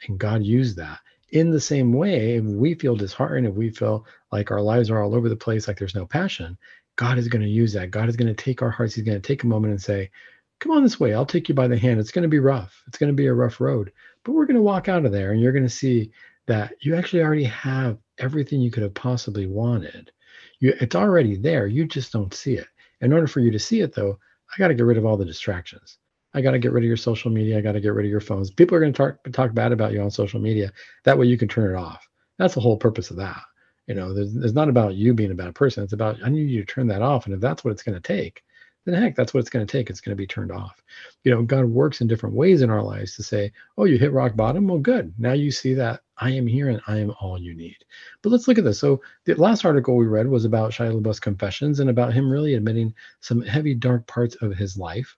And 0.06 0.18
God 0.18 0.42
used 0.42 0.76
that. 0.76 1.00
In 1.30 1.50
the 1.50 1.60
same 1.60 1.92
way, 1.92 2.36
if 2.36 2.44
we 2.44 2.74
feel 2.74 2.96
disheartened, 2.96 3.46
if 3.46 3.54
we 3.54 3.70
feel 3.70 4.06
like 4.32 4.50
our 4.50 4.60
lives 4.60 4.90
are 4.90 5.02
all 5.02 5.14
over 5.14 5.28
the 5.28 5.36
place, 5.36 5.68
like 5.68 5.78
there's 5.78 5.94
no 5.94 6.06
passion, 6.06 6.58
God 6.96 7.18
is 7.18 7.28
going 7.28 7.42
to 7.42 7.48
use 7.48 7.72
that. 7.74 7.90
God 7.90 8.08
is 8.08 8.16
going 8.16 8.34
to 8.34 8.44
take 8.44 8.62
our 8.62 8.70
hearts. 8.70 8.94
He's 8.94 9.04
going 9.04 9.20
to 9.20 9.26
take 9.26 9.42
a 9.42 9.46
moment 9.46 9.70
and 9.72 9.82
say, 9.82 10.10
Come 10.58 10.72
on 10.72 10.82
this 10.82 11.00
way. 11.00 11.14
I'll 11.14 11.24
take 11.24 11.48
you 11.48 11.54
by 11.54 11.68
the 11.68 11.78
hand. 11.78 11.98
It's 11.98 12.10
going 12.10 12.24
to 12.24 12.28
be 12.28 12.38
rough. 12.38 12.82
It's 12.86 12.98
going 12.98 13.08
to 13.08 13.16
be 13.16 13.28
a 13.28 13.32
rough 13.32 13.60
road, 13.60 13.92
but 14.24 14.32
we're 14.32 14.44
going 14.44 14.56
to 14.56 14.62
walk 14.62 14.88
out 14.88 15.06
of 15.06 15.12
there 15.12 15.32
and 15.32 15.40
you're 15.40 15.52
going 15.52 15.64
to 15.64 15.70
see 15.70 16.10
that 16.46 16.74
you 16.80 16.94
actually 16.94 17.22
already 17.22 17.44
have 17.44 17.96
everything 18.18 18.60
you 18.60 18.70
could 18.70 18.82
have 18.82 18.92
possibly 18.92 19.46
wanted. 19.46 20.10
You, 20.58 20.74
it's 20.78 20.96
already 20.96 21.36
there. 21.36 21.66
You 21.66 21.86
just 21.86 22.12
don't 22.12 22.34
see 22.34 22.54
it. 22.54 22.66
In 23.00 23.12
order 23.12 23.26
for 23.26 23.40
you 23.40 23.50
to 23.52 23.58
see 23.58 23.80
it, 23.80 23.94
though, 23.94 24.18
I 24.52 24.58
got 24.58 24.68
to 24.68 24.74
get 24.74 24.84
rid 24.84 24.98
of 24.98 25.06
all 25.06 25.16
the 25.16 25.24
distractions. 25.24 25.96
I 26.34 26.40
got 26.40 26.52
to 26.52 26.58
get 26.58 26.72
rid 26.72 26.84
of 26.84 26.88
your 26.88 26.96
social 26.96 27.30
media. 27.30 27.58
I 27.58 27.60
got 27.60 27.72
to 27.72 27.80
get 27.80 27.92
rid 27.92 28.06
of 28.06 28.10
your 28.10 28.20
phones. 28.20 28.50
People 28.50 28.76
are 28.76 28.80
going 28.80 28.92
to 28.92 28.96
talk, 28.96 29.18
talk 29.32 29.54
bad 29.54 29.72
about 29.72 29.92
you 29.92 30.00
on 30.00 30.10
social 30.10 30.40
media. 30.40 30.72
That 31.04 31.18
way 31.18 31.26
you 31.26 31.36
can 31.36 31.48
turn 31.48 31.74
it 31.74 31.78
off. 31.78 32.08
That's 32.38 32.54
the 32.54 32.60
whole 32.60 32.76
purpose 32.76 33.10
of 33.10 33.16
that. 33.16 33.40
You 33.86 33.94
know, 33.94 34.14
there's, 34.14 34.36
it's 34.36 34.54
not 34.54 34.68
about 34.68 34.94
you 34.94 35.14
being 35.14 35.32
a 35.32 35.34
bad 35.34 35.54
person. 35.54 35.82
It's 35.82 35.92
about, 35.92 36.18
I 36.24 36.28
need 36.28 36.48
you 36.48 36.64
to 36.64 36.72
turn 36.72 36.86
that 36.88 37.02
off. 37.02 37.26
And 37.26 37.34
if 37.34 37.40
that's 37.40 37.64
what 37.64 37.72
it's 37.72 37.82
going 37.82 38.00
to 38.00 38.00
take, 38.00 38.42
then 38.86 38.94
heck, 38.94 39.14
that's 39.14 39.34
what 39.34 39.40
it's 39.40 39.50
going 39.50 39.66
to 39.66 39.70
take. 39.70 39.90
It's 39.90 40.00
going 40.00 40.12
to 40.12 40.20
be 40.20 40.26
turned 40.26 40.52
off. 40.52 40.82
You 41.24 41.32
know, 41.32 41.42
God 41.42 41.64
works 41.66 42.00
in 42.00 42.06
different 42.06 42.34
ways 42.34 42.62
in 42.62 42.70
our 42.70 42.82
lives 42.82 43.14
to 43.16 43.22
say, 43.22 43.52
oh, 43.76 43.84
you 43.84 43.98
hit 43.98 44.12
rock 44.12 44.36
bottom. 44.36 44.68
Well, 44.68 44.78
good. 44.78 45.12
Now 45.18 45.32
you 45.32 45.50
see 45.50 45.74
that 45.74 46.00
I 46.16 46.30
am 46.30 46.46
here 46.46 46.68
and 46.70 46.80
I 46.86 46.98
am 46.98 47.12
all 47.20 47.38
you 47.38 47.54
need. 47.54 47.76
But 48.22 48.30
let's 48.30 48.48
look 48.48 48.58
at 48.58 48.64
this. 48.64 48.78
So 48.78 49.02
the 49.26 49.34
last 49.34 49.64
article 49.64 49.96
we 49.96 50.06
read 50.06 50.28
was 50.28 50.44
about 50.44 50.70
Shia 50.70 50.98
LaBeouf's 50.98 51.20
confessions 51.20 51.80
and 51.80 51.90
about 51.90 52.12
him 52.12 52.30
really 52.30 52.54
admitting 52.54 52.94
some 53.20 53.42
heavy, 53.42 53.74
dark 53.74 54.06
parts 54.06 54.36
of 54.36 54.52
his 54.52 54.78
life. 54.78 55.16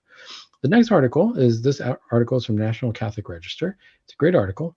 The 0.62 0.68
next 0.68 0.92
article 0.92 1.36
is 1.36 1.60
this 1.60 1.80
article 2.10 2.38
is 2.38 2.44
from 2.44 2.56
National 2.56 2.92
Catholic 2.92 3.28
Register. 3.28 3.76
It's 4.04 4.14
a 4.14 4.16
great 4.16 4.36
article. 4.36 4.76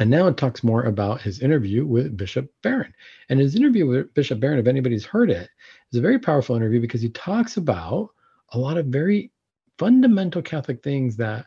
And 0.00 0.10
now 0.10 0.28
it 0.28 0.36
talks 0.36 0.62
more 0.62 0.84
about 0.84 1.22
his 1.22 1.40
interview 1.40 1.84
with 1.84 2.16
Bishop 2.16 2.52
Barron. 2.62 2.94
And 3.28 3.40
his 3.40 3.56
interview 3.56 3.86
with 3.86 4.14
Bishop 4.14 4.38
Barron, 4.38 4.58
if 4.58 4.66
anybody's 4.66 5.06
heard 5.06 5.30
it, 5.30 5.48
is 5.92 5.98
a 5.98 6.02
very 6.02 6.18
powerful 6.18 6.54
interview 6.54 6.80
because 6.80 7.00
he 7.00 7.08
talks 7.08 7.56
about 7.56 8.10
a 8.52 8.58
lot 8.58 8.76
of 8.76 8.86
very 8.86 9.32
fundamental 9.78 10.42
Catholic 10.42 10.82
things 10.82 11.16
that 11.16 11.46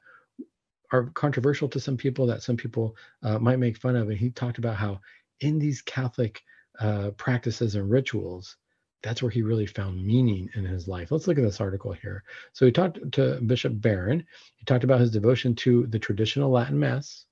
are 0.92 1.06
controversial 1.12 1.70
to 1.70 1.80
some 1.80 1.96
people 1.96 2.26
that 2.26 2.44
some 2.44 2.58
people 2.58 2.96
uh, 3.24 3.40
might 3.40 3.60
make 3.60 3.78
fun 3.78 3.96
of. 3.96 4.10
And 4.10 4.18
he 4.18 4.32
talked 4.32 4.58
about 4.58 4.76
how 4.76 5.00
in 5.40 5.60
these 5.60 5.82
Catholic 5.82 6.42
uh, 6.80 7.12
practices 7.12 7.76
and 7.76 7.90
rituals, 7.90 8.58
that's 9.04 9.22
where 9.22 9.32
he 9.32 9.42
really 9.42 9.66
found 9.66 10.06
meaning 10.06 10.50
in 10.56 10.66
his 10.66 10.88
life. 10.88 11.12
Let's 11.12 11.28
look 11.28 11.38
at 11.38 11.44
this 11.44 11.62
article 11.62 11.92
here. 11.92 12.24
So 12.54 12.66
he 12.66 12.72
talked 12.72 13.12
to 13.14 13.42
Bishop 13.42 13.74
Barron. 13.82 14.26
He 14.58 14.66
talked 14.66 14.84
about 14.84 15.00
his 15.00 15.12
devotion 15.12 15.56
to 15.56 15.88
the 15.88 16.00
traditional 16.00 16.52
Latin 16.52 16.80
Mass. 16.80 17.26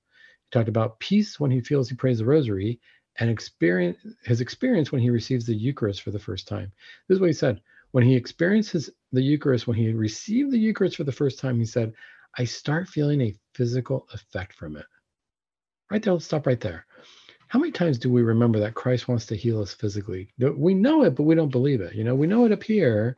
He 0.44 0.58
talked 0.58 0.68
about 0.68 0.98
peace 0.98 1.38
when 1.38 1.50
he 1.50 1.60
feels 1.60 1.88
he 1.88 1.94
prays 1.94 2.18
the 2.18 2.24
Rosary, 2.24 2.80
and 3.18 3.28
experience 3.28 3.98
his 4.24 4.40
experience 4.40 4.92
when 4.92 5.00
he 5.00 5.10
receives 5.10 5.46
the 5.46 5.54
Eucharist 5.54 6.02
for 6.02 6.10
the 6.10 6.18
first 6.18 6.48
time. 6.48 6.72
This 7.08 7.16
is 7.16 7.20
what 7.20 7.28
he 7.28 7.34
said. 7.34 7.60
When 7.92 8.04
he 8.04 8.14
experiences 8.14 8.88
the 9.12 9.22
Eucharist, 9.22 9.66
when 9.66 9.76
he 9.76 9.92
received 9.92 10.52
the 10.52 10.58
Eucharist 10.58 10.96
for 10.96 11.04
the 11.04 11.12
first 11.12 11.38
time, 11.38 11.58
he 11.58 11.64
said, 11.64 11.92
I 12.38 12.44
start 12.44 12.88
feeling 12.88 13.20
a 13.20 13.34
physical 13.54 14.06
effect 14.12 14.54
from 14.54 14.76
it. 14.76 14.86
Right 15.90 16.02
there, 16.02 16.12
let's 16.12 16.24
stop 16.24 16.46
right 16.46 16.60
there. 16.60 16.86
How 17.50 17.58
many 17.58 17.72
times 17.72 17.98
do 17.98 18.12
we 18.12 18.22
remember 18.22 18.60
that 18.60 18.74
Christ 18.74 19.08
wants 19.08 19.26
to 19.26 19.34
heal 19.34 19.60
us 19.60 19.74
physically? 19.74 20.32
We 20.38 20.72
know 20.72 21.02
it, 21.02 21.16
but 21.16 21.24
we 21.24 21.34
don't 21.34 21.50
believe 21.50 21.80
it. 21.80 21.96
You 21.96 22.04
know, 22.04 22.14
we 22.14 22.28
know 22.28 22.44
it 22.44 22.52
up 22.52 22.62
here, 22.62 23.16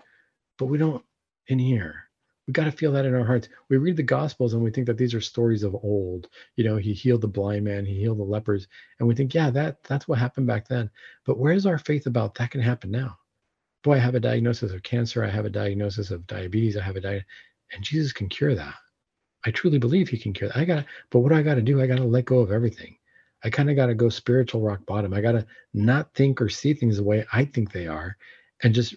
but 0.57 0.66
we 0.66 0.79
don't 0.79 1.05
in 1.49 1.59
here. 1.59 2.09
We 2.47 2.55
got 2.55 2.64
to 2.64 2.73
feel 2.73 2.92
that 2.92 3.05
in 3.05 3.14
our 3.14 3.27
hearts. 3.27 3.51
We 3.68 3.77
read 3.77 3.99
the 3.99 4.03
Gospels 4.03 4.55
and 4.55 4.62
we 4.62 4.71
think 4.71 4.87
that 4.87 4.97
these 4.97 5.12
are 5.12 5.21
stories 5.21 5.62
of 5.62 5.75
old. 5.75 6.31
You 6.57 6.64
know, 6.64 6.77
he 6.79 6.95
healed 6.95 7.21
the 7.21 7.29
blind 7.29 7.66
man, 7.66 7.85
he 7.85 7.99
healed 7.99 8.21
the 8.21 8.23
lepers, 8.23 8.68
and 8.99 9.07
we 9.07 9.14
think, 9.14 9.35
yeah, 9.35 9.51
that 9.51 9.85
that's 9.85 10.09
what 10.09 10.18
happened 10.18 10.47
back 10.47 10.66
then. 10.66 10.88
But 11.27 11.37
where's 11.37 11.66
our 11.66 11.77
faith 11.77 12.07
about 12.07 12.35
that 12.37 12.53
can 12.53 12.62
happen 12.62 12.90
now? 12.90 13.18
Boy, 13.85 13.97
I 13.97 13.99
have 13.99 14.14
a 14.14 14.21
diagnosis 14.21 14.73
of 14.73 14.83
cancer. 14.83 15.23
I 15.23 15.29
have 15.29 15.45
a 15.45 15.51
diagnosis 15.51 16.11
of 16.11 16.27
diabetes. 16.27 16.79
I 16.79 16.83
have 16.83 16.97
a 16.97 17.03
diet, 17.03 17.25
and 17.73 17.85
Jesus 17.85 18.14
can 18.14 18.31
cure 18.31 18.55
that. 18.55 18.77
I 19.45 19.51
truly 19.51 19.79
believe 19.79 20.09
he 20.09 20.16
can 20.16 20.33
cure 20.33 20.49
that. 20.49 20.57
I 20.57 20.64
got 20.64 20.87
but 21.11 21.18
what 21.18 21.29
do 21.29 21.35
I 21.35 21.42
got 21.42 21.57
to 21.57 21.62
do? 21.62 21.83
I 21.83 21.87
got 21.87 21.99
to 21.99 22.05
let 22.05 22.25
go 22.25 22.38
of 22.38 22.51
everything. 22.51 22.97
I 23.45 23.51
kind 23.51 23.71
of 23.71 23.77
got 23.77 23.87
to 23.87 23.95
go 23.95 24.09
spiritual 24.09 24.61
rock 24.61 24.85
bottom. 24.87 25.13
I 25.13 25.21
got 25.21 25.33
to 25.33 25.47
not 25.75 26.13
think 26.15 26.41
or 26.41 26.49
see 26.49 26.75
things 26.75 26.97
the 26.97 27.03
way 27.03 27.25
I 27.33 27.45
think 27.45 27.73
they 27.73 27.87
are 27.87 28.17
and 28.63 28.75
just 28.75 28.95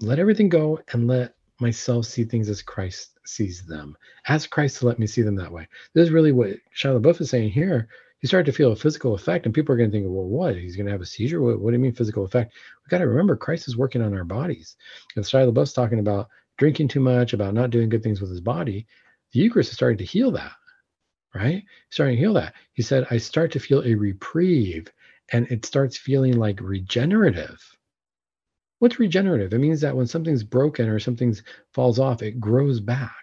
let 0.00 0.18
everything 0.18 0.48
go 0.48 0.80
and 0.92 1.06
let 1.06 1.34
myself 1.60 2.06
see 2.06 2.24
things 2.24 2.48
as 2.48 2.62
Christ 2.62 3.18
sees 3.26 3.66
them. 3.66 3.96
Ask 4.28 4.50
Christ 4.50 4.78
to 4.78 4.86
let 4.86 4.98
me 4.98 5.06
see 5.06 5.22
them 5.22 5.34
that 5.36 5.52
way. 5.52 5.66
This 5.94 6.06
is 6.06 6.12
really 6.12 6.32
what 6.32 6.50
Shia 6.76 7.00
LaBeouf 7.00 7.20
is 7.20 7.30
saying 7.30 7.50
here. 7.50 7.88
You 8.20 8.26
start 8.28 8.46
to 8.46 8.52
feel 8.52 8.72
a 8.72 8.76
physical 8.76 9.14
effect, 9.14 9.46
and 9.46 9.54
people 9.54 9.72
are 9.72 9.78
going 9.78 9.90
to 9.90 9.96
think, 9.96 10.06
well, 10.08 10.24
what? 10.24 10.56
He's 10.56 10.74
going 10.74 10.86
to 10.86 10.92
have 10.92 11.00
a 11.00 11.06
seizure? 11.06 11.40
What, 11.40 11.60
what 11.60 11.70
do 11.70 11.76
you 11.76 11.82
mean 11.82 11.92
physical 11.92 12.24
effect? 12.24 12.52
We 12.84 12.90
got 12.90 12.98
to 12.98 13.06
remember 13.06 13.36
Christ 13.36 13.68
is 13.68 13.76
working 13.76 14.02
on 14.02 14.12
our 14.12 14.24
bodies. 14.24 14.76
And 15.14 15.24
Shia 15.24 15.52
LaBeouf's 15.52 15.72
talking 15.72 16.00
about 16.00 16.28
drinking 16.56 16.88
too 16.88 17.00
much, 17.00 17.32
about 17.32 17.54
not 17.54 17.70
doing 17.70 17.88
good 17.88 18.02
things 18.02 18.20
with 18.20 18.30
his 18.30 18.40
body 18.40 18.86
the 19.32 19.40
Eucharist 19.40 19.70
is 19.70 19.76
starting 19.76 19.98
to 19.98 20.04
heal 20.04 20.30
that, 20.32 20.52
right? 21.34 21.64
Starting 21.90 22.16
to 22.16 22.20
heal 22.20 22.34
that. 22.34 22.54
He 22.72 22.82
said, 22.82 23.06
I 23.10 23.18
start 23.18 23.52
to 23.52 23.60
feel 23.60 23.82
a 23.82 23.94
reprieve 23.94 24.88
and 25.32 25.46
it 25.50 25.66
starts 25.66 25.96
feeling 25.96 26.38
like 26.38 26.60
regenerative. 26.60 27.60
What's 28.78 28.98
regenerative? 28.98 29.52
It 29.52 29.58
means 29.58 29.80
that 29.80 29.96
when 29.96 30.06
something's 30.06 30.44
broken 30.44 30.88
or 30.88 30.98
something 30.98 31.34
falls 31.74 31.98
off, 31.98 32.22
it 32.22 32.40
grows 32.40 32.80
back. 32.80 33.14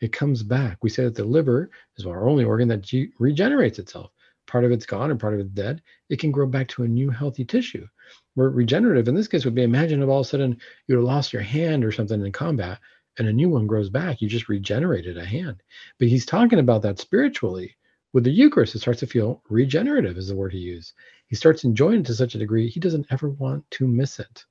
It 0.00 0.12
comes 0.12 0.42
back. 0.42 0.78
We 0.82 0.90
say 0.90 1.04
that 1.04 1.14
the 1.14 1.24
liver 1.24 1.70
is 1.96 2.06
our 2.06 2.28
only 2.28 2.44
organ 2.44 2.68
that 2.68 2.90
regenerates 3.18 3.78
itself. 3.78 4.10
Part 4.46 4.64
of 4.64 4.72
it's 4.72 4.86
gone 4.86 5.10
and 5.10 5.20
part 5.20 5.34
of 5.34 5.40
it's 5.40 5.50
dead. 5.50 5.82
It 6.08 6.18
can 6.18 6.30
grow 6.30 6.46
back 6.46 6.68
to 6.68 6.82
a 6.82 6.88
new 6.88 7.10
healthy 7.10 7.44
tissue. 7.44 7.86
Where 8.34 8.50
regenerative 8.50 9.08
in 9.08 9.14
this 9.14 9.28
case 9.28 9.44
would 9.44 9.54
be 9.54 9.62
imagine 9.62 10.02
if 10.02 10.08
all 10.08 10.20
of 10.20 10.26
a 10.26 10.28
sudden 10.28 10.58
you 10.86 11.00
lost 11.00 11.32
your 11.32 11.42
hand 11.42 11.84
or 11.84 11.92
something 11.92 12.24
in 12.24 12.32
combat 12.32 12.80
and 13.18 13.28
a 13.28 13.32
new 13.32 13.48
one 13.48 13.66
grows 13.66 13.90
back. 13.90 14.20
You 14.20 14.28
just 14.28 14.48
regenerated 14.48 15.16
a 15.16 15.24
hand. 15.24 15.62
But 15.98 16.08
he's 16.08 16.26
talking 16.26 16.58
about 16.58 16.82
that 16.82 16.98
spiritually. 16.98 17.76
With 18.12 18.24
the 18.24 18.30
Eucharist, 18.30 18.74
it 18.74 18.78
starts 18.78 19.00
to 19.00 19.06
feel 19.06 19.42
regenerative, 19.48 20.16
is 20.16 20.28
the 20.28 20.36
word 20.36 20.52
he 20.52 20.58
used. 20.58 20.92
He 21.26 21.34
starts 21.36 21.64
enjoying 21.64 22.00
it 22.00 22.06
to 22.06 22.14
such 22.14 22.34
a 22.34 22.38
degree 22.38 22.68
he 22.68 22.78
doesn't 22.78 23.06
ever 23.10 23.30
want 23.30 23.68
to 23.72 23.88
miss 23.88 24.20
it. 24.20 24.44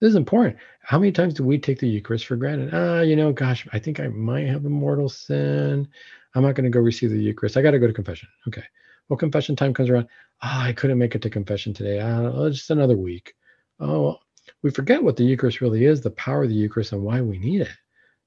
This 0.00 0.10
is 0.10 0.16
important. 0.16 0.56
How 0.82 0.98
many 0.98 1.12
times 1.12 1.34
do 1.34 1.44
we 1.44 1.58
take 1.58 1.78
the 1.78 1.88
Eucharist 1.88 2.26
for 2.26 2.36
granted? 2.36 2.70
Ah, 2.72 3.02
you 3.02 3.14
know, 3.14 3.32
gosh, 3.32 3.68
I 3.72 3.78
think 3.78 4.00
I 4.00 4.08
might 4.08 4.48
have 4.48 4.64
a 4.64 4.68
mortal 4.68 5.08
sin. 5.08 5.88
I'm 6.34 6.42
not 6.42 6.56
going 6.56 6.64
to 6.64 6.70
go 6.70 6.80
receive 6.80 7.10
the 7.10 7.22
Eucharist. 7.22 7.56
I 7.56 7.62
got 7.62 7.70
to 7.70 7.78
go 7.78 7.86
to 7.86 7.92
confession. 7.92 8.28
Okay. 8.48 8.64
Well, 9.08 9.16
confession 9.16 9.54
time 9.54 9.74
comes 9.74 9.90
around. 9.90 10.08
Ah, 10.40 10.64
I 10.64 10.72
couldn't 10.72 10.98
make 10.98 11.14
it 11.14 11.22
to 11.22 11.30
confession 11.30 11.72
today. 11.72 12.00
Ah, 12.00 12.48
just 12.48 12.70
another 12.70 12.96
week. 12.96 13.34
Oh, 13.78 14.18
we 14.62 14.70
forget 14.70 15.02
what 15.02 15.16
the 15.16 15.24
Eucharist 15.24 15.60
really 15.60 15.84
is, 15.84 16.00
the 16.00 16.10
power 16.10 16.44
of 16.44 16.48
the 16.48 16.54
Eucharist, 16.54 16.92
and 16.92 17.02
why 17.02 17.20
we 17.20 17.38
need 17.38 17.62
it. 17.62 17.76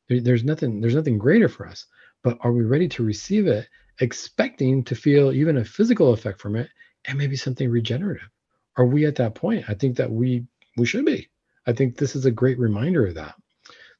There, 0.07 0.19
there's 0.19 0.43
nothing 0.43 0.81
there's 0.81 0.95
nothing 0.95 1.17
greater 1.17 1.49
for 1.49 1.67
us. 1.67 1.85
But 2.23 2.37
are 2.41 2.51
we 2.51 2.63
ready 2.63 2.87
to 2.89 3.05
receive 3.05 3.47
it, 3.47 3.67
expecting 3.99 4.83
to 4.85 4.95
feel 4.95 5.31
even 5.31 5.57
a 5.57 5.65
physical 5.65 6.13
effect 6.13 6.41
from 6.41 6.55
it, 6.55 6.69
and 7.05 7.17
maybe 7.17 7.35
something 7.35 7.69
regenerative? 7.69 8.29
Are 8.77 8.85
we 8.85 9.05
at 9.05 9.15
that 9.15 9.35
point? 9.35 9.65
I 9.69 9.73
think 9.73 9.97
that 9.97 10.11
we 10.11 10.45
we 10.77 10.85
should 10.85 11.05
be. 11.05 11.29
I 11.65 11.73
think 11.73 11.97
this 11.97 12.15
is 12.15 12.25
a 12.25 12.31
great 12.31 12.59
reminder 12.59 13.07
of 13.07 13.15
that. 13.15 13.35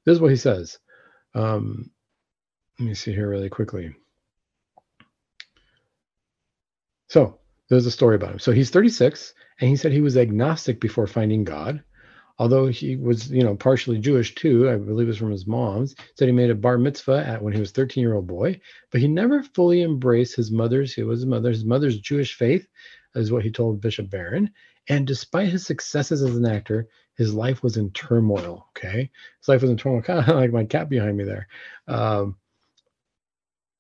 This 0.04 0.14
is 0.16 0.20
what 0.20 0.32
he 0.32 0.38
says. 0.38 0.78
Um, 1.34 1.90
let 2.80 2.90
me 2.90 2.94
see 2.94 3.14
here 3.14 3.30
really 3.30 3.50
quickly. 3.50 3.96
So 7.08 7.40
there's 7.70 7.86
a 7.86 7.92
story 7.92 8.16
about 8.16 8.32
him. 8.32 8.40
So 8.40 8.52
he's 8.52 8.70
36, 8.70 9.34
and 9.60 9.70
he 9.70 9.76
said 9.78 9.92
he 9.92 10.02
was 10.02 10.18
agnostic 10.18 10.80
before 10.82 11.08
finding 11.08 11.44
God 11.44 11.84
although 12.38 12.68
he 12.68 12.96
was, 12.96 13.32
you 13.32 13.44
know, 13.44 13.56
partially 13.56 14.00
Jewish 14.00 14.36
too, 14.36 14.70
I 14.70 14.76
believe 14.76 15.08
it 15.08 15.12
was 15.12 15.18
from 15.18 15.32
his 15.32 15.48
mom's, 15.48 15.96
said 16.16 16.28
he 16.28 16.34
made 16.34 16.50
a 16.50 16.56
bar 16.56 16.78
mitzvah 16.78 17.26
at 17.26 17.42
when 17.42 17.54
he 17.54 17.60
was 17.60 17.72
13 17.72 18.02
year 18.02 18.16
old 18.16 18.28
boy, 18.28 18.60
but 18.92 19.02
he 19.02 19.08
never 19.08 19.44
fully 19.44 19.82
embraced 19.82 20.36
his 20.36 20.52
mother's, 20.52 20.98
it 20.98 21.04
was 21.04 21.20
his 21.20 21.26
mother, 21.26 21.50
his 21.50 21.66
mother's 21.66 22.00
Jewish 22.00 22.36
faith, 22.36 22.68
is 23.16 23.32
what 23.32 23.44
he 23.44 23.52
told 23.52 23.82
Bishop 23.82 24.10
Barron. 24.10 24.52
And 24.88 25.08
despite 25.08 25.48
his 25.50 25.66
successes 25.66 26.22
as 26.22 26.36
an 26.36 26.46
actor, 26.46 26.88
his 27.16 27.34
life 27.34 27.64
was 27.64 27.78
in 27.78 27.92
turmoil. 27.92 28.68
Okay. 28.78 29.10
His 29.40 29.48
life 29.48 29.62
was 29.62 29.72
in 29.72 29.78
turmoil, 29.78 30.02
kind 30.04 30.20
of 30.20 30.36
like 30.36 30.52
my 30.52 30.66
cat 30.66 30.90
behind 30.90 31.18
me 31.18 31.24
there. 31.24 31.48
Um, 31.88 32.38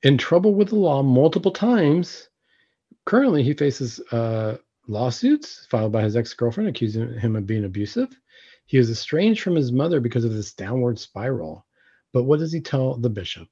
in 0.03 0.17
trouble 0.17 0.53
with 0.53 0.69
the 0.69 0.75
law 0.75 1.03
multiple 1.03 1.51
times. 1.51 2.29
Currently, 3.05 3.43
he 3.43 3.53
faces 3.53 3.99
uh, 4.11 4.57
lawsuits 4.87 5.65
filed 5.69 5.91
by 5.91 6.03
his 6.03 6.15
ex 6.15 6.33
girlfriend 6.33 6.69
accusing 6.69 7.19
him 7.19 7.35
of 7.35 7.45
being 7.45 7.65
abusive. 7.65 8.17
He 8.65 8.77
is 8.77 8.89
estranged 8.89 9.41
from 9.41 9.55
his 9.55 9.71
mother 9.71 9.99
because 9.99 10.25
of 10.25 10.33
this 10.33 10.53
downward 10.53 10.99
spiral. 10.99 11.65
But 12.13 12.23
what 12.23 12.39
does 12.39 12.51
he 12.51 12.61
tell 12.61 12.95
the 12.95 13.09
bishop? 13.09 13.47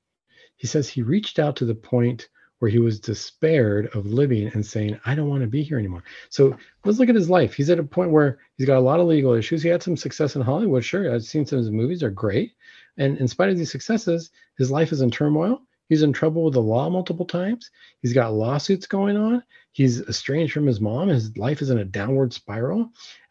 He 0.56 0.68
says 0.68 0.88
he 0.88 1.02
reached 1.02 1.40
out 1.40 1.56
to 1.58 1.66
the 1.66 1.76
point 1.76 2.30
where 2.60 2.72
he 2.72 2.80
was 2.80 3.00
despaired 3.00 3.88
of 3.88 4.06
living 4.06 4.48
and 4.54 4.66
saying, 4.66 4.98
I 5.06 5.16
don't 5.16 5.28
want 5.28 5.42
to 5.42 5.48
be 5.48 5.64
here 5.64 5.78
anymore. 5.78 6.04
So 6.30 6.56
let's 6.86 6.98
look 6.98 7.10
at 7.10 7.16
his 7.16 7.30
life. 7.30 7.54
He's 7.54 7.70
at 7.70 7.80
a 7.80 7.84
point 7.84 8.12
where 8.12 8.40
he's 8.58 8.68
got 8.68 8.78
a 8.78 8.80
lot 8.80 9.02
of 9.02 9.08
legal 9.08 9.34
issues. 9.34 9.62
He 9.62 9.70
had 9.70 9.84
some 9.84 9.98
success 9.98 10.38
in 10.38 10.42
Hollywood. 10.42 10.86
Sure, 10.86 11.14
I've 11.14 11.24
seen 11.24 11.46
some 11.46 11.60
of 11.60 11.66
his 11.66 11.72
movies, 11.72 12.04
are 12.04 12.10
great. 12.10 12.54
And 12.98 13.18
in 13.18 13.28
spite 13.28 13.50
of 13.50 13.58
these 13.58 13.72
successes, 13.72 14.32
his 14.58 14.72
life 14.72 14.94
is 14.94 15.02
in 15.02 15.12
turmoil. 15.12 15.62
He's 15.94 16.02
in 16.02 16.12
trouble 16.12 16.44
with 16.44 16.56
the 16.56 16.62
law 16.62 16.90
multiple 16.90 17.28
times. 17.28 17.70
He's 18.02 18.14
got 18.14 18.34
lawsuits 18.34 18.88
going 18.88 19.16
on. 19.16 19.44
He's 19.74 20.02
estranged 20.02 20.52
from 20.52 20.66
his 20.66 20.82
mom. 20.82 21.10
His 21.10 21.38
life 21.38 21.62
is 21.62 21.70
in 21.70 21.78
a 21.78 21.86
downward 21.86 22.34
spiral. 22.34 22.80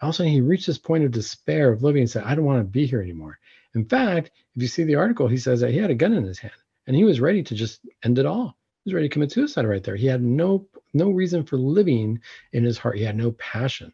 All 0.00 0.10
of 0.10 0.10
a 0.10 0.12
sudden, 0.12 0.30
he 0.30 0.40
reached 0.40 0.68
this 0.68 0.78
point 0.78 1.02
of 1.02 1.10
despair 1.10 1.72
of 1.72 1.82
living 1.82 2.02
and 2.02 2.10
said, 2.10 2.22
I 2.22 2.36
don't 2.36 2.44
want 2.44 2.60
to 2.60 2.70
be 2.70 2.86
here 2.86 3.02
anymore. 3.02 3.40
In 3.74 3.84
fact, 3.84 4.30
if 4.54 4.62
you 4.62 4.68
see 4.68 4.84
the 4.84 4.94
article, 4.94 5.26
he 5.26 5.38
says 5.38 5.58
that 5.58 5.72
he 5.72 5.78
had 5.78 5.90
a 5.90 5.96
gun 5.96 6.12
in 6.12 6.22
his 6.22 6.38
hand 6.38 6.52
and 6.86 6.94
he 6.94 7.02
was 7.02 7.20
ready 7.20 7.42
to 7.42 7.54
just 7.56 7.80
end 8.04 8.20
it 8.20 8.26
all. 8.26 8.56
He 8.84 8.90
was 8.90 8.94
ready 8.94 9.08
to 9.08 9.12
commit 9.12 9.32
suicide 9.32 9.66
right 9.66 9.82
there. 9.82 9.96
He 9.96 10.06
had 10.06 10.22
no 10.22 10.68
no 10.94 11.10
reason 11.10 11.42
for 11.42 11.56
living 11.56 12.20
in 12.52 12.62
his 12.62 12.78
heart. 12.78 12.96
He 12.96 13.02
had 13.02 13.16
no 13.16 13.32
passion. 13.32 13.92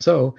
So 0.00 0.34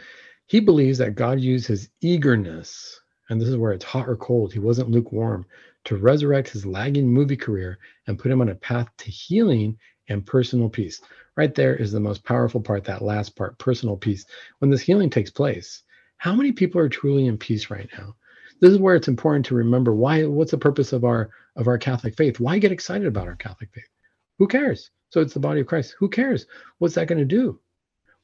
he 0.47 0.59
believes 0.59 0.97
that 0.97 1.15
God 1.15 1.39
used 1.39 1.67
his 1.67 1.87
eagerness, 2.01 2.98
and 3.29 3.39
this 3.39 3.47
is 3.47 3.57
where 3.57 3.71
it's 3.71 3.85
hot 3.85 4.09
or 4.09 4.15
cold. 4.15 4.51
He 4.51 4.59
wasn't 4.59 4.89
lukewarm 4.89 5.45
to 5.85 5.97
resurrect 5.97 6.49
his 6.49 6.65
lagging 6.65 7.07
movie 7.07 7.37
career 7.37 7.77
and 8.07 8.17
put 8.17 8.31
him 8.31 8.41
on 8.41 8.49
a 8.49 8.55
path 8.55 8.89
to 8.97 9.11
healing 9.11 9.77
and 10.09 10.25
personal 10.25 10.69
peace. 10.69 11.01
Right 11.37 11.53
there 11.53 11.75
is 11.75 11.91
the 11.91 11.99
most 11.99 12.23
powerful 12.25 12.59
part, 12.59 12.83
that 12.85 13.03
last 13.03 13.35
part, 13.35 13.57
personal 13.59 13.95
peace. 13.95 14.25
When 14.57 14.71
this 14.71 14.81
healing 14.81 15.09
takes 15.09 15.29
place, 15.29 15.83
how 16.17 16.33
many 16.33 16.51
people 16.51 16.81
are 16.81 16.89
truly 16.89 17.27
in 17.27 17.37
peace 17.37 17.69
right 17.69 17.89
now? 17.97 18.15
This 18.59 18.71
is 18.71 18.79
where 18.79 18.95
it's 18.95 19.07
important 19.07 19.45
to 19.45 19.55
remember 19.55 19.93
why 19.93 20.25
what's 20.25 20.51
the 20.51 20.57
purpose 20.57 20.91
of 20.91 21.05
our 21.05 21.29
of 21.55 21.67
our 21.67 21.77
Catholic 21.77 22.17
faith? 22.17 22.39
Why 22.39 22.57
get 22.57 22.71
excited 22.71 23.07
about 23.07 23.27
our 23.27 23.35
Catholic 23.35 23.69
faith? 23.73 23.87
Who 24.37 24.47
cares? 24.47 24.91
So 25.11 25.21
it's 25.21 25.33
the 25.33 25.39
body 25.39 25.61
of 25.61 25.67
Christ. 25.67 25.95
Who 25.99 26.09
cares? 26.09 26.45
What's 26.79 26.95
that 26.95 27.07
going 27.07 27.19
to 27.19 27.25
do? 27.25 27.59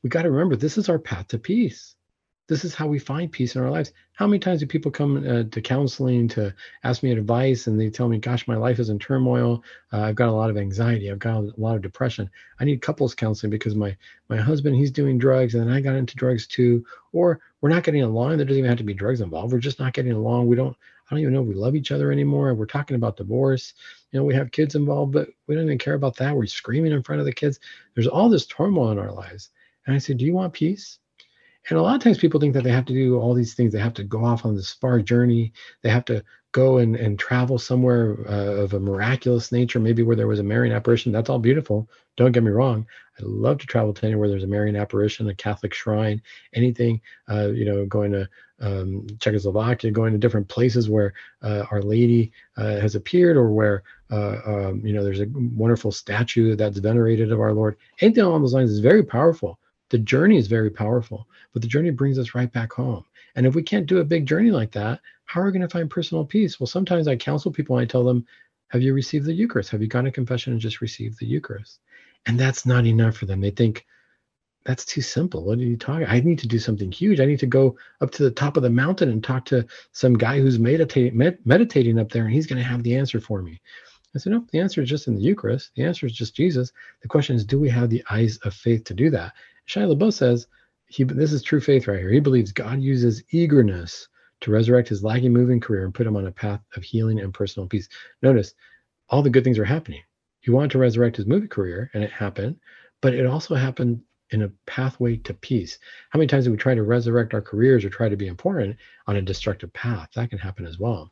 We 0.03 0.10
got 0.10 0.24
to 0.24 0.32
remember 0.32 0.56
this 0.56 0.78
is 0.78 0.89
our 0.89 0.99
path 0.99 1.30
to 1.30 1.39
peace 1.39 1.95
this 2.48 2.64
is 2.64 2.76
how 2.76 2.88
we 2.88 3.00
find 3.00 3.32
peace 3.32 3.56
in 3.56 3.62
our 3.62 3.72
lives. 3.72 3.91
How 4.14 4.28
many 4.28 4.39
times 4.39 4.60
do 4.60 4.68
people 4.68 4.91
come 4.91 5.18
uh, 5.18 5.43
to 5.50 5.62
counseling 5.62 6.28
to 6.30 6.54
ask 6.84 7.02
me 7.02 7.12
advice 7.12 7.66
and 7.68 7.80
they 7.80 7.89
tell 7.89 8.08
me, 8.08 8.20
gosh, 8.20 8.48
my 8.48 8.56
life 8.56 8.78
is 8.78 8.89
in 8.89 9.00
turmoil. 9.00 9.64
Uh, 9.91 10.02
I've 10.02 10.16
got 10.16 10.30
a 10.30 10.32
lot 10.32 10.50
of 10.50 10.58
anxiety. 10.58 11.12
I've 11.12 11.20
got 11.20 11.38
a 11.38 11.54
lot 11.58 11.76
of 11.76 11.82
depression. 11.82 12.30
I 12.60 12.66
need 12.66 12.82
couples 12.82 13.16
counseling 13.16 13.50
because 13.50 13.76
my, 13.76 13.98
my 14.30 14.38
husband, 14.38 14.76
he's 14.76 14.91
doing 14.91 15.18
drugs 15.18 15.56
and 15.56 15.72
I 15.72 15.82
got 15.82 15.96
into 15.96 16.16
drugs 16.16 16.46
too. 16.46 16.86
Or 17.14 17.39
we're 17.62 17.70
not 17.70 17.84
getting 17.84 18.04
along. 18.04 18.38
There 18.38 18.46
doesn't 18.46 18.60
even 18.60 18.70
have 18.70 18.78
to 18.78 18.84
be 18.84 18.93
drugs 18.93 19.22
involved. 19.22 19.52
We're 19.52 19.60
just 19.60 19.80
not 19.80 19.93
getting 19.93 20.12
along. 20.12 20.48
We 20.48 20.56
don't, 20.56 20.76
I 20.78 21.14
don't 21.14 21.22
even 21.22 21.34
know 21.34 21.41
if 21.41 21.48
we 21.48 21.56
love 21.56 21.76
each 21.76 21.91
other 21.91 22.12
anymore. 22.12 22.54
We're 22.54 22.68
talking 22.68 22.96
about 22.96 23.18
divorce. 23.18 23.74
You 24.12 24.20
know, 24.20 24.24
we 24.24 24.36
have 24.36 24.52
kids 24.52 24.76
involved, 24.76 25.14
but 25.14 25.30
we 25.48 25.56
don't 25.56 25.66
even 25.66 25.78
care 25.80 25.96
about 25.96 26.16
that. 26.18 26.36
We're 26.36 26.46
screaming 26.46 26.91
in 26.91 27.04
front 27.04 27.20
of 27.20 27.26
the 27.26 27.34
kids. 27.34 27.60
There's 27.96 28.08
all 28.08 28.30
this 28.30 28.46
turmoil 28.46 28.91
in 28.91 29.00
our 29.00 29.12
lives. 29.12 29.50
And 29.88 29.96
I 29.96 30.00
said, 30.00 30.18
Do 30.18 30.26
you 30.26 30.34
want 30.34 30.54
peace? 30.54 31.00
And 31.70 31.80
a 31.80 31.82
lot 31.82 31.95
of 31.95 32.03
times 32.03 32.18
people 32.18 32.39
think 32.39 32.53
that 32.53 32.63
they 32.63 32.72
have 32.72 32.86
to 32.86 32.93
do 32.93 33.20
all 33.20 33.34
these 33.34 33.55
things. 33.55 33.74
They 33.74 33.80
have 33.80 33.93
to 33.95 34.03
go 34.03 34.24
off 34.24 34.45
on 34.45 34.55
this 34.55 34.74
far 34.74 34.99
journey. 34.99 35.51
They 35.82 35.89
have 35.89 36.05
to 36.05 36.24
go 36.51 36.78
and, 36.78 36.95
and 36.95 37.20
travel 37.20 37.57
somewhere 37.57 38.18
uh, 38.30 38.63
of 38.63 38.74
a 38.74 38.80
miraculous 38.80 39.51
nature, 39.51 39.80
maybe 39.80 40.03
where 40.03 40.16
there 40.16 40.28
was 40.28 40.39
a 40.39 40.43
Marian 40.43 40.76
apparition. 40.76 41.11
That's 41.11 41.30
all 41.30 41.39
beautiful. 41.39 41.89
Don't 42.18 42.32
get 42.32 42.43
me 42.43 42.51
wrong. 42.51 42.86
I 43.20 43.24
love 43.24 43.57
to 43.57 43.68
travel 43.68 43.93
to 43.93 44.05
anywhere 44.05 44.30
there's 44.30 44.43
a 44.43 44.47
Marian 44.47 44.76
apparition, 44.76 45.28
a 45.28 45.36
Catholic 45.36 45.74
shrine, 45.74 46.22
anything, 46.53 47.01
uh, 47.30 47.49
you 47.49 47.66
know, 47.66 47.86
going 47.86 48.11
to 48.11 48.30
um, 48.61 49.05
Czechoslovakia, 49.20 49.91
going 49.91 50.13
to 50.13 50.20
different 50.20 50.47
places 50.47 50.89
where 50.89 51.13
uh, 51.41 51.66
Our 51.72 51.82
Lady 51.82 52.32
uh, 52.57 52.80
has 52.80 52.95
appeared 52.95 53.38
or 53.38 53.49
where, 53.49 53.84
uh, 54.11 54.38
um, 54.45 54.82
you 54.86 54.93
know, 54.93 55.03
there's 55.03 55.20
a 55.22 55.28
wonderful 55.34 55.91
statue 55.91 56.55
that's 56.55 56.78
venerated 56.78 57.32
of 57.32 57.39
our 57.39 57.53
Lord. 57.53 57.76
Anything 57.99 58.24
along 58.24 58.41
those 58.41 58.53
lines 58.53 58.72
is 58.72 58.80
very 58.80 59.03
powerful. 59.03 59.59
The 59.90 60.00
journey 60.00 60.38
is 60.38 60.48
very 60.48 60.70
powerful, 60.70 61.28
but 61.54 61.62
the 61.62 61.68
journey 61.68 61.92
brings 61.92 62.18
us 62.18 62.34
right 62.36 62.52
back 62.52 62.74
home. 62.74 63.06
And 63.36 63.46
if 63.46 63.56
we 63.56 63.64
can't 63.64 63.86
do 63.86 64.00
a 64.00 64.04
big 64.04 64.26
journey 64.26 64.52
like 64.52 64.72
that, 64.72 65.00
how 65.26 65.42
are 65.42 65.46
we 65.46 65.52
going 65.52 65.62
to 65.62 65.70
find 65.70 65.90
personal 65.90 66.26
peace? 66.26 66.60
Well, 66.60 66.68
sometimes 66.68 67.08
I 67.08 67.16
counsel 67.16 67.52
people 67.52 67.78
and 67.78 67.84
I 67.84 67.86
tell 67.88 68.04
them, 68.04 68.26
Have 68.70 68.82
you 68.82 68.94
received 68.94 69.26
the 69.26 69.34
Eucharist? 69.34 69.72
Have 69.72 69.82
you 69.82 69.88
gone 69.88 70.06
to 70.06 70.12
confession 70.12 70.54
and 70.54 70.62
just 70.62 70.82
received 70.82 71.20
the 71.20 71.28
Eucharist? 71.28 71.80
And 72.26 72.40
that's 72.40 72.66
not 72.66 72.86
enough 72.86 73.18
for 73.18 73.26
them. 73.26 73.42
They 73.42 73.52
think, 73.52 73.86
That's 74.66 74.86
too 74.86 75.02
simple. 75.02 75.44
What 75.44 75.60
are 75.60 75.64
you 75.64 75.78
talking? 75.78 76.08
I 76.08 76.20
need 76.22 76.40
to 76.40 76.48
do 76.48 76.60
something 76.60 76.92
huge. 76.92 77.20
I 77.20 77.26
need 77.26 77.40
to 77.40 77.48
go 77.48 77.78
up 78.02 78.12
to 78.12 78.24
the 78.24 78.32
top 78.32 78.58
of 78.58 78.64
the 78.64 78.70
mountain 78.70 79.10
and 79.10 79.24
talk 79.24 79.46
to 79.46 79.66
some 79.92 80.18
guy 80.18 80.40
who's 80.40 80.60
meditating, 80.60 81.18
med- 81.18 81.46
meditating 81.46 82.00
up 82.00 82.12
there 82.12 82.26
and 82.26 82.34
he's 82.34 82.48
going 82.48 82.62
to 82.62 82.68
have 82.68 82.84
the 82.84 82.96
answer 82.96 83.20
for 83.20 83.42
me. 83.42 83.62
I 84.16 84.20
said, 84.20 84.32
No, 84.32 84.46
the 84.52 84.60
answer 84.60 84.82
is 84.82 84.90
just 84.90 85.08
in 85.08 85.16
the 85.16 85.22
Eucharist. 85.22 85.72
The 85.76 85.84
answer 85.84 86.06
is 86.06 86.14
just 86.14 86.36
Jesus. 86.36 86.72
The 87.02 87.08
question 87.08 87.36
is, 87.36 87.46
do 87.46 87.60
we 87.60 87.70
have 87.70 87.90
the 87.90 88.04
eyes 88.10 88.38
of 88.44 88.54
faith 88.54 88.86
to 88.86 88.94
do 88.94 89.10
that? 89.10 89.34
Shia 89.68 89.93
LaBeouf 89.93 90.13
says, 90.13 90.47
he, 90.88 91.03
this 91.03 91.34
is 91.34 91.41
true 91.41 91.59
faith 91.59 91.88
right 91.88 91.99
here. 91.99 92.11
He 92.11 92.20
believes 92.20 92.51
God 92.51 92.82
uses 92.82 93.24
eagerness 93.32 94.07
to 94.41 94.51
resurrect 94.51 94.89
his 94.89 95.03
lagging 95.03 95.34
moving 95.34 95.59
career 95.59 95.86
and 95.86 95.93
put 95.93 96.05
him 96.05 96.16
on 96.16 96.28
a 96.28 96.32
path 96.32 96.61
of 96.76 96.84
healing 96.84 97.20
and 97.20 97.34
personal 97.34 97.68
peace. 97.68 97.89
Notice 98.22 98.53
all 99.09 99.22
the 99.22 99.30
good 99.30 99.43
things 99.43 99.57
are 99.57 99.66
happening. 99.66 100.03
He 100.41 100.51
wanted 100.51 100.72
to 100.72 100.78
resurrect 100.78 101.18
his 101.18 101.26
movie 101.26 101.47
career, 101.47 101.89
and 101.93 102.03
it 102.03 102.11
happened, 102.11 102.57
but 103.01 103.16
it 103.16 103.26
also 103.26 103.55
happened 103.55 104.01
in 104.36 104.44
a 104.44 104.52
pathway 104.68 105.16
to 105.16 105.34
peace. 105.34 105.80
How 106.10 106.20
many 106.20 106.28
times 106.28 106.44
do 106.44 106.52
we 106.52 106.58
try 106.58 106.76
to 106.76 106.84
resurrect 106.84 107.34
our 107.34 107.42
careers 107.42 107.86
or 107.86 107.90
try 107.90 108.10
to 108.10 108.18
be 108.18 108.28
important 108.28 108.76
on 109.08 109.16
a 109.16 109.22
destructive 109.22 109.72
path? 109.72 110.10
That 110.14 110.30
can 110.30 110.40
happen 110.40 110.66
as 110.66 110.78
well. 110.78 111.10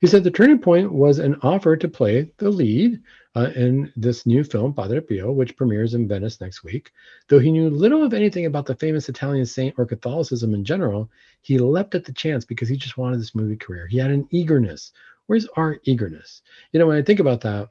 He 0.00 0.06
said 0.06 0.24
the 0.24 0.30
turning 0.30 0.58
point 0.58 0.90
was 0.90 1.18
an 1.18 1.36
offer 1.42 1.76
to 1.76 1.88
play 1.88 2.32
the 2.38 2.50
lead 2.50 3.02
uh, 3.36 3.50
in 3.54 3.92
this 3.94 4.24
new 4.24 4.42
film, 4.42 4.72
Padre 4.72 5.00
Pio, 5.00 5.30
which 5.32 5.56
premieres 5.56 5.92
in 5.92 6.08
Venice 6.08 6.40
next 6.40 6.64
week. 6.64 6.92
Though 7.28 7.38
he 7.38 7.52
knew 7.52 7.68
little 7.68 8.02
of 8.02 8.14
anything 8.14 8.46
about 8.46 8.64
the 8.64 8.74
famous 8.74 9.10
Italian 9.10 9.44
saint 9.44 9.74
or 9.76 9.84
Catholicism 9.84 10.54
in 10.54 10.64
general, 10.64 11.10
he 11.42 11.58
leapt 11.58 11.94
at 11.94 12.06
the 12.06 12.12
chance 12.12 12.46
because 12.46 12.70
he 12.70 12.76
just 12.76 12.96
wanted 12.96 13.20
this 13.20 13.34
movie 13.34 13.56
career. 13.56 13.86
He 13.86 13.98
had 13.98 14.10
an 14.10 14.26
eagerness. 14.30 14.92
Where's 15.26 15.46
our 15.56 15.78
eagerness? 15.84 16.40
You 16.72 16.80
know, 16.80 16.86
when 16.86 16.96
I 16.96 17.02
think 17.02 17.20
about 17.20 17.42
that, 17.42 17.68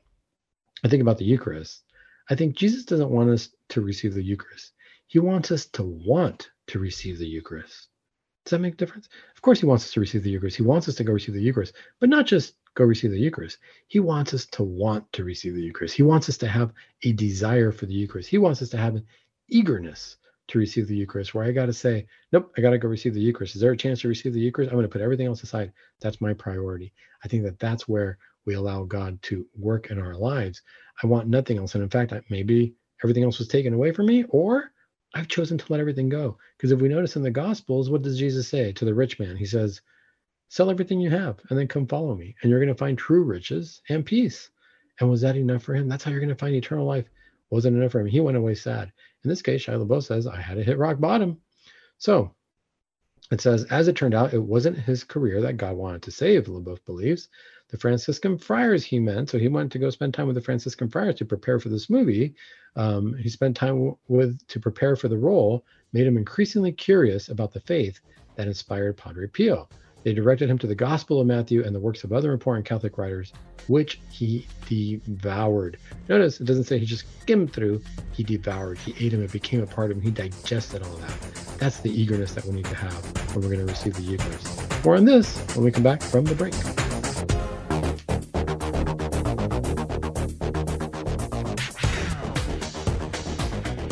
I 0.84 0.88
think 0.88 1.02
about 1.02 1.18
the 1.18 1.26
Eucharist. 1.26 1.82
I 2.30 2.36
think 2.36 2.56
Jesus 2.56 2.86
doesn't 2.86 3.10
want 3.10 3.32
us 3.32 3.50
to 3.70 3.82
receive 3.82 4.14
the 4.14 4.24
Eucharist. 4.24 4.74
He 5.12 5.20
wants 5.20 5.52
us 5.52 5.66
to 5.74 5.84
want 5.84 6.52
to 6.68 6.80
receive 6.80 7.20
the 7.20 7.28
Eucharist. 7.28 7.90
Does 8.46 8.52
that 8.52 8.60
make 8.60 8.76
a 8.76 8.78
difference? 8.78 9.10
Of 9.36 9.42
course, 9.42 9.60
he 9.60 9.66
wants 9.66 9.84
us 9.84 9.92
to 9.92 10.00
receive 10.00 10.24
the 10.24 10.30
Eucharist. 10.30 10.56
He 10.56 10.64
wants 10.64 10.88
us 10.88 10.96
to 10.96 11.04
go 11.04 11.12
receive 11.12 11.36
the 11.36 11.42
Eucharist, 11.42 11.74
but 12.00 12.08
not 12.08 12.26
just 12.26 12.54
go 12.76 12.86
receive 12.86 13.12
the 13.12 13.20
Eucharist. 13.20 13.58
He 13.90 14.00
wants 14.00 14.34
us 14.34 14.46
to 14.46 14.64
want 14.64 15.12
to 15.12 15.26
receive 15.26 15.54
the 15.54 15.64
Eucharist. 15.64 15.96
He 15.96 16.04
wants 16.04 16.30
us 16.30 16.38
to 16.38 16.48
have 16.48 16.72
a 17.04 17.12
desire 17.12 17.74
for 17.74 17.88
the 17.88 17.94
Eucharist. 17.94 18.30
He 18.30 18.38
wants 18.38 18.62
us 18.62 18.70
to 18.70 18.78
have 18.78 18.96
an 18.96 19.06
eagerness 19.50 20.16
to 20.48 20.60
receive 20.60 20.88
the 20.88 20.96
Eucharist, 20.96 21.34
where 21.34 21.44
I 21.44 21.52
got 21.52 21.66
to 21.66 21.74
say, 21.74 22.08
nope, 22.32 22.50
I 22.58 22.62
got 22.62 22.70
to 22.70 22.78
go 22.78 22.88
receive 22.88 23.14
the 23.14 23.20
Eucharist. 23.20 23.56
Is 23.56 23.62
there 23.62 23.74
a 23.74 23.78
chance 23.78 24.00
to 24.02 24.08
receive 24.08 24.32
the 24.32 24.40
Eucharist? 24.40 24.72
I'm 24.72 24.78
going 24.78 24.88
to 24.88 24.90
put 24.90 25.02
everything 25.02 25.28
else 25.28 25.44
aside. 25.44 25.74
That's 26.00 26.22
my 26.22 26.34
priority. 26.34 26.94
I 27.26 27.28
think 27.28 27.44
that 27.44 27.60
that's 27.60 27.86
where 27.86 28.18
we 28.46 28.54
allow 28.54 28.86
God 28.86 29.22
to 29.24 29.46
work 29.58 29.92
in 29.92 30.00
our 30.00 30.16
lives. 30.16 30.62
I 31.04 31.08
want 31.08 31.28
nothing 31.28 31.58
else. 31.58 31.76
And 31.76 31.84
in 31.84 31.90
fact, 31.90 32.14
maybe 32.30 32.76
everything 33.04 33.26
else 33.26 33.40
was 33.40 33.50
taken 33.50 33.74
away 33.74 33.92
from 33.92 34.06
me, 34.06 34.24
or 34.30 34.72
I've 35.14 35.28
chosen 35.28 35.58
to 35.58 35.66
let 35.70 35.80
everything 35.80 36.10
go. 36.10 36.38
Because 36.58 36.72
if 36.72 36.80
we 36.80 36.88
notice 36.88 37.16
in 37.16 37.24
the 37.24 37.32
Gospels, 37.32 37.90
what 37.90 38.02
does 38.02 38.18
Jesus 38.18 38.48
say 38.48 38.72
to 38.74 38.86
the 38.86 38.94
rich 38.94 39.20
man? 39.20 39.36
He 39.36 39.46
says, 39.46 39.82
Sell 40.50 40.70
everything 40.70 41.00
you 41.00 41.10
have 41.10 41.40
and 41.50 41.58
then 41.58 41.68
come 41.68 41.88
follow 41.88 42.14
me. 42.14 42.36
And 42.42 42.50
you're 42.50 42.60
going 42.60 42.74
to 42.74 42.76
find 42.76 42.98
true 42.98 43.24
riches 43.24 43.82
and 43.88 44.06
peace. 44.06 44.50
And 45.00 45.10
was 45.10 45.22
that 45.22 45.38
enough 45.38 45.64
for 45.64 45.74
him? 45.74 45.88
That's 45.88 46.04
how 46.04 46.12
you're 46.12 46.20
going 46.20 46.30
to 46.30 46.36
find 46.36 46.54
eternal 46.54 46.86
life. 46.86 47.06
Wasn't 47.50 47.76
enough 47.76 47.94
for 47.94 48.02
him. 48.02 48.08
He 48.08 48.20
went 48.20 48.38
away 48.38 48.56
sad. 48.56 48.92
In 49.24 49.30
this 49.30 49.42
case, 49.42 49.66
Shia 49.66 49.86
LaBeouf 49.86 50.04
says, 50.04 50.28
I 50.28 50.42
had 50.42 50.56
to 50.56 50.64
hit 50.64 50.78
rock 50.78 51.00
bottom. 51.00 51.38
So 51.98 52.36
it 53.32 53.40
says, 53.40 53.64
as 53.66 53.88
it 53.88 53.96
turned 53.96 54.14
out, 54.14 54.34
it 54.34 54.44
wasn't 54.44 54.78
his 54.78 55.04
career 55.06 55.42
that 55.42 55.58
God 55.58 55.76
wanted 55.78 56.02
to 56.04 56.12
save, 56.12 56.46
LaBeouf 56.46 56.84
believes. 56.86 57.30
The 57.72 57.78
Franciscan 57.78 58.38
friars 58.38 58.84
he 58.84 59.00
meant. 59.00 59.30
So 59.30 59.40
he 59.40 59.48
went 59.48 59.72
to 59.72 59.80
go 59.80 59.90
spend 59.90 60.14
time 60.14 60.28
with 60.28 60.36
the 60.36 60.42
Franciscan 60.42 60.90
friars 60.90 61.16
to 61.16 61.26
prepare 61.26 61.60
for 61.60 61.70
this 61.70 61.90
movie 61.90 62.36
um, 62.76 63.16
he 63.16 63.30
spent 63.30 63.56
time 63.56 63.96
with 64.08 64.46
to 64.48 64.60
prepare 64.60 64.96
for 64.96 65.08
the 65.08 65.18
role, 65.18 65.66
made 65.94 66.08
him 66.08 66.18
increasingly 66.18 66.72
curious 66.72 67.30
about 67.30 67.54
the 67.54 67.60
faith 67.60 68.00
that 68.36 68.48
inspired 68.48 68.98
Padre 68.98 69.28
Pio. 69.28 69.68
They 70.04 70.14
directed 70.14 70.50
him 70.50 70.58
to 70.60 70.68
the 70.68 70.74
Gospel 70.74 71.22
of 71.22 71.28
Matthew 71.28 71.64
and 71.64 71.76
the 71.76 71.80
works 71.80 72.04
of 72.04 72.12
other 72.12 72.32
important 72.32 72.66
Catholic 72.66 72.98
writers, 72.98 73.34
which 73.68 74.02
he 74.10 74.48
devoured. 74.68 75.78
Notice 76.10 76.42
it 76.42 76.46
doesn't 76.46 76.64
say 76.64 76.80
he 76.80 76.88
just 76.88 77.06
skimmed 77.22 77.54
through, 77.54 77.82
he 78.12 78.24
devoured. 78.24 78.80
He 78.80 79.06
ate 79.06 79.10
them, 79.10 79.22
it 79.22 79.32
became 79.32 79.62
a 79.62 79.68
part 79.68 79.92
of 79.92 79.98
him, 79.98 80.04
he 80.04 80.10
digested 80.10 80.82
all 80.82 80.96
that. 80.96 81.20
That's 81.60 81.82
the 81.82 81.92
eagerness 81.92 82.34
that 82.34 82.46
we 82.46 82.54
need 82.54 82.66
to 82.66 82.76
have 82.76 83.06
when 83.36 83.44
we're 83.44 83.54
going 83.54 83.68
to 83.68 83.72
receive 83.72 83.94
the 83.94 84.02
Eucharist. 84.02 84.84
More 84.84 84.96
on 84.96 85.06
this 85.06 85.38
when 85.56 85.66
we 85.66 85.72
come 85.72 85.84
back 85.84 86.02
from 86.02 86.26
the 86.26 86.34
break. 86.34 86.56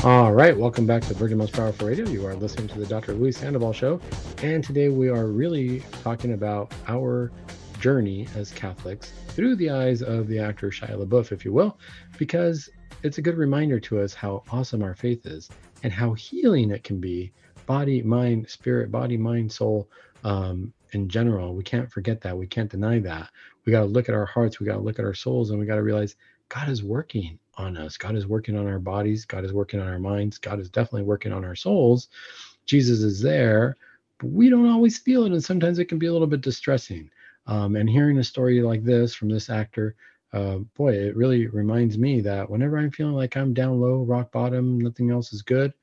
All 0.06 0.32
right, 0.32 0.58
welcome 0.58 0.86
back 0.86 1.04
to 1.04 1.14
Virgin 1.14 1.38
Most 1.38 1.52
Powerful 1.52 1.90
Radio. 1.90 2.08
You 2.08 2.26
are 2.26 2.34
listening 2.34 2.70
to 2.70 2.80
the 2.80 2.86
Dr. 2.86 3.14
Luis 3.14 3.38
Sandoval 3.38 3.74
Show, 3.74 4.00
and 4.42 4.64
today 4.64 4.88
we 4.88 5.10
are 5.10 5.26
really 5.26 5.82
talking 6.04 6.32
about 6.32 6.72
our 6.88 7.34
journey 7.82 8.26
as 8.34 8.50
Catholics 8.50 9.12
through 9.28 9.58
the 9.58 9.70
eyes 9.70 10.02
of 10.02 10.30
the 10.30 10.40
actor 10.40 10.70
Shia 10.70 10.96
LaBeouf, 11.06 11.34
if 11.34 11.44
you 11.44 11.52
will, 11.52 11.78
because 12.18 12.70
it's 13.04 13.18
a 13.18 13.22
good 13.22 13.36
reminder 13.36 13.78
to 13.82 14.00
us 14.00 14.14
how 14.14 14.42
awesome 14.52 14.84
our 14.84 14.96
faith 14.96 15.26
is 15.26 15.50
and 15.84 15.92
how 15.92 16.14
healing 16.14 16.72
it 16.72 16.86
can 16.86 17.02
be 17.02 17.34
body, 17.66 18.02
mind, 18.02 18.50
spirit, 18.50 18.90
body, 18.90 19.18
mind, 19.18 19.52
soul, 19.52 19.90
um, 20.24 20.72
in 20.94 21.10
general. 21.10 21.54
We 21.56 21.64
can't 21.64 21.92
forget 21.92 22.22
that. 22.22 22.38
We 22.38 22.48
can't 22.48 22.72
deny 22.72 23.00
that. 23.00 23.32
We 23.66 23.72
got 23.72 23.82
to 23.82 23.86
look 23.86 24.08
at 24.08 24.16
our 24.16 24.26
hearts, 24.26 24.62
we 24.62 24.66
got 24.66 24.76
to 24.76 24.80
look 24.80 24.98
at 24.98 25.04
our 25.04 25.14
souls, 25.14 25.50
and 25.50 25.60
we 25.60 25.66
got 25.66 25.76
to 25.76 25.84
realize 25.84 26.16
God 26.50 26.70
is 26.70 26.84
working 26.84 27.40
on 27.56 27.78
us. 27.78 27.98
God 27.98 28.16
is 28.16 28.28
working 28.28 28.58
on 28.58 28.68
our 28.68 28.80
bodies. 28.80 29.26
God 29.26 29.46
is 29.46 29.54
working 29.54 29.80
on 29.80 29.88
our 29.88 30.00
minds. 30.00 30.38
God 30.38 30.60
is 30.60 30.70
definitely 30.70 31.04
working 31.04 31.32
on 31.32 31.46
our 31.46 31.56
souls. 31.56 32.10
Jesus 32.66 33.00
is 33.02 33.22
there, 33.22 33.78
but 34.18 34.32
we 34.32 34.50
don't 34.50 34.70
always 34.70 34.98
feel 34.98 35.26
it. 35.26 35.32
And 35.32 35.44
sometimes 35.44 35.80
it 35.80 35.86
can 35.86 36.00
be 36.00 36.08
a 36.08 36.14
little 36.14 36.28
bit 36.28 36.42
distressing. 36.42 37.10
Um, 37.48 37.76
and 37.76 37.90
hearing 37.90 38.18
a 38.18 38.24
story 38.24 38.62
like 38.62 38.84
this 38.84 39.14
from 39.14 39.30
this 39.30 39.50
actor, 39.50 39.96
uh, 40.34 40.58
boy, 40.76 40.94
it 40.94 41.16
really 41.16 41.48
reminds 41.48 41.98
me 41.98 42.22
that 42.22 42.50
whenever 42.50 42.78
I'm 42.78 42.92
feeling 42.92 43.16
like 43.16 43.36
I'm 43.36 43.54
down 43.54 43.80
low, 43.80 44.04
rock 44.04 44.32
bottom, 44.32 44.80
nothing 44.80 45.10
else 45.10 45.34
is 45.34 45.42
good, 45.42 45.74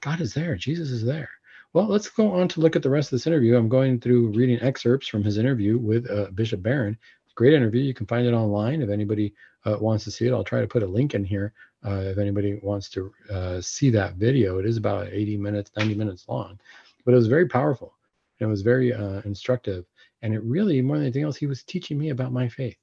God 0.00 0.20
is 0.20 0.32
there. 0.34 0.56
Jesus 0.56 0.90
is 0.90 1.04
there. 1.04 1.30
Well, 1.72 1.86
let's 1.88 2.08
go 2.08 2.32
on 2.32 2.48
to 2.48 2.60
look 2.60 2.76
at 2.76 2.82
the 2.82 2.88
rest 2.90 3.08
of 3.08 3.18
this 3.18 3.26
interview. 3.26 3.56
I'm 3.56 3.68
going 3.68 4.00
through 4.00 4.28
reading 4.28 4.60
excerpts 4.62 5.08
from 5.08 5.22
his 5.22 5.36
interview 5.36 5.76
with 5.76 6.10
uh, 6.10 6.30
Bishop 6.30 6.62
Barron. 6.62 6.96
Great 7.36 7.52
interview. 7.52 7.82
You 7.82 7.94
can 7.94 8.06
find 8.06 8.26
it 8.26 8.32
online 8.32 8.80
if 8.80 8.88
anybody 8.88 9.34
uh, 9.66 9.76
wants 9.78 10.04
to 10.04 10.10
see 10.10 10.26
it, 10.26 10.32
I'll 10.32 10.42
try 10.42 10.62
to 10.62 10.66
put 10.66 10.82
a 10.82 10.86
link 10.86 11.14
in 11.14 11.22
here 11.22 11.52
uh, 11.84 12.00
if 12.04 12.18
anybody 12.18 12.58
wants 12.62 12.88
to 12.90 13.12
uh, 13.30 13.60
see 13.60 13.90
that 13.90 14.14
video. 14.14 14.58
It 14.58 14.64
is 14.64 14.78
about 14.78 15.08
80 15.08 15.36
minutes, 15.36 15.70
90 15.76 15.94
minutes 15.96 16.24
long, 16.28 16.58
but 17.04 17.12
it 17.12 17.16
was 17.16 17.26
very 17.26 17.46
powerful. 17.46 17.94
And 18.40 18.48
it 18.48 18.50
was 18.50 18.62
very 18.62 18.94
uh, 18.94 19.20
instructive. 19.26 19.84
And 20.22 20.32
it 20.32 20.42
really, 20.44 20.80
more 20.80 20.96
than 20.96 21.04
anything 21.04 21.24
else, 21.24 21.36
he 21.36 21.46
was 21.46 21.62
teaching 21.62 21.98
me 21.98 22.08
about 22.08 22.32
my 22.32 22.48
faith. 22.48 22.78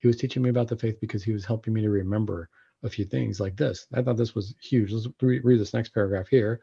He 0.00 0.06
was 0.06 0.18
teaching 0.18 0.42
me 0.42 0.50
about 0.50 0.68
the 0.68 0.76
faith 0.76 1.00
because 1.00 1.24
he 1.24 1.32
was 1.32 1.46
helping 1.46 1.72
me 1.72 1.80
to 1.80 1.90
remember 1.90 2.50
a 2.82 2.88
few 2.88 3.04
things 3.04 3.40
like 3.40 3.56
this. 3.56 3.86
I 3.92 4.02
thought 4.02 4.16
this 4.16 4.34
was 4.34 4.54
huge. 4.60 4.92
Let's 4.92 5.08
read, 5.20 5.44
read 5.44 5.60
this 5.60 5.74
next 5.74 5.90
paragraph 5.90 6.28
here. 6.28 6.60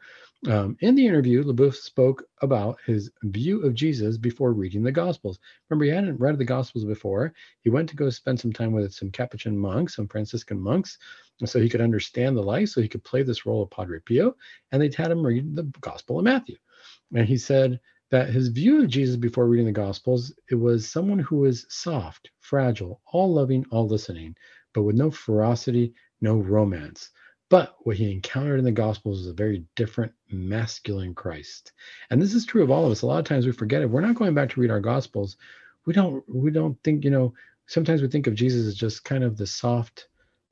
Um, 0.48 0.76
in 0.80 0.94
the 0.94 1.06
interview, 1.06 1.44
LaBeouf 1.44 1.74
spoke 1.74 2.24
about 2.42 2.78
his 2.86 3.10
view 3.22 3.62
of 3.62 3.74
Jesus 3.74 4.16
before 4.16 4.52
reading 4.52 4.82
the 4.82 4.92
Gospels. 4.92 5.38
Remember, 5.68 5.84
he 5.84 5.90
hadn't 5.90 6.20
read 6.20 6.38
the 6.38 6.44
Gospels 6.44 6.84
before. 6.84 7.34
He 7.60 7.70
went 7.70 7.88
to 7.90 7.96
go 7.96 8.08
spend 8.10 8.40
some 8.40 8.52
time 8.52 8.72
with 8.72 8.94
some 8.94 9.10
Capuchin 9.10 9.56
monks, 9.56 9.96
some 9.96 10.08
Franciscan 10.08 10.60
monks, 10.60 10.98
so 11.44 11.60
he 11.60 11.68
could 11.68 11.80
understand 11.80 12.36
the 12.36 12.42
life, 12.42 12.70
so 12.70 12.80
he 12.80 12.88
could 12.88 13.04
play 13.04 13.22
this 13.22 13.44
role 13.44 13.62
of 13.62 13.70
Padre 13.70 14.00
Pio. 14.00 14.36
And 14.72 14.80
they 14.80 14.90
had 14.96 15.10
him 15.10 15.24
read 15.24 15.54
the 15.54 15.64
Gospel 15.80 16.18
of 16.18 16.24
Matthew. 16.24 16.56
And 17.14 17.26
he 17.26 17.36
said, 17.36 17.80
that 18.10 18.30
his 18.30 18.48
view 18.48 18.82
of 18.82 18.88
Jesus 18.88 19.16
before 19.16 19.48
reading 19.48 19.66
the 19.66 19.72
Gospels, 19.72 20.32
it 20.50 20.54
was 20.54 20.88
someone 20.88 21.18
who 21.18 21.38
was 21.38 21.66
soft, 21.68 22.30
fragile, 22.38 23.00
all 23.12 23.32
loving, 23.32 23.66
all 23.70 23.88
listening, 23.88 24.36
but 24.74 24.82
with 24.82 24.96
no 24.96 25.10
ferocity, 25.10 25.92
no 26.20 26.36
romance. 26.36 27.10
But 27.48 27.76
what 27.80 27.96
he 27.96 28.10
encountered 28.10 28.58
in 28.58 28.64
the 28.64 28.72
Gospels 28.72 29.20
is 29.20 29.28
a 29.28 29.32
very 29.32 29.64
different 29.76 30.12
masculine 30.30 31.14
Christ. 31.14 31.72
And 32.10 32.20
this 32.20 32.34
is 32.34 32.44
true 32.44 32.62
of 32.62 32.70
all 32.70 32.84
of 32.84 32.90
us. 32.90 33.02
A 33.02 33.06
lot 33.06 33.20
of 33.20 33.24
times 33.24 33.46
we 33.46 33.52
forget 33.52 33.82
it. 33.82 33.90
We're 33.90 34.00
not 34.00 34.16
going 34.16 34.34
back 34.34 34.50
to 34.50 34.60
read 34.60 34.70
our 34.70 34.80
Gospels. 34.80 35.36
We 35.84 35.92
don't 35.92 36.24
we 36.28 36.50
don't 36.50 36.76
think, 36.82 37.04
you 37.04 37.10
know, 37.10 37.34
sometimes 37.66 38.02
we 38.02 38.08
think 38.08 38.26
of 38.26 38.34
Jesus 38.34 38.66
as 38.66 38.74
just 38.74 39.04
kind 39.04 39.22
of 39.22 39.36
the 39.36 39.46
soft 39.46 40.08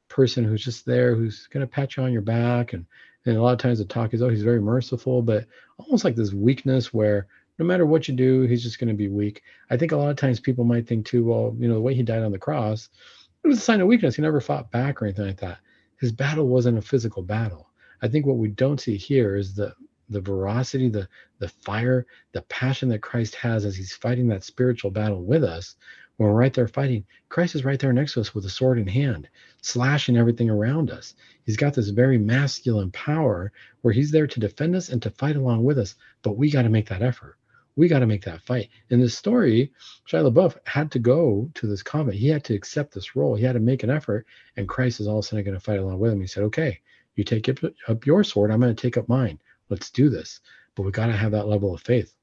person 0.09 0.45
who's 0.45 0.65
just 0.65 0.87
there, 0.87 1.17
who's 1.17 1.49
going 1.49 1.67
to 1.67 1.73
pat 1.73 1.97
you 1.97 2.05
on 2.05 2.13
your 2.13 2.23
back. 2.23 2.73
And, 2.73 2.87
and 3.27 3.37
a 3.37 3.43
lot 3.43 3.53
of 3.53 3.59
times 3.59 3.79
the 3.79 3.85
talk 3.85 4.15
is, 4.15 4.23
oh, 4.23 4.29
he's 4.29 4.43
very 4.45 4.61
merciful, 4.61 5.23
but 5.23 5.47
almost 5.79 6.05
like 6.05 6.15
this 6.15 6.33
weakness 6.33 6.95
where 6.95 7.27
no 7.59 7.65
matter 7.65 7.87
what 7.87 8.07
you 8.07 8.15
do, 8.15 8.43
he's 8.43 8.63
just 8.63 8.79
going 8.79 8.89
to 8.89 8.95
be 8.95 9.09
weak. 9.09 9.43
I 9.71 9.77
think 9.77 9.93
a 9.93 9.97
lot 9.97 10.11
of 10.11 10.17
times 10.17 10.41
people 10.41 10.65
might 10.65 10.87
think 10.87 11.07
too, 11.07 11.25
well, 11.25 11.57
you 11.59 11.69
know, 11.69 11.75
the 11.75 11.81
way 11.81 11.95
he 11.95 12.03
died 12.03 12.23
on 12.23 12.33
the 12.33 12.39
cross, 12.39 12.89
it 13.45 13.49
was 13.49 13.59
a 13.59 13.61
sign 13.61 13.83
of 13.83 13.87
weakness. 13.87 14.17
He 14.17 14.23
never 14.23 14.41
fought 14.41 14.71
back 14.71 15.03
or 15.03 15.05
anything 15.05 15.27
like 15.27 15.41
that. 15.41 15.59
His 16.01 16.13
battle 16.13 16.49
wasn't 16.49 16.79
a 16.79 16.83
physical 16.83 17.23
battle. 17.23 17.69
I 18.01 18.09
think 18.09 18.25
what 18.25 18.39
we 18.39 18.49
don't 18.49 18.81
see 18.81 18.97
here 18.97 19.37
is 19.37 19.55
the 19.55 19.75
the 20.09 20.21
veracity, 20.21 20.89
the 20.89 21.09
the 21.41 21.49
fire, 21.49 22.07
the 22.33 22.43
passion 22.43 22.89
that 22.89 23.03
Christ 23.03 23.35
has 23.37 23.67
as 23.67 23.77
he's 23.77 23.95
fighting 23.95 24.29
that 24.29 24.45
spiritual 24.45 24.91
battle 24.91 25.23
with 25.23 25.45
us. 25.45 25.77
When 26.17 26.29
we're 26.29 26.39
right 26.39 26.55
there 26.55 26.69
fighting, 26.69 27.05
Christ 27.29 27.55
is 27.55 27.65
right 27.65 27.79
there 27.79 27.93
next 27.93 28.15
to 28.15 28.21
us 28.21 28.35
with 28.35 28.47
a 28.47 28.51
sword 28.51 28.79
in 28.79 28.87
hand, 28.87 29.29
slashing 29.61 30.17
everything 30.17 30.49
around 30.49 30.91
us. 30.91 31.15
He's 31.45 31.57
got 31.57 31.75
this 31.75 31.89
very 31.89 32.19
masculine 32.19 32.93
power 32.93 33.53
where 33.83 33.93
he's 33.93 34.11
there 34.11 34.27
to 34.27 34.41
defend 34.41 34.75
us 34.75 34.89
and 34.89 35.03
to 35.03 35.11
fight 35.11 35.37
along 35.37 35.65
with 35.65 35.79
us, 35.79 35.97
but 36.23 36.37
we 36.39 36.51
got 36.51 36.63
to 36.63 36.69
make 36.71 36.89
that 36.89 37.03
effort 37.03 37.37
we 37.77 37.89
got 37.89 38.01
to 38.01 38.07
make 38.07 38.25
that 38.25 38.43
fight. 38.43 38.69
In 38.91 39.01
this 39.01 39.17
story, 39.17 39.73
Shia 40.09 40.31
LaBeouf 40.31 40.57
had 40.65 40.91
to 40.93 40.99
go 40.99 41.51
to 41.55 41.67
this 41.67 41.83
combat. 41.83 42.15
He 42.15 42.29
had 42.29 42.45
to 42.45 42.55
accept 42.55 42.95
this 42.95 43.17
role. 43.17 43.35
He 43.35 43.45
had 43.45 43.55
to 43.55 43.61
make 43.61 43.83
an 43.83 43.91
effort, 43.91 44.27
and 44.57 44.69
Christ 44.69 45.01
is 45.01 45.09
all 45.09 45.19
of 45.19 45.25
a 45.25 45.29
sudden 45.29 45.45
going 45.45 45.55
to 45.55 45.61
fight 45.61 45.81
along 45.81 45.99
with 45.99 46.13
him. 46.13 46.21
He 46.21 46.27
said, 46.27 46.45
"Okay, 46.45 46.81
you 47.17 47.25
take 47.25 47.49
up 47.89 48.07
your 48.07 48.23
sword. 48.25 48.51
I'm 48.51 48.61
going 48.61 48.75
to 48.75 48.81
take 48.81 48.97
up 48.97 49.09
mine. 49.09 49.41
Let's 49.71 49.91
do 49.91 50.09
this." 50.09 50.41
But 50.75 50.83
we 50.83 50.93
got 50.93 51.07
to 51.07 51.13
have 51.13 51.33
that 51.33 51.49
level 51.49 51.75
of 51.75 51.83
faith. 51.83 52.15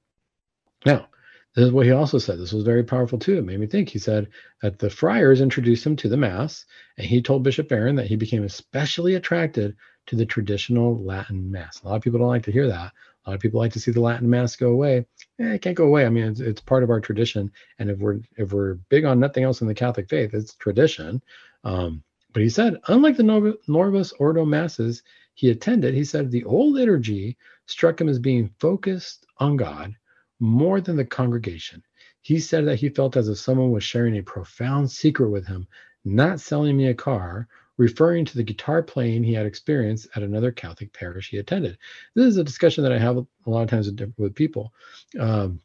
Now, 0.86 1.08
this 1.54 1.66
is 1.66 1.72
what 1.72 1.86
he 1.86 1.92
also 1.92 2.18
said. 2.18 2.40
This 2.40 2.54
was 2.54 2.64
very 2.64 2.84
powerful 2.84 3.20
too. 3.20 3.38
It 3.38 3.46
made 3.46 3.60
me 3.60 3.68
think. 3.68 3.90
He 3.90 4.00
said 4.00 4.30
that 4.62 4.80
the 4.80 4.90
friars 4.90 5.42
introduced 5.42 5.86
him 5.86 5.98
to 5.98 6.08
the 6.08 6.18
Mass, 6.18 6.66
and 6.98 7.06
he 7.06 7.22
told 7.22 7.44
Bishop 7.44 7.68
Barron 7.68 7.98
that 7.98 8.08
he 8.08 8.16
became 8.16 8.44
especially 8.44 9.16
attracted 9.16 9.76
to 10.08 10.16
the 10.16 10.26
traditional 10.26 10.98
Latin 11.04 11.52
Mass. 11.52 11.82
A 11.82 11.88
lot 11.88 11.98
of 11.98 12.02
people 12.02 12.20
don't 12.20 12.30
like 12.30 12.44
to 12.44 12.52
hear 12.52 12.68
that. 12.68 12.94
A 13.26 13.30
lot 13.30 13.36
of 13.36 13.42
people 13.42 13.60
like 13.60 13.74
to 13.74 13.80
see 13.80 13.92
the 13.92 14.02
Latin 14.02 14.30
Mass 14.30 14.56
go 14.56 14.72
away. 14.72 15.06
Eh, 15.40 15.54
it 15.54 15.62
can't 15.62 15.78
go 15.78 15.86
away. 15.86 16.06
I 16.06 16.10
mean, 16.10 16.26
it's, 16.26 16.40
it's 16.40 16.62
part 16.62 16.84
of 16.84 16.90
our 16.90 17.00
tradition, 17.00 17.52
and 17.78 17.90
if 17.90 18.00
we're 18.00 18.20
if 18.38 18.52
we're 18.52 18.76
big 18.90 19.06
on 19.06 19.20
nothing 19.20 19.44
else 19.44 19.62
in 19.62 19.68
the 19.68 19.76
Catholic 19.76 20.10
faith, 20.10 20.34
it's 20.34 20.56
tradition. 20.56 21.22
Um, 21.64 22.04
but 22.34 22.42
he 22.42 22.50
said, 22.50 22.78
unlike 22.88 23.18
the 23.18 23.58
Novus 23.68 24.14
Ordo 24.14 24.46
masses 24.46 25.04
he 25.34 25.50
attended, 25.50 25.94
he 25.94 26.04
said 26.04 26.32
the 26.32 26.44
old 26.46 26.74
liturgy 26.74 27.38
struck 27.66 28.00
him 28.00 28.10
as 28.10 28.20
being 28.20 28.50
focused 28.60 29.26
on 29.38 29.58
God 29.58 29.96
more 30.40 30.82
than 30.82 30.96
the 30.96 31.06
congregation. 31.06 31.84
He 32.22 32.40
said 32.40 32.66
that 32.66 32.80
he 32.80 32.90
felt 32.90 33.18
as 33.18 33.30
if 33.30 33.38
someone 33.38 33.72
was 33.72 33.84
sharing 33.84 34.18
a 34.18 34.24
profound 34.24 34.90
secret 34.90 35.30
with 35.30 35.46
him, 35.46 35.68
not 36.06 36.40
selling 36.40 36.78
me 36.78 36.88
a 36.88 36.94
car 36.94 37.48
referring 37.82 38.24
to 38.24 38.38
the 38.38 38.44
guitar 38.44 38.84
playing 38.84 39.24
he 39.24 39.34
had 39.34 39.48
experienced 39.48 40.08
at 40.16 40.22
another 40.22 40.52
Catholic 40.52 40.94
parish 40.94 41.32
he 41.32 41.38
attended. 41.38 41.80
This 42.14 42.28
is 42.28 42.38
a 42.38 42.44
discussion 42.44 42.84
that 42.84 42.92
I 42.92 43.00
have 43.00 43.18
a 43.18 43.26
lot 43.48 43.64
of 43.64 43.70
times 43.72 43.92
with, 44.20 44.36
people. 44.36 44.72
Um, 45.20 45.60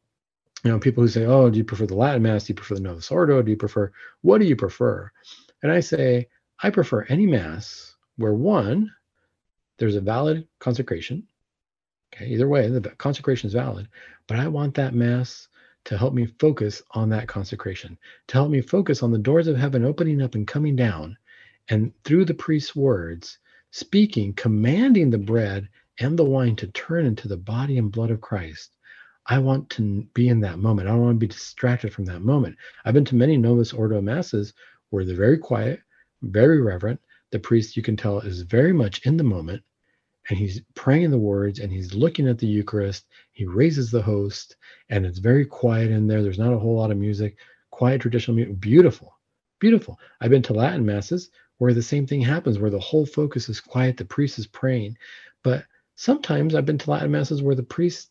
you 0.65 0.71
know, 0.71 0.79
people 0.79 1.03
who 1.03 1.09
say, 1.09 1.27
"Oh, 1.27 1.51
do 1.51 1.59
you 1.59 1.65
prefer 1.65 1.85
the 1.85 1.95
Latin 1.95 2.23
Mass? 2.23 2.45
Do 2.45 2.53
you 2.53 2.55
prefer 2.55 2.77
the 2.77 2.81
Novus 2.81 3.11
Ordo? 3.11 3.43
Do 3.43 3.51
you 3.51 3.57
prefer 3.59 3.93
what 4.23 4.39
do 4.41 4.47
you 4.47 4.57
prefer?" 4.57 5.13
And 5.63 5.71
I 5.71 5.81
say, 5.81 6.29
I 6.63 6.71
prefer 6.71 7.03
any 7.03 7.27
Mass 7.27 7.95
where 8.17 8.33
one, 8.33 8.91
there's 9.77 9.97
a 9.97 10.01
valid 10.01 10.49
consecration. 10.59 11.29
Okay, 12.15 12.29
either 12.29 12.49
way, 12.49 12.71
the 12.71 12.81
consecration 12.97 13.49
is 13.49 13.53
valid, 13.53 13.89
but 14.27 14.39
I 14.39 14.49
want 14.49 14.75
that 14.77 14.95
Mass 14.95 15.49
to 15.85 15.99
help 15.99 16.15
me 16.15 16.27
focus 16.41 16.83
on 16.93 17.11
that 17.11 17.29
consecration, 17.29 17.99
to 18.29 18.35
help 18.35 18.51
me 18.51 18.63
focus 18.63 19.03
on 19.03 19.13
the 19.13 19.19
doors 19.19 19.49
of 19.49 19.57
heaven 19.59 19.85
opening 19.85 20.23
up 20.23 20.35
and 20.35 20.47
coming 20.47 20.77
down, 20.77 21.19
and 21.69 21.93
through 22.05 22.25
the 22.25 22.35
priest's 22.35 22.77
words, 22.77 23.39
speaking, 23.71 24.33
commanding 24.35 25.11
the 25.11 25.19
bread 25.19 25.69
and 26.01 26.19
the 26.19 26.25
wine 26.25 26.57
to 26.57 26.67
turn 26.69 27.07
into 27.07 27.29
the 27.29 27.37
body 27.37 27.79
and 27.79 27.93
blood 27.93 28.11
of 28.11 28.21
Christ. 28.21 28.77
I 29.27 29.39
want 29.39 29.69
to 29.71 30.07
be 30.15 30.29
in 30.29 30.41
that 30.41 30.59
moment. 30.59 30.89
I 30.89 30.93
don't 30.93 31.03
want 31.03 31.17
to 31.17 31.27
be 31.27 31.33
distracted 31.33 31.93
from 31.93 32.05
that 32.05 32.21
moment. 32.21 32.57
I've 32.85 32.95
been 32.95 33.05
to 33.07 33.17
many 33.17 33.37
Novus 33.37 33.73
Ordo 33.73 34.01
masses 34.01 34.53
where 34.91 35.05
they're 35.05 35.17
very 35.17 35.39
quiet, 35.39 35.81
very 36.23 36.61
reverent. 36.61 37.01
The 37.33 37.41
priest, 37.41 37.77
you 37.77 37.83
can 37.83 37.97
tell, 37.97 38.21
is 38.21 38.43
very 38.43 38.73
much 38.73 39.05
in 39.05 39.17
the 39.17 39.25
moment 39.25 39.63
and 40.29 40.39
he's 40.39 40.61
praying 40.75 41.11
the 41.11 41.19
words 41.19 41.59
and 41.59 41.73
he's 41.73 41.95
looking 41.95 42.29
at 42.29 42.39
the 42.39 42.47
Eucharist. 42.47 43.07
He 43.33 43.47
raises 43.47 43.91
the 43.91 44.03
host 44.03 44.57
and 44.91 45.05
it's 45.05 45.19
very 45.19 45.45
quiet 45.45 45.91
in 45.91 46.07
there. 46.07 46.23
There's 46.23 46.39
not 46.39 46.53
a 46.53 46.59
whole 46.59 46.77
lot 46.77 46.91
of 46.91 46.97
music, 46.97 47.37
quiet 47.71 48.01
traditional 48.01 48.37
music. 48.37 48.61
Beautiful, 48.61 49.19
beautiful. 49.61 49.99
I've 50.21 50.31
been 50.31 50.43
to 50.43 50.55
Latin 50.55 50.85
masses 50.85 51.31
where 51.59 51.75
the 51.75 51.83
same 51.83 52.07
thing 52.07 52.21
happens, 52.21 52.59
where 52.59 52.71
the 52.71 52.79
whole 52.79 53.07
focus 53.07 53.49
is 53.49 53.61
quiet, 53.61 53.97
the 53.97 54.05
priest 54.05 54.39
is 54.39 54.47
praying. 54.47 54.97
But 55.43 55.65
sometimes 55.95 56.55
I've 56.55 56.67
been 56.67 56.79
to 56.79 56.91
Latin 56.91 57.11
masses 57.11 57.43
where 57.43 57.55
the 57.55 57.63
priest, 57.63 58.11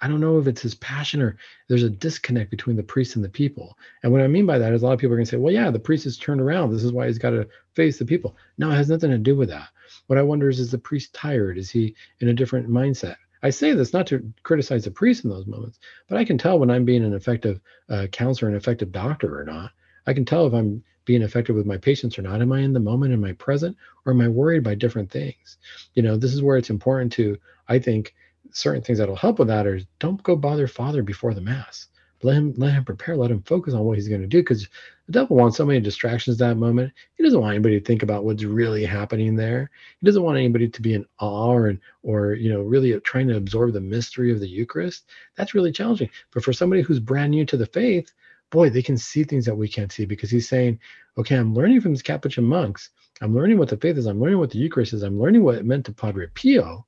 I 0.00 0.08
don't 0.08 0.20
know 0.20 0.38
if 0.38 0.46
it's 0.46 0.62
his 0.62 0.74
passion 0.74 1.22
or 1.22 1.36
there's 1.68 1.82
a 1.82 1.90
disconnect 1.90 2.50
between 2.50 2.76
the 2.76 2.82
priest 2.82 3.16
and 3.16 3.24
the 3.24 3.28
people. 3.28 3.78
And 4.02 4.12
what 4.12 4.22
I 4.22 4.26
mean 4.26 4.46
by 4.46 4.58
that 4.58 4.72
is 4.72 4.82
a 4.82 4.86
lot 4.86 4.92
of 4.92 4.98
people 4.98 5.14
are 5.14 5.16
going 5.16 5.26
to 5.26 5.30
say, 5.30 5.36
well, 5.36 5.52
yeah, 5.52 5.70
the 5.70 5.78
priest 5.78 6.06
is 6.06 6.18
turned 6.18 6.40
around. 6.40 6.70
This 6.70 6.84
is 6.84 6.92
why 6.92 7.06
he's 7.06 7.18
got 7.18 7.30
to 7.30 7.48
face 7.74 7.98
the 7.98 8.06
people. 8.06 8.36
No, 8.58 8.70
it 8.70 8.76
has 8.76 8.88
nothing 8.88 9.10
to 9.10 9.18
do 9.18 9.36
with 9.36 9.48
that. 9.50 9.68
What 10.06 10.18
I 10.18 10.22
wonder 10.22 10.48
is, 10.48 10.60
is 10.60 10.70
the 10.70 10.78
priest 10.78 11.12
tired? 11.14 11.58
Is 11.58 11.70
he 11.70 11.94
in 12.20 12.28
a 12.28 12.34
different 12.34 12.68
mindset? 12.68 13.16
I 13.42 13.50
say 13.50 13.72
this 13.72 13.92
not 13.92 14.06
to 14.08 14.32
criticize 14.42 14.84
the 14.84 14.90
priest 14.90 15.24
in 15.24 15.30
those 15.30 15.46
moments, 15.46 15.78
but 16.08 16.18
I 16.18 16.24
can 16.24 16.38
tell 16.38 16.58
when 16.58 16.70
I'm 16.70 16.84
being 16.84 17.04
an 17.04 17.14
effective 17.14 17.60
uh, 17.88 18.06
counselor, 18.10 18.48
an 18.48 18.56
effective 18.56 18.92
doctor 18.92 19.38
or 19.38 19.44
not. 19.44 19.72
I 20.06 20.14
can 20.14 20.24
tell 20.24 20.46
if 20.46 20.54
I'm 20.54 20.82
being 21.06 21.22
effective 21.22 21.56
with 21.56 21.64
my 21.64 21.78
patients 21.78 22.18
or 22.18 22.22
not? 22.22 22.42
Am 22.42 22.52
I 22.52 22.60
in 22.60 22.74
the 22.74 22.80
moment? 22.80 23.14
Am 23.14 23.24
I 23.24 23.32
present? 23.32 23.76
Or 24.04 24.12
am 24.12 24.20
I 24.20 24.28
worried 24.28 24.62
by 24.62 24.74
different 24.74 25.10
things? 25.10 25.56
You 25.94 26.02
know, 26.02 26.16
this 26.16 26.34
is 26.34 26.42
where 26.42 26.58
it's 26.58 26.68
important 26.70 27.12
to, 27.14 27.38
I 27.68 27.78
think, 27.78 28.14
certain 28.52 28.82
things 28.82 28.98
that'll 28.98 29.16
help 29.16 29.38
with 29.38 29.48
that 29.48 29.66
are 29.66 29.80
don't 29.98 30.22
go 30.22 30.36
bother 30.36 30.66
Father 30.66 31.02
before 31.02 31.32
the 31.32 31.40
Mass. 31.40 31.88
Let 32.22 32.36
him 32.36 32.54
let 32.56 32.72
him 32.72 32.84
prepare, 32.84 33.16
let 33.16 33.30
him 33.30 33.42
focus 33.42 33.74
on 33.74 33.84
what 33.84 33.98
he's 33.98 34.08
going 34.08 34.22
to 34.22 34.26
do 34.26 34.38
because 34.38 34.66
the 35.06 35.12
devil 35.12 35.36
wants 35.36 35.58
so 35.58 35.66
many 35.66 35.80
distractions 35.80 36.38
that 36.38 36.56
moment. 36.56 36.92
He 37.14 37.22
doesn't 37.22 37.40
want 37.40 37.54
anybody 37.54 37.78
to 37.78 37.84
think 37.84 38.02
about 38.02 38.24
what's 38.24 38.42
really 38.42 38.84
happening 38.86 39.36
there. 39.36 39.70
He 40.00 40.06
doesn't 40.06 40.22
want 40.22 40.38
anybody 40.38 40.66
to 40.68 40.82
be 40.82 40.94
in 40.94 41.04
awe 41.20 41.52
or, 41.52 41.78
or 42.02 42.32
you 42.32 42.50
know 42.50 42.62
really 42.62 42.98
trying 43.00 43.28
to 43.28 43.36
absorb 43.36 43.74
the 43.74 43.80
mystery 43.80 44.32
of 44.32 44.40
the 44.40 44.48
Eucharist. 44.48 45.04
That's 45.36 45.54
really 45.54 45.72
challenging. 45.72 46.08
But 46.32 46.42
for 46.42 46.54
somebody 46.54 46.80
who's 46.80 47.00
brand 47.00 47.32
new 47.32 47.44
to 47.44 47.56
the 47.56 47.66
faith, 47.66 48.12
boy, 48.50 48.70
they 48.70 48.82
can 48.82 48.96
see 48.96 49.24
things 49.24 49.44
that 49.44 49.56
we 49.56 49.68
can't 49.68 49.92
see 49.92 50.04
because 50.04 50.30
he's 50.30 50.48
saying, 50.48 50.78
okay, 51.18 51.36
I'm 51.36 51.54
learning 51.54 51.80
from 51.80 51.92
these 51.92 52.02
Capuchin 52.02 52.44
monks. 52.44 52.90
I'm 53.20 53.34
learning 53.34 53.58
what 53.58 53.68
the 53.68 53.76
faith 53.76 53.96
is. 53.96 54.06
I'm 54.06 54.20
learning 54.20 54.38
what 54.38 54.50
the 54.50 54.58
Eucharist 54.58 54.92
is. 54.92 55.02
I'm 55.02 55.18
learning 55.18 55.42
what 55.42 55.56
it 55.56 55.64
meant 55.64 55.86
to 55.86 55.92
Padre 55.92 56.26
Pio. 56.34 56.86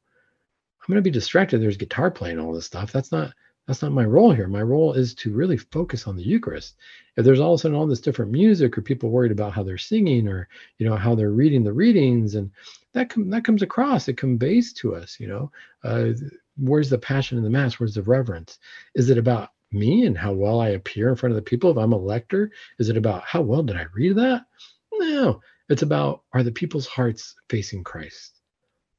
I'm 0.88 0.92
going 0.92 0.96
to 0.96 1.02
be 1.02 1.10
distracted. 1.10 1.60
There's 1.60 1.76
guitar 1.76 2.10
playing, 2.10 2.38
all 2.38 2.52
this 2.52 2.66
stuff. 2.66 2.92
That's 2.92 3.12
not 3.12 3.32
that's 3.66 3.82
not 3.82 3.92
my 3.92 4.06
role 4.06 4.32
here. 4.32 4.48
My 4.48 4.62
role 4.62 4.94
is 4.94 5.14
to 5.16 5.30
really 5.30 5.58
focus 5.58 6.06
on 6.06 6.16
the 6.16 6.22
Eucharist. 6.22 6.76
If 7.18 7.26
there's 7.26 7.38
all 7.38 7.52
of 7.52 7.60
a 7.60 7.62
sudden 7.62 7.76
all 7.76 7.86
this 7.86 8.00
different 8.00 8.32
music, 8.32 8.78
or 8.78 8.80
people 8.80 9.10
worried 9.10 9.30
about 9.30 9.52
how 9.52 9.62
they're 9.62 9.76
singing, 9.76 10.26
or 10.26 10.48
you 10.78 10.88
know 10.88 10.96
how 10.96 11.14
they're 11.14 11.32
reading 11.32 11.62
the 11.62 11.72
readings, 11.74 12.34
and 12.34 12.50
that 12.94 13.10
com- 13.10 13.28
that 13.28 13.44
comes 13.44 13.60
across, 13.60 14.08
it 14.08 14.16
conveys 14.16 14.72
to 14.74 14.94
us. 14.94 15.20
You 15.20 15.28
know, 15.28 15.52
uh, 15.84 16.12
where's 16.56 16.88
the 16.88 16.96
passion 16.96 17.36
in 17.36 17.44
the 17.44 17.50
mass? 17.50 17.78
Where's 17.78 17.94
the 17.94 18.02
reverence? 18.02 18.58
Is 18.94 19.10
it 19.10 19.18
about 19.18 19.50
me 19.72 20.06
and 20.06 20.16
how 20.16 20.32
well 20.32 20.60
I 20.60 20.70
appear 20.70 21.08
in 21.08 21.16
front 21.16 21.32
of 21.32 21.36
the 21.36 21.42
people 21.42 21.70
if 21.70 21.76
I'm 21.76 21.92
a 21.92 21.98
lector? 21.98 22.50
Is 22.78 22.88
it 22.88 22.96
about 22.96 23.24
how 23.24 23.42
well 23.42 23.62
did 23.62 23.76
I 23.76 23.86
read 23.94 24.16
that? 24.16 24.46
No, 24.92 25.40
it's 25.68 25.82
about 25.82 26.22
are 26.32 26.42
the 26.42 26.52
people's 26.52 26.86
hearts 26.86 27.34
facing 27.48 27.84
Christ? 27.84 28.40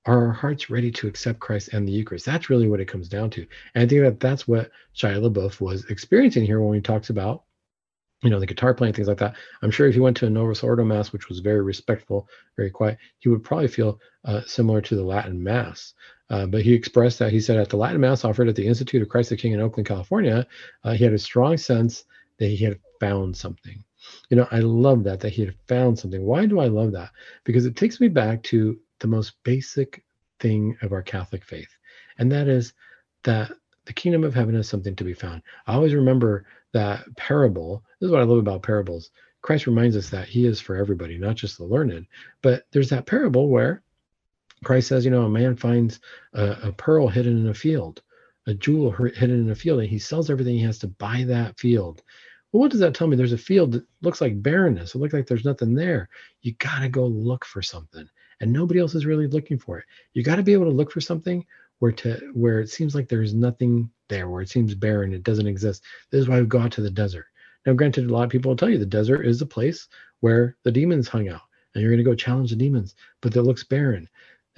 Are 0.05 0.27
our 0.27 0.33
hearts 0.33 0.69
ready 0.69 0.91
to 0.91 1.07
accept 1.07 1.39
Christ 1.39 1.69
and 1.73 1.87
the 1.87 1.91
Eucharist? 1.91 2.25
That's 2.25 2.49
really 2.49 2.69
what 2.69 2.79
it 2.79 2.87
comes 2.87 3.09
down 3.09 3.29
to. 3.31 3.45
And 3.75 3.83
I 3.83 3.87
think 3.87 4.01
that 4.01 4.19
that's 4.19 4.47
what 4.47 4.71
Shia 4.95 5.21
LaBeouf 5.21 5.59
was 5.59 5.85
experiencing 5.85 6.45
here 6.45 6.61
when 6.61 6.75
he 6.75 6.81
talks 6.81 7.09
about, 7.09 7.43
you 8.23 8.29
know, 8.29 8.39
the 8.39 8.45
guitar 8.45 8.73
playing, 8.73 8.93
things 8.93 9.07
like 9.07 9.17
that. 9.17 9.35
I'm 9.61 9.71
sure 9.71 9.87
if 9.87 9.93
he 9.93 9.99
went 9.99 10.17
to 10.17 10.25
a 10.25 10.29
Novus 10.29 10.63
Ordo 10.63 10.83
Mass, 10.83 11.11
which 11.11 11.27
was 11.27 11.39
very 11.39 11.61
respectful, 11.61 12.27
very 12.55 12.71
quiet, 12.71 12.97
he 13.19 13.29
would 13.29 13.43
probably 13.43 13.67
feel 13.67 13.99
uh, 14.25 14.41
similar 14.45 14.81
to 14.81 14.95
the 14.95 15.03
Latin 15.03 15.43
Mass. 15.43 15.93
Uh, 16.29 16.45
but 16.45 16.61
he 16.61 16.73
expressed 16.73 17.19
that 17.19 17.31
he 17.31 17.39
said 17.39 17.57
at 17.57 17.69
the 17.69 17.77
Latin 17.77 18.01
Mass 18.01 18.23
offered 18.23 18.47
at 18.47 18.55
the 18.55 18.67
Institute 18.67 19.01
of 19.01 19.09
Christ 19.09 19.29
the 19.29 19.37
King 19.37 19.53
in 19.53 19.61
Oakland, 19.61 19.87
California, 19.87 20.45
uh, 20.83 20.93
he 20.93 21.03
had 21.03 21.13
a 21.13 21.19
strong 21.19 21.57
sense 21.57 22.05
that 22.37 22.47
he 22.47 22.63
had 22.63 22.79
found 22.99 23.35
something. 23.35 23.83
You 24.29 24.37
know, 24.37 24.47
I 24.51 24.59
love 24.59 25.03
that, 25.03 25.19
that 25.21 25.33
he 25.33 25.45
had 25.45 25.55
found 25.67 25.97
something. 25.97 26.23
Why 26.23 26.45
do 26.45 26.59
I 26.59 26.67
love 26.67 26.91
that? 26.93 27.11
Because 27.43 27.65
it 27.65 27.75
takes 27.75 27.99
me 27.99 28.07
back 28.07 28.43
to 28.43 28.79
the 28.99 29.07
most 29.07 29.33
basic 29.43 30.03
thing 30.39 30.77
of 30.81 30.93
our 30.93 31.01
Catholic 31.01 31.43
faith, 31.43 31.75
and 32.17 32.31
that 32.31 32.47
is 32.47 32.73
that 33.23 33.51
the 33.85 33.93
kingdom 33.93 34.23
of 34.23 34.35
heaven 34.35 34.55
is 34.55 34.69
something 34.69 34.95
to 34.95 35.03
be 35.03 35.13
found. 35.13 35.41
I 35.65 35.73
always 35.73 35.93
remember 35.93 36.45
that 36.73 37.03
parable. 37.17 37.83
This 37.99 38.07
is 38.07 38.11
what 38.11 38.21
I 38.21 38.25
love 38.25 38.37
about 38.37 38.61
parables. 38.61 39.09
Christ 39.41 39.67
reminds 39.67 39.95
us 39.95 40.09
that 40.09 40.27
he 40.27 40.45
is 40.45 40.59
for 40.59 40.75
everybody, 40.75 41.17
not 41.17 41.35
just 41.35 41.57
the 41.57 41.63
learned. 41.63 42.05
But 42.41 42.65
there's 42.71 42.89
that 42.89 43.05
parable 43.05 43.49
where 43.49 43.81
Christ 44.63 44.87
says, 44.87 45.05
you 45.05 45.11
know, 45.11 45.23
a 45.23 45.29
man 45.29 45.55
finds 45.55 45.99
a, 46.33 46.57
a 46.63 46.71
pearl 46.71 47.07
hidden 47.07 47.37
in 47.37 47.47
a 47.47 47.53
field, 47.53 48.01
a 48.47 48.53
jewel 48.53 48.91
hidden 48.91 49.41
in 49.41 49.49
a 49.51 49.55
field, 49.55 49.79
and 49.79 49.89
he 49.89 49.99
sells 49.99 50.29
everything 50.29 50.55
he 50.55 50.63
has 50.63 50.79
to 50.79 50.87
buy 50.87 51.23
that 51.27 51.59
field. 51.59 52.01
Well, 52.51 52.61
what 52.61 52.71
does 52.71 52.79
that 52.79 52.95
tell 52.95 53.07
me? 53.07 53.15
There's 53.15 53.33
a 53.33 53.37
field 53.37 53.73
that 53.73 53.85
looks 54.01 54.21
like 54.21 54.41
barrenness. 54.41 54.95
It 54.95 54.97
looks 54.97 55.13
like 55.13 55.27
there's 55.27 55.45
nothing 55.45 55.75
there. 55.75 56.09
You 56.41 56.53
got 56.53 56.79
to 56.79 56.89
go 56.89 57.05
look 57.05 57.45
for 57.45 57.61
something. 57.61 58.07
And 58.41 58.51
nobody 58.51 58.79
else 58.79 58.95
is 58.95 59.05
really 59.05 59.27
looking 59.27 59.59
for 59.59 59.77
it. 59.79 59.85
You 60.13 60.23
got 60.23 60.37
to 60.37 60.43
be 60.43 60.53
able 60.53 60.65
to 60.65 60.71
look 60.71 60.91
for 60.91 61.01
something 61.01 61.45
where 61.79 61.91
to 61.91 62.31
where 62.33 62.59
it 62.59 62.69
seems 62.69 62.95
like 62.95 63.07
there's 63.07 63.33
nothing 63.33 63.89
there, 64.07 64.29
where 64.29 64.41
it 64.41 64.49
seems 64.49 64.75
barren, 64.75 65.13
it 65.13 65.23
doesn't 65.23 65.47
exist. 65.47 65.83
This 66.09 66.21
is 66.21 66.29
why 66.29 66.39
we 66.39 66.47
go 66.47 66.59
out 66.59 66.71
to 66.73 66.81
the 66.81 66.89
desert. 66.89 67.25
Now, 67.65 67.73
granted, 67.73 68.09
a 68.09 68.13
lot 68.13 68.23
of 68.23 68.29
people 68.29 68.49
will 68.49 68.57
tell 68.57 68.69
you 68.69 68.77
the 68.77 68.85
desert 68.85 69.25
is 69.25 69.41
a 69.41 69.45
place 69.45 69.87
where 70.21 70.57
the 70.63 70.71
demons 70.71 71.07
hung 71.07 71.29
out, 71.29 71.41
and 71.73 71.81
you're 71.81 71.91
going 71.91 72.03
to 72.03 72.09
go 72.09 72.15
challenge 72.15 72.49
the 72.49 72.55
demons, 72.55 72.95
but 73.21 73.35
it 73.35 73.41
looks 73.41 73.63
barren. 73.63 74.09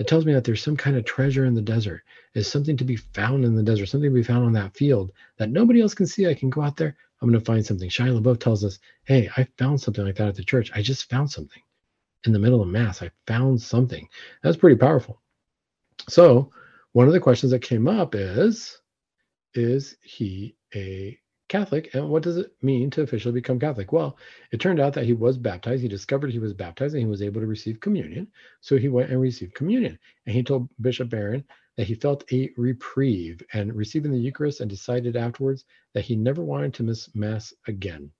It 0.01 0.07
tells 0.07 0.25
me 0.25 0.33
that 0.33 0.43
there's 0.43 0.63
some 0.63 0.75
kind 0.75 0.97
of 0.97 1.05
treasure 1.05 1.45
in 1.45 1.53
the 1.53 1.61
desert. 1.61 2.01
Is 2.33 2.51
something 2.51 2.75
to 2.75 2.83
be 2.83 2.95
found 2.95 3.45
in 3.45 3.55
the 3.55 3.61
desert, 3.61 3.85
something 3.85 4.09
to 4.09 4.13
be 4.15 4.23
found 4.23 4.43
on 4.43 4.53
that 4.53 4.75
field 4.75 5.11
that 5.37 5.51
nobody 5.51 5.79
else 5.79 5.93
can 5.93 6.07
see. 6.07 6.25
I 6.27 6.33
can 6.33 6.49
go 6.49 6.63
out 6.63 6.75
there. 6.75 6.97
I'm 7.21 7.29
going 7.29 7.39
to 7.39 7.45
find 7.45 7.63
something. 7.63 7.87
Shia 7.87 8.19
LaBeouf 8.19 8.39
tells 8.39 8.63
us, 8.63 8.79
"Hey, 9.03 9.29
I 9.37 9.43
found 9.59 9.79
something 9.79 10.03
like 10.03 10.15
that 10.15 10.29
at 10.29 10.35
the 10.35 10.43
church. 10.43 10.71
I 10.73 10.81
just 10.81 11.07
found 11.07 11.29
something 11.29 11.61
in 12.25 12.33
the 12.33 12.39
middle 12.39 12.63
of 12.63 12.67
mass. 12.67 13.03
I 13.03 13.11
found 13.27 13.61
something." 13.61 14.09
That's 14.41 14.57
pretty 14.57 14.75
powerful. 14.75 15.21
So 16.09 16.49
one 16.93 17.05
of 17.05 17.13
the 17.13 17.19
questions 17.19 17.51
that 17.51 17.61
came 17.61 17.87
up 17.87 18.15
is 18.15 18.81
is 19.53 19.97
he 20.01 20.55
a 20.73 21.20
Catholic? 21.51 21.93
And 21.93 22.07
what 22.07 22.23
does 22.23 22.37
it 22.37 22.53
mean 22.61 22.89
to 22.91 23.01
officially 23.01 23.33
become 23.33 23.59
Catholic? 23.59 23.91
Well, 23.91 24.17
it 24.51 24.61
turned 24.61 24.79
out 24.79 24.93
that 24.93 25.03
he 25.03 25.11
was 25.11 25.37
baptized. 25.37 25.81
He 25.81 25.89
discovered 25.89 26.31
he 26.31 26.39
was 26.39 26.53
baptized 26.53 26.93
and 26.93 27.03
he 27.03 27.09
was 27.09 27.21
able 27.21 27.41
to 27.41 27.47
receive 27.47 27.81
communion. 27.81 28.27
So 28.61 28.77
he 28.77 28.87
went 28.87 29.11
and 29.11 29.19
received 29.19 29.53
communion. 29.53 29.99
And 30.25 30.33
he 30.33 30.43
told 30.43 30.69
Bishop 30.79 31.09
Barron 31.09 31.43
that 31.75 31.87
he 31.87 31.93
felt 31.93 32.23
a 32.31 32.51
reprieve 32.55 33.43
and 33.51 33.75
receiving 33.75 34.13
the 34.13 34.17
Eucharist 34.17 34.61
and 34.61 34.69
decided 34.69 35.17
afterwards 35.17 35.65
that 35.93 36.05
he 36.05 36.15
never 36.15 36.41
wanted 36.41 36.73
to 36.75 36.83
miss 36.83 37.13
Mass 37.13 37.53
again. 37.67 38.11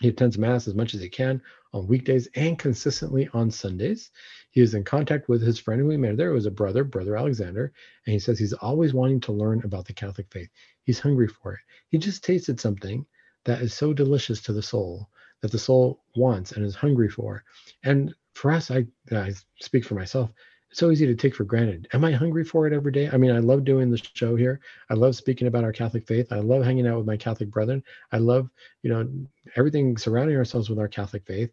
He 0.00 0.08
attends 0.08 0.38
Mass 0.38 0.68
as 0.68 0.74
much 0.74 0.94
as 0.94 1.00
he 1.00 1.08
can 1.08 1.42
on 1.72 1.86
weekdays 1.86 2.28
and 2.34 2.58
consistently 2.58 3.28
on 3.32 3.50
Sundays. 3.50 4.10
He 4.50 4.60
is 4.60 4.74
in 4.74 4.84
contact 4.84 5.28
with 5.28 5.42
his 5.42 5.58
friend 5.58 5.80
who 5.80 5.90
he 5.90 5.96
met 5.96 6.16
there. 6.16 6.30
It 6.30 6.34
was 6.34 6.46
a 6.46 6.50
brother, 6.50 6.84
Brother 6.84 7.16
Alexander, 7.16 7.72
and 8.06 8.12
he 8.12 8.18
says 8.18 8.38
he's 8.38 8.52
always 8.52 8.94
wanting 8.94 9.20
to 9.22 9.32
learn 9.32 9.62
about 9.64 9.86
the 9.86 9.92
Catholic 9.92 10.28
faith. 10.30 10.50
He's 10.84 11.00
hungry 11.00 11.28
for 11.28 11.54
it. 11.54 11.60
He 11.88 11.98
just 11.98 12.24
tasted 12.24 12.60
something 12.60 13.04
that 13.44 13.60
is 13.60 13.74
so 13.74 13.92
delicious 13.92 14.40
to 14.42 14.52
the 14.52 14.62
soul 14.62 15.08
that 15.40 15.50
the 15.50 15.58
soul 15.58 16.02
wants 16.16 16.52
and 16.52 16.64
is 16.64 16.74
hungry 16.74 17.08
for. 17.08 17.44
And 17.82 18.14
for 18.34 18.50
us, 18.52 18.70
I, 18.70 18.86
I 19.10 19.34
speak 19.60 19.84
for 19.84 19.94
myself, 19.94 20.30
so 20.72 20.90
easy 20.90 21.06
to 21.06 21.14
take 21.14 21.34
for 21.34 21.44
granted. 21.44 21.88
Am 21.92 22.04
I 22.04 22.12
hungry 22.12 22.44
for 22.44 22.66
it 22.66 22.72
every 22.72 22.92
day? 22.92 23.08
I 23.10 23.16
mean, 23.16 23.30
I 23.30 23.38
love 23.38 23.64
doing 23.64 23.90
the 23.90 23.96
show 23.96 24.36
here. 24.36 24.60
I 24.90 24.94
love 24.94 25.16
speaking 25.16 25.46
about 25.46 25.64
our 25.64 25.72
Catholic 25.72 26.06
faith. 26.06 26.30
I 26.30 26.40
love 26.40 26.62
hanging 26.62 26.86
out 26.86 26.98
with 26.98 27.06
my 27.06 27.16
Catholic 27.16 27.50
brethren. 27.50 27.82
I 28.12 28.18
love, 28.18 28.50
you 28.82 28.90
know, 28.90 29.08
everything 29.56 29.96
surrounding 29.96 30.36
ourselves 30.36 30.68
with 30.68 30.78
our 30.78 30.88
Catholic 30.88 31.24
faith. 31.26 31.50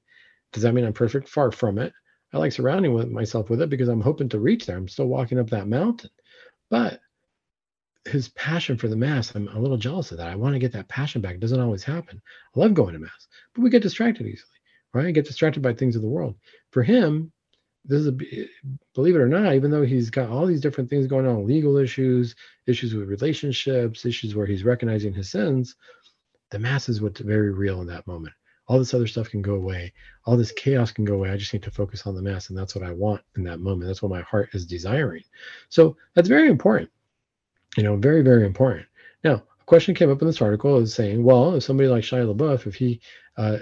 Does 0.51 0.63
that 0.63 0.74
mean 0.74 0.86
I'm 0.86 0.93
perfect? 0.93 1.30
Far 1.30 1.51
from 1.51 1.78
it. 1.78 1.93
I 2.34 2.38
like 2.38 2.51
surrounding 2.51 2.93
with 2.93 3.09
myself 3.09 3.49
with 3.49 3.61
it 3.61 3.70
because 3.70 3.88
I'm 3.88 4.01
hoping 4.01 4.28
to 4.30 4.39
reach 4.39 4.66
there. 4.66 4.76
I'm 4.76 4.89
still 4.89 5.07
walking 5.07 5.39
up 5.39 5.49
that 5.49 5.68
mountain. 5.68 6.09
But 6.70 6.99
his 8.05 8.30
passion 8.30 8.78
for 8.78 8.88
the 8.88 8.95
mass, 8.95 9.34
I'm 9.34 9.47
a 9.47 9.59
little 9.59 9.78
jealous 9.78 10.11
of 10.11 10.18
that. 10.18 10.28
I 10.28 10.36
want 10.36 10.53
to 10.53 10.59
get 10.59 10.74
that 10.74 10.89
passion 10.89 11.22
back. 11.22 11.36
It 11.36 11.39
doesn't 11.39 11.59
always 11.59 11.84
happen. 11.84 12.22
I 12.55 12.59
love 12.59 12.74
going 12.74 12.93
to 12.93 12.99
mass, 12.99 13.28
but 13.53 13.61
we 13.61 13.70
get 13.70 13.82
distracted 13.82 14.28
easily, 14.28 14.57
right? 14.93 15.07
I 15.07 15.11
get 15.11 15.26
distracted 15.26 15.63
by 15.63 15.74
things 15.74 15.95
of 15.95 16.01
the 16.01 16.07
world. 16.07 16.36
For 16.72 16.84
him, 16.84 17.32
this 17.88 18.01
is 18.01 18.07
a, 18.07 18.13
believe 18.93 19.15
it 19.15 19.19
or 19.19 19.27
not, 19.27 19.53
even 19.53 19.71
though 19.71 19.83
he's 19.83 20.09
got 20.09 20.29
all 20.29 20.45
these 20.45 20.61
different 20.61 20.89
things 20.89 21.07
going 21.07 21.27
on, 21.27 21.45
legal 21.45 21.77
issues, 21.77 22.36
issues 22.67 22.93
with 22.93 23.07
relationships, 23.07 24.05
issues 24.05 24.36
where 24.36 24.45
he's 24.45 24.63
recognizing 24.63 25.13
his 25.13 25.29
sins, 25.29 25.75
the 26.49 26.59
mass 26.59 26.89
is 26.89 27.01
what's 27.01 27.19
very 27.19 27.51
real 27.51 27.81
in 27.81 27.88
that 27.88 28.07
moment. 28.07 28.33
All 28.67 28.79
this 28.79 28.93
other 28.95 29.05
stuff 29.05 29.29
can 29.29 29.43
go 29.43 29.55
away. 29.55 29.93
All 30.25 30.36
this 30.36 30.51
chaos 30.51 30.91
can 30.91 31.05
go 31.05 31.13
away. 31.15 31.29
I 31.29 31.38
just 31.38 31.53
need 31.53 31.63
to 31.63 31.71
focus 31.71 32.07
on 32.07 32.15
the 32.15 32.21
mass, 32.21 32.49
and 32.49 32.57
that's 32.57 32.73
what 32.73 32.83
I 32.83 32.91
want 32.91 33.21
in 33.38 33.43
that 33.43 33.59
moment. 33.59 33.88
That's 33.88 34.01
what 34.01 34.11
my 34.11 34.21
heart 34.21 34.49
is 34.53 34.65
desiring. 34.65 35.23
So 35.69 35.95
that's 36.15 36.27
very 36.27 36.49
important. 36.49 36.89
You 37.77 37.83
know, 37.83 37.95
very, 37.95 38.23
very 38.23 38.45
important. 38.45 38.88
Now, 39.23 39.43
question 39.66 39.95
came 39.95 40.11
up 40.11 40.22
in 40.22 40.28
this 40.28 40.41
article 40.41 40.78
is 40.78 40.93
saying, 40.93 41.24
well, 41.24 41.55
if 41.55 41.63
somebody 41.63 41.89
like 41.89 42.03
Shia 42.03 42.34
LaBeouf, 42.34 42.68
if 42.68 42.76
he 42.76 42.99
uh, 43.38 43.57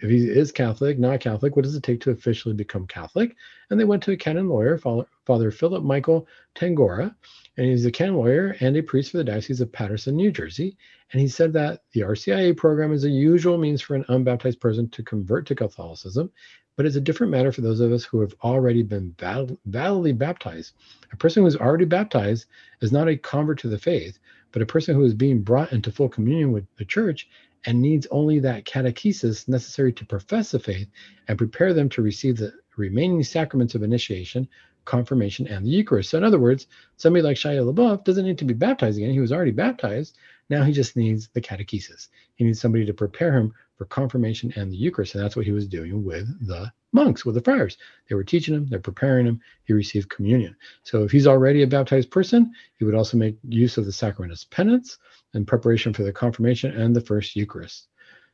if 0.00 0.08
he 0.08 0.28
is 0.28 0.52
Catholic, 0.52 0.98
not 0.98 1.18
Catholic, 1.18 1.56
what 1.56 1.64
does 1.64 1.74
it 1.74 1.82
take 1.82 2.00
to 2.02 2.10
officially 2.10 2.54
become 2.54 2.86
Catholic? 2.86 3.34
And 3.70 3.80
they 3.80 3.84
went 3.84 4.02
to 4.04 4.12
a 4.12 4.16
canon 4.16 4.48
lawyer, 4.48 4.78
Father 4.78 5.50
Philip 5.50 5.82
Michael 5.82 6.28
Tangorra, 6.54 7.12
and 7.56 7.66
he's 7.66 7.86
a 7.86 7.90
canon 7.90 8.14
lawyer 8.14 8.56
and 8.60 8.76
a 8.76 8.82
priest 8.82 9.10
for 9.10 9.16
the 9.16 9.24
Diocese 9.24 9.60
of 9.60 9.72
Paterson, 9.72 10.14
New 10.14 10.30
Jersey. 10.30 10.76
And 11.10 11.20
he 11.20 11.26
said 11.26 11.52
that 11.54 11.82
the 11.92 12.02
RCIA 12.02 12.56
program 12.56 12.92
is 12.92 13.04
a 13.04 13.10
usual 13.10 13.58
means 13.58 13.82
for 13.82 13.96
an 13.96 14.04
unbaptized 14.08 14.60
person 14.60 14.88
to 14.90 15.02
convert 15.02 15.46
to 15.46 15.56
Catholicism, 15.56 16.30
but 16.76 16.86
it's 16.86 16.96
a 16.96 17.00
different 17.00 17.32
matter 17.32 17.50
for 17.50 17.62
those 17.62 17.80
of 17.80 17.90
us 17.90 18.04
who 18.04 18.20
have 18.20 18.34
already 18.44 18.82
been 18.84 19.14
validly 19.18 20.12
baptized. 20.12 20.74
A 21.12 21.16
person 21.16 21.42
who 21.42 21.46
is 21.48 21.56
already 21.56 21.86
baptized 21.86 22.46
is 22.80 22.92
not 22.92 23.08
a 23.08 23.16
convert 23.16 23.58
to 23.60 23.68
the 23.68 23.78
faith, 23.78 24.20
but 24.56 24.62
a 24.62 24.72
person 24.72 24.94
who 24.94 25.04
is 25.04 25.12
being 25.12 25.42
brought 25.42 25.70
into 25.70 25.92
full 25.92 26.08
communion 26.08 26.50
with 26.50 26.64
the 26.78 26.84
church 26.86 27.28
and 27.66 27.82
needs 27.82 28.06
only 28.10 28.38
that 28.38 28.64
catechesis 28.64 29.46
necessary 29.46 29.92
to 29.92 30.06
profess 30.06 30.52
the 30.52 30.58
faith 30.58 30.88
and 31.28 31.36
prepare 31.36 31.74
them 31.74 31.90
to 31.90 32.00
receive 32.00 32.38
the 32.38 32.54
remaining 32.78 33.22
sacraments 33.22 33.74
of 33.74 33.82
initiation, 33.82 34.48
confirmation, 34.86 35.46
and 35.46 35.66
the 35.66 35.68
Eucharist. 35.68 36.08
So, 36.08 36.16
in 36.16 36.24
other 36.24 36.38
words, 36.38 36.68
somebody 36.96 37.22
like 37.22 37.36
Shia 37.36 37.70
LaBeouf 37.70 38.04
doesn't 38.04 38.24
need 38.24 38.38
to 38.38 38.46
be 38.46 38.54
baptized 38.54 38.96
again. 38.96 39.10
He 39.10 39.20
was 39.20 39.30
already 39.30 39.50
baptized. 39.50 40.16
Now 40.48 40.62
he 40.62 40.72
just 40.72 40.96
needs 40.96 41.28
the 41.34 41.42
catechesis. 41.42 42.08
He 42.36 42.44
needs 42.44 42.58
somebody 42.58 42.86
to 42.86 42.94
prepare 42.94 43.34
him 43.34 43.52
for 43.76 43.84
confirmation 43.86 44.52
and 44.56 44.72
the 44.72 44.76
Eucharist. 44.76 45.14
And 45.14 45.22
that's 45.22 45.36
what 45.36 45.46
he 45.46 45.52
was 45.52 45.68
doing 45.68 46.04
with 46.04 46.26
the 46.46 46.72
monks, 46.92 47.24
with 47.24 47.34
the 47.34 47.42
friars. 47.42 47.76
They 48.08 48.14
were 48.14 48.24
teaching 48.24 48.54
him, 48.54 48.66
they're 48.68 48.80
preparing 48.80 49.26
him. 49.26 49.40
He 49.64 49.72
received 49.72 50.10
communion. 50.10 50.56
So 50.82 51.04
if 51.04 51.10
he's 51.10 51.26
already 51.26 51.62
a 51.62 51.66
baptized 51.66 52.10
person, 52.10 52.52
he 52.78 52.84
would 52.84 52.94
also 52.94 53.16
make 53.16 53.36
use 53.46 53.76
of 53.76 53.84
the 53.84 53.92
sacrament 53.92 54.32
as 54.32 54.44
penance 54.44 54.98
in 55.34 55.44
preparation 55.44 55.92
for 55.92 56.02
the 56.02 56.12
confirmation 56.12 56.72
and 56.78 56.96
the 56.96 57.00
first 57.00 57.36
Eucharist. 57.36 57.88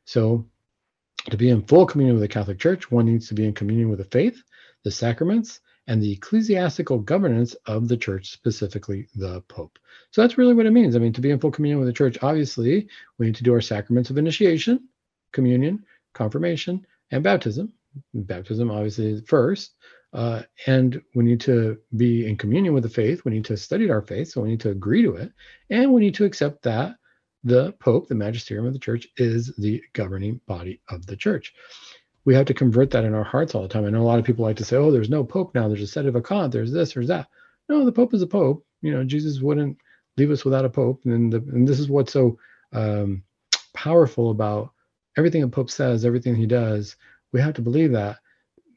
So 0.04 0.46
to 1.30 1.36
be 1.36 1.50
in 1.50 1.62
full 1.62 1.86
communion 1.86 2.16
with 2.16 2.22
the 2.22 2.32
Catholic 2.32 2.58
Church, 2.58 2.90
one 2.90 3.06
needs 3.06 3.28
to 3.28 3.34
be 3.34 3.46
in 3.46 3.52
communion 3.52 3.88
with 3.88 3.98
the 3.98 4.04
faith, 4.04 4.42
the 4.84 4.90
sacraments, 4.90 5.60
and 5.88 6.00
the 6.00 6.12
ecclesiastical 6.12 6.98
governance 6.98 7.54
of 7.66 7.88
the 7.88 7.96
church, 7.96 8.30
specifically 8.30 9.08
the 9.16 9.40
Pope. 9.42 9.78
So 10.10 10.22
that's 10.22 10.38
really 10.38 10.54
what 10.54 10.66
it 10.66 10.70
means. 10.70 10.94
I 10.94 11.00
mean, 11.00 11.12
to 11.12 11.20
be 11.20 11.30
in 11.30 11.40
full 11.40 11.50
communion 11.50 11.80
with 11.80 11.88
the 11.88 11.92
church, 11.92 12.18
obviously, 12.22 12.88
we 13.18 13.26
need 13.26 13.34
to 13.36 13.42
do 13.42 13.52
our 13.52 13.60
sacraments 13.60 14.10
of 14.10 14.18
initiation, 14.18 14.88
communion, 15.32 15.84
confirmation, 16.14 16.86
and 17.10 17.22
baptism. 17.22 17.72
Baptism, 18.14 18.70
obviously, 18.70 19.12
is 19.12 19.22
first. 19.26 19.74
Uh, 20.12 20.42
and 20.66 21.00
we 21.14 21.24
need 21.24 21.40
to 21.40 21.78
be 21.96 22.26
in 22.26 22.36
communion 22.36 22.74
with 22.74 22.82
the 22.82 22.88
faith. 22.88 23.24
We 23.24 23.32
need 23.32 23.46
to 23.46 23.56
study 23.56 23.90
our 23.90 24.02
faith. 24.02 24.30
So 24.30 24.42
we 24.42 24.50
need 24.50 24.60
to 24.60 24.70
agree 24.70 25.02
to 25.02 25.14
it. 25.14 25.32
And 25.70 25.92
we 25.92 26.00
need 26.00 26.14
to 26.16 26.24
accept 26.24 26.62
that 26.62 26.96
the 27.44 27.72
Pope, 27.80 28.08
the 28.08 28.14
magisterium 28.14 28.66
of 28.66 28.72
the 28.72 28.78
church, 28.78 29.08
is 29.16 29.52
the 29.56 29.82
governing 29.94 30.40
body 30.46 30.80
of 30.88 31.06
the 31.06 31.16
church 31.16 31.54
we 32.24 32.34
have 32.34 32.46
to 32.46 32.54
convert 32.54 32.90
that 32.90 33.04
in 33.04 33.14
our 33.14 33.24
hearts 33.24 33.54
all 33.54 33.62
the 33.62 33.68
time. 33.68 33.84
I 33.84 33.90
know 33.90 34.02
a 34.02 34.04
lot 34.04 34.18
of 34.18 34.24
people 34.24 34.44
like 34.44 34.56
to 34.56 34.64
say, 34.64 34.76
"Oh, 34.76 34.90
there's 34.90 35.10
no 35.10 35.24
pope 35.24 35.54
now. 35.54 35.68
There's 35.68 35.82
a 35.82 35.86
set 35.86 36.06
of 36.06 36.16
a 36.16 36.22
con. 36.22 36.50
There's 36.50 36.72
this. 36.72 36.94
There's 36.94 37.08
that." 37.08 37.28
No, 37.68 37.84
the 37.84 37.92
pope 37.92 38.14
is 38.14 38.22
a 38.22 38.26
pope. 38.26 38.64
You 38.80 38.92
know, 38.92 39.04
Jesus 39.04 39.40
wouldn't 39.40 39.76
leave 40.16 40.30
us 40.30 40.44
without 40.44 40.64
a 40.64 40.70
pope, 40.70 41.02
and 41.04 41.32
the, 41.32 41.38
and 41.38 41.66
this 41.66 41.80
is 41.80 41.88
what's 41.88 42.12
so 42.12 42.38
um, 42.72 43.22
powerful 43.74 44.30
about 44.30 44.70
everything 45.16 45.42
a 45.42 45.48
pope 45.48 45.70
says, 45.70 46.04
everything 46.04 46.34
he 46.34 46.46
does. 46.46 46.96
We 47.32 47.40
have 47.40 47.54
to 47.54 47.62
believe 47.62 47.92
that. 47.92 48.18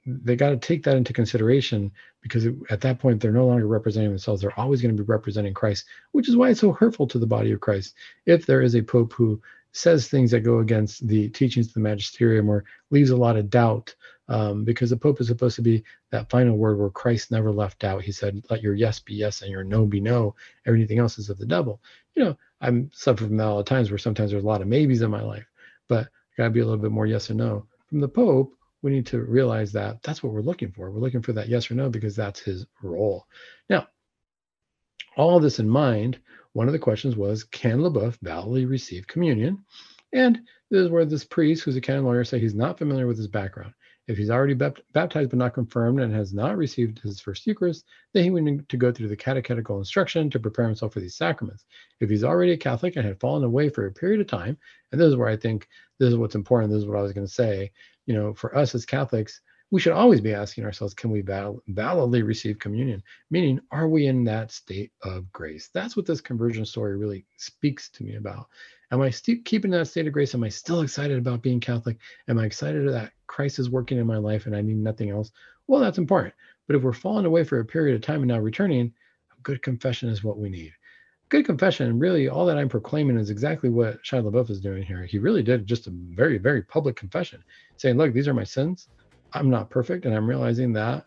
They 0.06 0.36
got 0.36 0.50
to 0.50 0.58
take 0.58 0.84
that 0.84 0.98
into 0.98 1.14
consideration 1.14 1.92
because 2.22 2.46
at 2.70 2.82
that 2.82 3.00
point 3.00 3.22
they're 3.22 3.32
no 3.32 3.48
longer 3.48 3.68
representing 3.68 4.10
themselves. 4.10 4.42
They're 4.42 4.60
always 4.60 4.82
going 4.82 4.96
to 4.96 5.04
be 5.04 5.08
representing 5.08 5.54
Christ, 5.54 5.86
which 6.12 6.30
is 6.30 6.36
why 6.36 6.50
it's 6.50 6.60
so 6.60 6.72
hurtful 6.72 7.08
to 7.08 7.20
the 7.20 7.26
body 7.26 7.52
of 7.52 7.60
Christ. 7.62 7.96
If 8.26 8.46
there 8.46 8.62
is 8.62 8.76
a 8.76 8.84
pope 8.84 9.14
who 9.14 9.42
says 9.76 10.08
things 10.08 10.32
that 10.32 10.40
go 10.40 10.60
against 10.60 11.06
the 11.06 11.28
teachings 11.30 11.68
of 11.68 11.74
the 11.74 11.80
magisterium 11.82 12.50
or 12.50 12.64
leaves 12.92 13.10
a 13.10 13.18
lot 13.18 13.36
of 13.36 13.50
doubt 13.50 13.94
um, 14.30 14.64
because 14.64 14.90
the 14.90 14.96
pope 14.96 15.20
is 15.20 15.28
supposed 15.28 15.58
to 15.58 15.62
be 15.62 15.84
that 16.12 16.30
final 16.30 16.58
word 16.58 16.80
where 16.80 16.90
christ 16.90 17.30
never 17.30 17.52
left 17.52 17.84
out 17.84 18.02
he 18.02 18.12
said 18.12 18.42
let 18.50 18.62
your 18.64 18.74
yes 18.74 19.00
be 19.00 19.14
yes 19.14 19.42
and 19.42 19.52
your 19.52 19.66
no 19.66 19.86
be 19.86 20.00
no 20.00 20.34
everything 20.66 20.98
else 20.98 21.20
is 21.20 21.30
of 21.30 21.38
the 21.38 21.46
devil 21.46 21.82
you 22.16 22.24
know 22.24 22.38
i'm 22.62 22.90
suffering 22.94 23.28
from 23.32 23.38
that 23.38 23.44
all 23.48 23.58
the 23.58 23.64
times 23.66 23.92
where 23.92 23.98
sometimes 23.98 24.32
there's 24.32 24.46
a 24.46 24.48
lot 24.48 24.62
of 24.62 24.68
maybes 24.68 25.02
in 25.02 25.12
my 25.12 25.22
life 25.22 25.46
but 25.90 26.08
i 26.38 26.42
gotta 26.42 26.50
be 26.50 26.60
a 26.60 26.66
little 26.66 26.82
bit 26.82 26.92
more 26.92 27.06
yes 27.06 27.30
or 27.30 27.34
no 27.34 27.66
from 27.88 28.00
the 28.00 28.08
pope 28.08 28.54
we 28.82 28.92
need 28.92 29.06
to 29.06 29.22
realize 29.22 29.72
that 29.72 30.02
that's 30.04 30.22
what 30.22 30.34
we're 30.34 30.42
looking 30.42 30.72
for 30.72 30.92
we're 30.92 31.00
looking 31.00 31.22
for 31.22 31.34
that 31.34 31.50
yes 31.50 31.70
or 31.70 31.76
no 31.76 31.90
because 31.90 32.16
that's 32.16 32.40
his 32.40 32.66
role 32.82 33.26
now 33.70 33.88
all 35.18 35.40
this 35.40 35.60
in 35.60 35.68
mind 35.68 36.20
one 36.56 36.68
of 36.68 36.74
the 36.74 36.80
questions 36.80 37.18
was, 37.18 37.44
can 37.44 37.80
LaBeouf 37.80 38.18
validly 38.22 38.66
receive 38.66 39.06
communion? 39.08 39.66
And 40.14 40.40
this 40.72 40.80
is 40.86 40.90
where 40.90 41.04
this 41.04 41.26
priest, 41.26 41.64
who's 41.64 41.76
a 41.76 41.82
canon 41.82 42.06
lawyer, 42.06 42.24
said 42.24 42.40
he's 42.40 42.56
not 42.56 42.78
familiar 42.78 43.08
with 43.08 43.18
his 43.18 43.28
background. 43.28 43.74
If 44.08 44.18
he's 44.18 44.30
already 44.30 44.54
baptized 44.54 45.32
but 45.32 45.40
not 45.40 45.56
confirmed 45.56 46.00
and 46.00 46.14
has 46.14 46.32
not 46.32 46.58
received 46.58 47.00
his 47.00 47.20
first 47.20 47.48
Eucharist, 47.48 47.86
then 48.14 48.24
he 48.24 48.30
would 48.30 48.44
need 48.44 48.70
to 48.70 48.78
go 48.78 48.92
through 48.92 49.08
the 49.08 49.16
catechetical 49.16 49.80
instruction 49.80 50.30
to 50.30 50.40
prepare 50.40 50.66
himself 50.66 50.94
for 50.94 51.00
these 51.00 51.16
sacraments. 51.16 51.66
If 52.00 52.10
he's 52.12 52.24
already 52.24 52.52
a 52.52 52.58
Catholic 52.58 52.96
and 52.96 53.06
had 53.06 53.20
fallen 53.20 53.44
away 53.44 53.70
for 53.70 53.88
a 53.88 53.92
period 53.92 54.22
of 54.22 54.28
time, 54.28 54.58
and 54.92 55.02
this 55.02 55.08
is 55.08 55.16
where 55.16 55.28
I 55.28 55.38
think 55.38 55.68
this 55.98 56.10
is 56.10 56.18
what's 56.18 56.36
important, 56.36 56.72
this 56.72 56.84
is 56.84 56.88
what 56.88 57.00
I 57.00 57.02
was 57.02 57.14
going 57.14 57.26
to 57.26 57.34
say, 57.34 57.72
you 58.06 58.14
know, 58.14 58.34
for 58.34 58.56
us 58.56 58.76
as 58.76 58.86
Catholics, 58.86 59.42
we 59.72 59.80
should 59.80 59.94
always 59.94 60.22
be 60.22 60.34
asking 60.34 60.64
ourselves, 60.64 60.94
can 60.94 61.10
we 61.10 61.22
val- 61.22 61.62
validly 61.68 62.22
receive 62.22 62.60
communion? 62.60 63.02
Meaning, 63.32 63.60
are 63.72 63.88
we 63.88 64.06
in 64.08 64.24
that 64.26 64.52
state 64.52 64.92
of 65.04 65.32
grace? 65.32 65.70
That's 65.74 65.98
what 65.98 66.06
this 66.06 66.22
conversion 66.22 66.66
story 66.66 66.98
really 66.98 67.26
speaks 67.38 67.90
to 67.90 68.04
me 68.04 68.16
about. 68.16 68.48
Am 68.92 69.02
I 69.02 69.10
still 69.10 69.38
keeping 69.44 69.72
that 69.72 69.88
state 69.88 70.06
of 70.08 70.14
grace? 70.14 70.36
Am 70.36 70.44
I 70.44 70.50
still 70.50 70.82
excited 70.82 71.18
about 71.18 71.42
being 71.42 71.60
Catholic? 71.60 71.98
Am 72.28 72.38
I 72.38 72.46
excited 72.46 72.88
that 72.90 73.14
Christ 73.28 73.58
is 73.58 73.70
working 73.70 73.98
in 73.98 74.06
my 74.06 74.18
life 74.18 74.46
and 74.46 74.56
I 74.56 74.62
need 74.62 74.78
nothing 74.78 75.10
else? 75.10 75.32
Well, 75.68 75.82
that's 75.82 75.98
important. 75.98 76.36
But 76.68 76.76
if 76.76 76.84
we're 76.84 76.94
falling 76.94 77.26
away 77.26 77.44
for 77.44 77.60
a 77.60 77.66
period 77.66 77.96
of 77.96 78.02
time 78.02 78.22
and 78.22 78.28
now 78.28 78.40
returning, 78.40 78.94
a 79.36 79.42
good 79.42 79.64
confession 79.64 80.10
is 80.10 80.24
what 80.24 80.38
we 80.38 80.50
need. 80.50 80.74
Good 81.30 81.46
confession, 81.46 81.98
really, 81.98 82.30
all 82.30 82.46
that 82.46 82.58
I'm 82.58 82.70
proclaiming 82.70 83.18
is 83.18 83.32
exactly 83.32 83.70
what 83.70 84.04
Shia 84.04 84.24
LaBeouf 84.24 84.52
is 84.52 84.62
doing 84.62 84.84
here. 84.84 85.06
He 85.06 85.18
really 85.18 85.42
did 85.42 85.66
just 85.66 85.88
a 85.88 85.92
very, 85.92 86.38
very 86.38 86.62
public 86.62 86.96
confession, 86.96 87.44
saying, 87.78 87.98
Look, 87.98 88.14
these 88.14 88.28
are 88.28 88.34
my 88.34 88.44
sins. 88.44 88.90
I'm 89.34 89.50
not 89.50 89.70
perfect, 89.70 90.06
and 90.06 90.16
I'm 90.16 90.28
realizing 90.28 90.74
that 90.74 91.06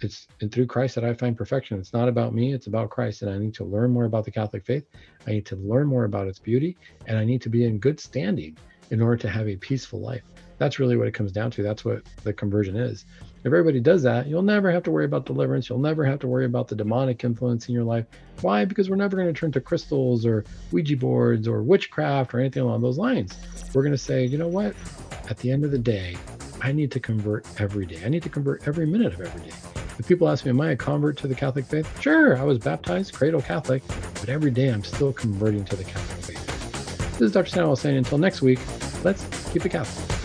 it's 0.00 0.28
through 0.52 0.66
Christ 0.66 0.94
that 0.94 1.04
I 1.04 1.12
find 1.14 1.36
perfection. 1.36 1.78
It's 1.78 1.92
not 1.92 2.08
about 2.08 2.32
me, 2.32 2.52
it's 2.52 2.68
about 2.68 2.90
Christ. 2.90 3.22
And 3.22 3.30
I 3.30 3.38
need 3.38 3.54
to 3.54 3.64
learn 3.64 3.90
more 3.90 4.04
about 4.04 4.24
the 4.24 4.30
Catholic 4.30 4.64
faith. 4.64 4.86
I 5.26 5.32
need 5.32 5.46
to 5.46 5.56
learn 5.56 5.86
more 5.86 6.04
about 6.04 6.28
its 6.28 6.38
beauty, 6.38 6.76
and 7.06 7.18
I 7.18 7.24
need 7.24 7.42
to 7.42 7.48
be 7.48 7.64
in 7.64 7.78
good 7.78 7.98
standing 7.98 8.56
in 8.90 9.02
order 9.02 9.16
to 9.16 9.28
have 9.28 9.48
a 9.48 9.56
peaceful 9.56 10.00
life. 10.00 10.22
That's 10.58 10.78
really 10.78 10.96
what 10.96 11.06
it 11.06 11.14
comes 11.14 11.30
down 11.30 11.50
to. 11.52 11.62
That's 11.62 11.84
what 11.84 12.02
the 12.24 12.32
conversion 12.32 12.76
is. 12.76 13.04
If 13.40 13.46
everybody 13.46 13.80
does 13.80 14.02
that, 14.02 14.26
you'll 14.26 14.42
never 14.42 14.70
have 14.72 14.82
to 14.84 14.90
worry 14.90 15.04
about 15.04 15.24
deliverance. 15.24 15.68
You'll 15.68 15.78
never 15.78 16.04
have 16.04 16.18
to 16.20 16.26
worry 16.26 16.44
about 16.44 16.66
the 16.66 16.74
demonic 16.74 17.22
influence 17.22 17.68
in 17.68 17.74
your 17.74 17.84
life. 17.84 18.06
Why? 18.40 18.64
Because 18.64 18.90
we're 18.90 18.96
never 18.96 19.16
going 19.16 19.32
to 19.32 19.38
turn 19.38 19.52
to 19.52 19.60
crystals 19.60 20.26
or 20.26 20.44
Ouija 20.72 20.96
boards 20.96 21.46
or 21.46 21.62
witchcraft 21.62 22.34
or 22.34 22.40
anything 22.40 22.62
along 22.62 22.82
those 22.82 22.98
lines. 22.98 23.38
We're 23.72 23.82
going 23.82 23.92
to 23.92 23.98
say, 23.98 24.24
you 24.24 24.38
know 24.38 24.48
what? 24.48 24.74
At 25.30 25.38
the 25.38 25.52
end 25.52 25.64
of 25.64 25.70
the 25.70 25.78
day, 25.78 26.16
I 26.60 26.72
need 26.72 26.90
to 26.92 27.00
convert 27.00 27.46
every 27.60 27.86
day. 27.86 28.02
I 28.04 28.08
need 28.08 28.22
to 28.24 28.28
convert 28.28 28.66
every 28.66 28.86
minute 28.86 29.14
of 29.14 29.20
every 29.20 29.48
day. 29.48 29.56
If 29.98 30.06
people 30.06 30.28
ask 30.28 30.44
me, 30.44 30.50
Am 30.50 30.60
I 30.60 30.70
a 30.72 30.76
convert 30.76 31.16
to 31.18 31.28
the 31.28 31.34
Catholic 31.34 31.64
faith? 31.64 32.00
Sure, 32.00 32.36
I 32.36 32.42
was 32.42 32.58
baptized, 32.58 33.14
cradle 33.14 33.42
Catholic, 33.42 33.82
but 34.14 34.28
every 34.28 34.50
day 34.50 34.68
I'm 34.68 34.84
still 34.84 35.12
converting 35.12 35.64
to 35.66 35.76
the 35.76 35.84
Catholic 35.84 36.36
faith. 36.36 37.12
This 37.12 37.22
is 37.22 37.32
Dr. 37.32 37.50
Sandoval 37.50 37.76
saying 37.76 37.96
until 37.96 38.18
next 38.18 38.42
week, 38.42 38.60
let's 39.04 39.24
keep 39.52 39.66
it 39.66 39.70
Catholic. 39.70 40.17